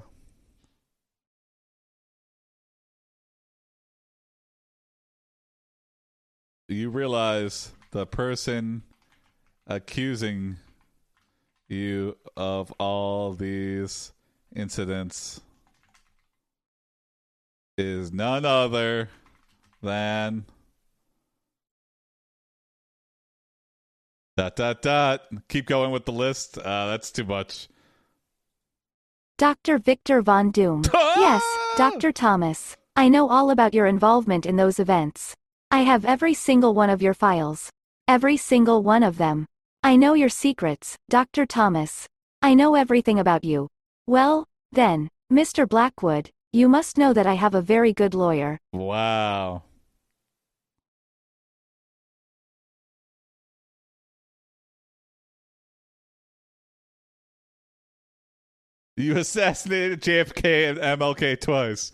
You 6.68 6.88
realize 6.88 7.72
the 7.90 8.06
person 8.06 8.84
accusing 9.74 10.56
you 11.68 12.16
of 12.36 12.70
all 12.72 13.32
these 13.32 14.12
incidents 14.54 15.40
is 17.78 18.12
none 18.12 18.44
other 18.44 19.08
than 19.82 20.44
Dot 24.34 24.56
dot 24.56 24.80
dot. 24.80 25.22
Keep 25.48 25.66
going 25.66 25.90
with 25.90 26.06
the 26.06 26.12
list. 26.12 26.56
Uh, 26.56 26.86
that's 26.86 27.10
too 27.10 27.24
much. 27.24 27.68
Dr. 29.36 29.76
Victor 29.78 30.22
Von 30.22 30.50
Doom. 30.50 30.82
Yes, 31.16 31.44
Dr. 31.76 32.10
Thomas. 32.10 32.76
I 32.96 33.08
know 33.08 33.28
all 33.28 33.50
about 33.50 33.74
your 33.74 33.86
involvement 33.86 34.46
in 34.46 34.56
those 34.56 34.80
events. 34.80 35.36
I 35.70 35.80
have 35.80 36.04
every 36.04 36.34
single 36.34 36.74
one 36.74 36.90
of 36.90 37.02
your 37.02 37.14
files. 37.14 37.70
Every 38.08 38.36
single 38.36 38.82
one 38.82 39.02
of 39.02 39.18
them. 39.18 39.46
I 39.84 39.96
know 39.96 40.14
your 40.14 40.28
secrets, 40.28 40.96
Dr. 41.10 41.44
Thomas. 41.44 42.06
I 42.40 42.54
know 42.54 42.76
everything 42.76 43.18
about 43.18 43.42
you. 43.42 43.66
Well, 44.06 44.46
then, 44.70 45.08
Mr. 45.30 45.68
Blackwood, 45.68 46.30
you 46.52 46.68
must 46.68 46.96
know 46.96 47.12
that 47.12 47.26
I 47.26 47.34
have 47.34 47.54
a 47.56 47.60
very 47.60 47.92
good 47.92 48.14
lawyer. 48.14 48.60
Wow. 48.72 49.64
You 58.96 59.16
assassinated 59.16 60.00
JFK 60.02 60.70
and 60.70 60.78
MLK 60.78 61.40
twice. 61.40 61.90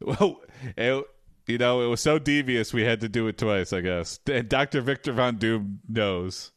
Well, 0.00 0.40
it, 0.76 1.04
you 1.48 1.58
know, 1.58 1.82
it 1.82 1.88
was 1.88 2.00
so 2.00 2.20
devious 2.20 2.72
we 2.72 2.84
had 2.84 3.00
to 3.00 3.08
do 3.08 3.26
it 3.26 3.38
twice, 3.38 3.72
I 3.72 3.80
guess. 3.80 4.20
And 4.30 4.48
Dr. 4.48 4.80
Victor 4.80 5.12
Von 5.12 5.38
Doom 5.38 5.80
knows. 5.88 6.52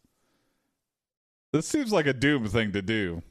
This 1.52 1.68
seems 1.68 1.92
like 1.92 2.06
a 2.06 2.14
Doom 2.14 2.48
thing 2.48 2.72
to 2.72 2.82
do. 2.82 3.22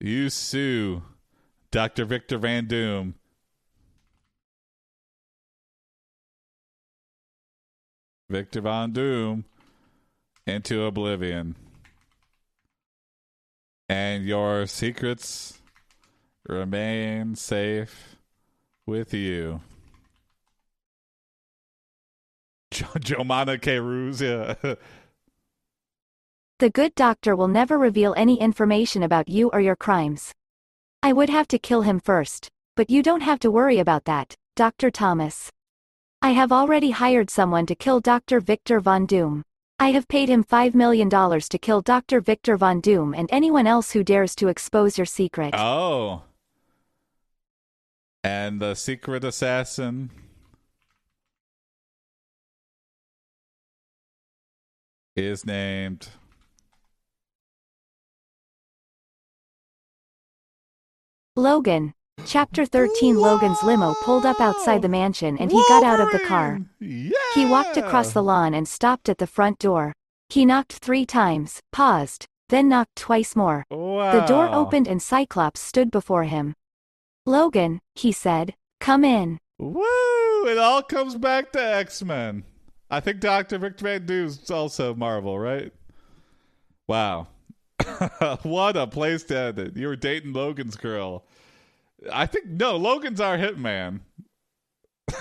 You 0.00 0.30
sue 0.30 1.02
Dr. 1.70 2.04
Victor 2.04 2.38
Van 2.38 2.66
Doom. 2.66 3.14
Victor 8.28 8.60
Van 8.60 8.92
Doom 8.92 9.44
into 10.46 10.82
oblivion. 10.84 11.54
And 13.88 14.24
your 14.24 14.66
secrets 14.66 15.60
remain 16.48 17.36
safe 17.36 18.16
with 18.86 19.14
you. 19.14 19.60
Jomana. 23.00 23.58
Yeah. 24.20 24.74
The 26.58 26.70
good 26.70 26.94
doctor 26.94 27.36
will 27.36 27.48
never 27.48 27.78
reveal 27.78 28.14
any 28.16 28.40
information 28.40 29.04
about 29.04 29.28
you 29.28 29.48
or 29.52 29.60
your 29.60 29.76
crimes. 29.76 30.34
I 31.02 31.12
would 31.12 31.30
have 31.30 31.46
to 31.48 31.58
kill 31.58 31.82
him 31.82 32.00
first, 32.00 32.48
but 32.74 32.90
you 32.90 33.02
don't 33.02 33.20
have 33.20 33.38
to 33.40 33.50
worry 33.50 33.78
about 33.78 34.04
that, 34.06 34.34
Dr. 34.56 34.90
Thomas. 34.90 35.52
I 36.20 36.30
have 36.30 36.50
already 36.50 36.90
hired 36.90 37.30
someone 37.30 37.64
to 37.66 37.76
kill 37.76 38.00
Dr. 38.00 38.40
Victor 38.40 38.80
Von 38.80 39.06
Doom. 39.06 39.44
I 39.78 39.92
have 39.92 40.08
paid 40.08 40.28
him 40.28 40.42
$5 40.42 40.74
million 40.74 41.08
to 41.08 41.58
kill 41.58 41.80
Dr. 41.80 42.20
Victor 42.20 42.56
Von 42.56 42.80
Doom 42.80 43.14
and 43.14 43.28
anyone 43.30 43.68
else 43.68 43.92
who 43.92 44.02
dares 44.02 44.34
to 44.34 44.48
expose 44.48 44.98
your 44.98 45.06
secret. 45.06 45.54
Oh. 45.56 46.22
And 48.24 48.60
the 48.60 48.74
secret 48.74 49.22
assassin 49.22 50.10
is 55.18 55.44
named 55.44 56.08
Logan. 61.36 61.94
Chapter 62.26 62.66
13 62.66 63.16
Logan's 63.16 63.62
limo 63.62 63.94
pulled 64.02 64.26
up 64.26 64.40
outside 64.40 64.82
the 64.82 64.88
mansion 64.88 65.38
and 65.38 65.52
he 65.52 65.62
got 65.68 65.84
out 65.84 66.00
of 66.00 66.10
the 66.10 66.18
car. 66.18 66.60
Yeah. 66.80 67.12
He 67.34 67.46
walked 67.46 67.76
across 67.76 68.12
the 68.12 68.22
lawn 68.22 68.54
and 68.54 68.66
stopped 68.66 69.08
at 69.08 69.18
the 69.18 69.26
front 69.26 69.60
door. 69.60 69.92
He 70.28 70.44
knocked 70.44 70.72
three 70.72 71.06
times, 71.06 71.60
paused, 71.72 72.26
then 72.48 72.68
knocked 72.68 72.96
twice 72.96 73.36
more. 73.36 73.64
Wow. 73.70 74.12
The 74.12 74.26
door 74.26 74.48
opened 74.52 74.88
and 74.88 75.00
Cyclops 75.00 75.60
stood 75.60 75.92
before 75.92 76.24
him. 76.24 76.54
Logan, 77.24 77.80
he 77.94 78.10
said, 78.10 78.54
come 78.80 79.04
in. 79.04 79.38
Woo! 79.58 80.46
It 80.46 80.58
all 80.58 80.82
comes 80.82 81.16
back 81.16 81.52
to 81.52 81.62
X 81.62 82.02
Men. 82.02 82.42
I 82.90 83.00
think 83.00 83.20
Doctor 83.20 83.58
Victor 83.58 83.84
Von 83.84 84.06
Doom's 84.06 84.50
also 84.50 84.94
Marvel, 84.94 85.38
right? 85.38 85.72
Wow. 86.86 87.28
what 88.42 88.76
a 88.76 88.86
place 88.86 89.24
to 89.24 89.38
end 89.38 89.58
it. 89.58 89.76
You 89.76 89.88
were 89.88 89.96
dating 89.96 90.32
Logan's 90.32 90.76
girl. 90.76 91.24
I 92.12 92.26
think 92.26 92.46
no, 92.46 92.76
Logan's 92.76 93.20
our 93.20 93.36
hitman. 93.36 94.00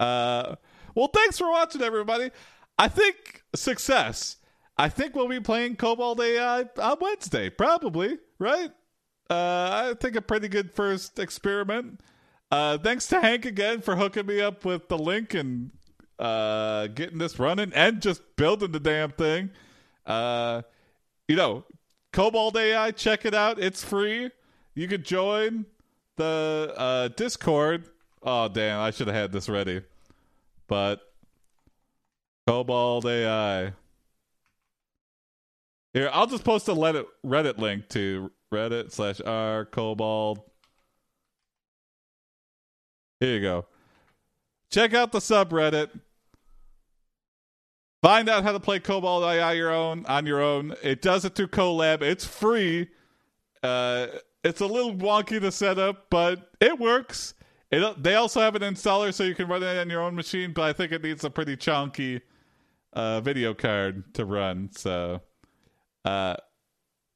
uh 0.00 0.54
well 0.94 1.08
thanks 1.08 1.38
for 1.38 1.50
watching 1.50 1.82
everybody. 1.82 2.30
I 2.78 2.88
think 2.88 3.42
success. 3.54 4.36
I 4.76 4.88
think 4.88 5.16
we'll 5.16 5.28
be 5.28 5.40
playing 5.40 5.76
KoboldAI 5.76 6.68
on 6.78 6.96
Wednesday, 7.00 7.50
probably, 7.50 8.18
right? 8.38 8.70
Uh 9.30 9.90
I 9.90 9.94
think 10.00 10.16
a 10.16 10.22
pretty 10.22 10.48
good 10.48 10.70
first 10.72 11.18
experiment. 11.18 12.00
Uh 12.50 12.78
thanks 12.78 13.06
to 13.08 13.20
Hank 13.20 13.44
again 13.44 13.80
for 13.80 13.96
hooking 13.96 14.26
me 14.26 14.40
up 14.40 14.64
with 14.64 14.88
the 14.88 14.98
link 14.98 15.34
and 15.34 15.70
uh 16.18 16.86
getting 16.88 17.18
this 17.18 17.38
running 17.38 17.72
and 17.74 18.00
just 18.00 18.22
building 18.36 18.72
the 18.72 18.80
damn 18.80 19.10
thing. 19.10 19.50
Uh 20.06 20.62
you 21.28 21.36
know, 21.36 21.64
KoboldAI, 22.12 22.96
check 22.96 23.26
it 23.26 23.34
out. 23.34 23.58
It's 23.58 23.84
free. 23.84 24.30
You 24.74 24.88
could 24.88 25.04
join 25.04 25.66
the 26.16 26.72
uh, 26.76 27.08
Discord. 27.08 27.84
Oh 28.22 28.48
damn, 28.48 28.80
I 28.80 28.90
should 28.90 29.08
have 29.08 29.16
had 29.16 29.32
this 29.32 29.48
ready. 29.48 29.82
But 30.66 31.00
KoboldAI. 32.48 33.74
Here, 35.92 36.10
I'll 36.12 36.26
just 36.26 36.44
post 36.44 36.68
a 36.68 36.72
Reddit 36.72 37.06
Reddit 37.24 37.58
link 37.58 37.88
to 37.90 38.30
Reddit 38.52 38.92
slash 38.92 39.20
r 39.24 39.64
Kobold. 39.66 40.40
Here 43.20 43.34
you 43.34 43.40
go. 43.40 43.66
Check 44.70 44.94
out 44.94 45.12
the 45.12 45.18
subreddit. 45.18 45.90
Find 48.02 48.28
out 48.28 48.44
how 48.44 48.52
to 48.52 48.60
play 48.60 48.78
KoboldAI 48.78 49.56
your 49.56 49.72
own 49.72 50.06
on 50.06 50.24
your 50.24 50.40
own. 50.40 50.74
It 50.82 51.02
does 51.02 51.24
it 51.24 51.34
through 51.34 51.48
Colab. 51.48 52.02
It's 52.02 52.24
free. 52.24 52.88
Uh, 53.62 54.06
it's 54.44 54.60
a 54.60 54.66
little 54.66 54.94
wonky 54.94 55.40
to 55.40 55.50
set 55.50 55.78
up, 55.78 56.06
but 56.10 56.52
it 56.60 56.78
works. 56.78 57.34
It, 57.72 58.02
they 58.02 58.14
also 58.14 58.40
have 58.40 58.54
an 58.54 58.62
installer 58.62 59.12
so 59.12 59.24
you 59.24 59.34
can 59.34 59.48
run 59.48 59.62
it 59.62 59.78
on 59.78 59.90
your 59.90 60.02
own 60.02 60.14
machine, 60.14 60.52
but 60.52 60.62
I 60.62 60.72
think 60.72 60.92
it 60.92 61.02
needs 61.02 61.24
a 61.24 61.30
pretty 61.30 61.56
chunky 61.56 62.20
uh, 62.92 63.20
video 63.20 63.52
card 63.52 64.14
to 64.14 64.24
run. 64.24 64.70
So, 64.72 65.20
uh, 66.04 66.36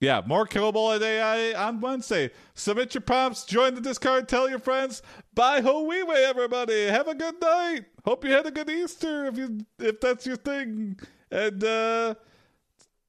yeah, 0.02 0.20
more 0.26 0.48
KoboldAI 0.48 1.56
on 1.56 1.80
Wednesday. 1.80 2.32
Submit 2.54 2.92
your 2.92 3.02
prompts, 3.02 3.44
join 3.44 3.76
the 3.76 3.80
Discord, 3.80 4.28
tell 4.28 4.50
your 4.50 4.58
friends. 4.58 5.00
Bye 5.32 5.60
ho 5.60 5.84
wee 5.84 6.02
way, 6.02 6.24
everybody. 6.24 6.86
Have 6.86 7.06
a 7.06 7.14
good 7.14 7.40
night. 7.40 7.84
Hope 8.04 8.24
you 8.24 8.32
had 8.32 8.44
a 8.44 8.50
good 8.50 8.68
Easter 8.68 9.26
if 9.26 9.38
you 9.38 9.60
if 9.78 10.00
that's 10.00 10.26
your 10.26 10.36
thing. 10.36 10.98
And 11.30 11.62
uh 11.62 12.14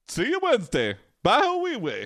see 0.06 0.28
you 0.28 0.38
Wednesday. 0.40 0.94
Bye 1.24 1.40
ho 1.40 1.58
wee 1.62 1.76
way. 1.76 2.02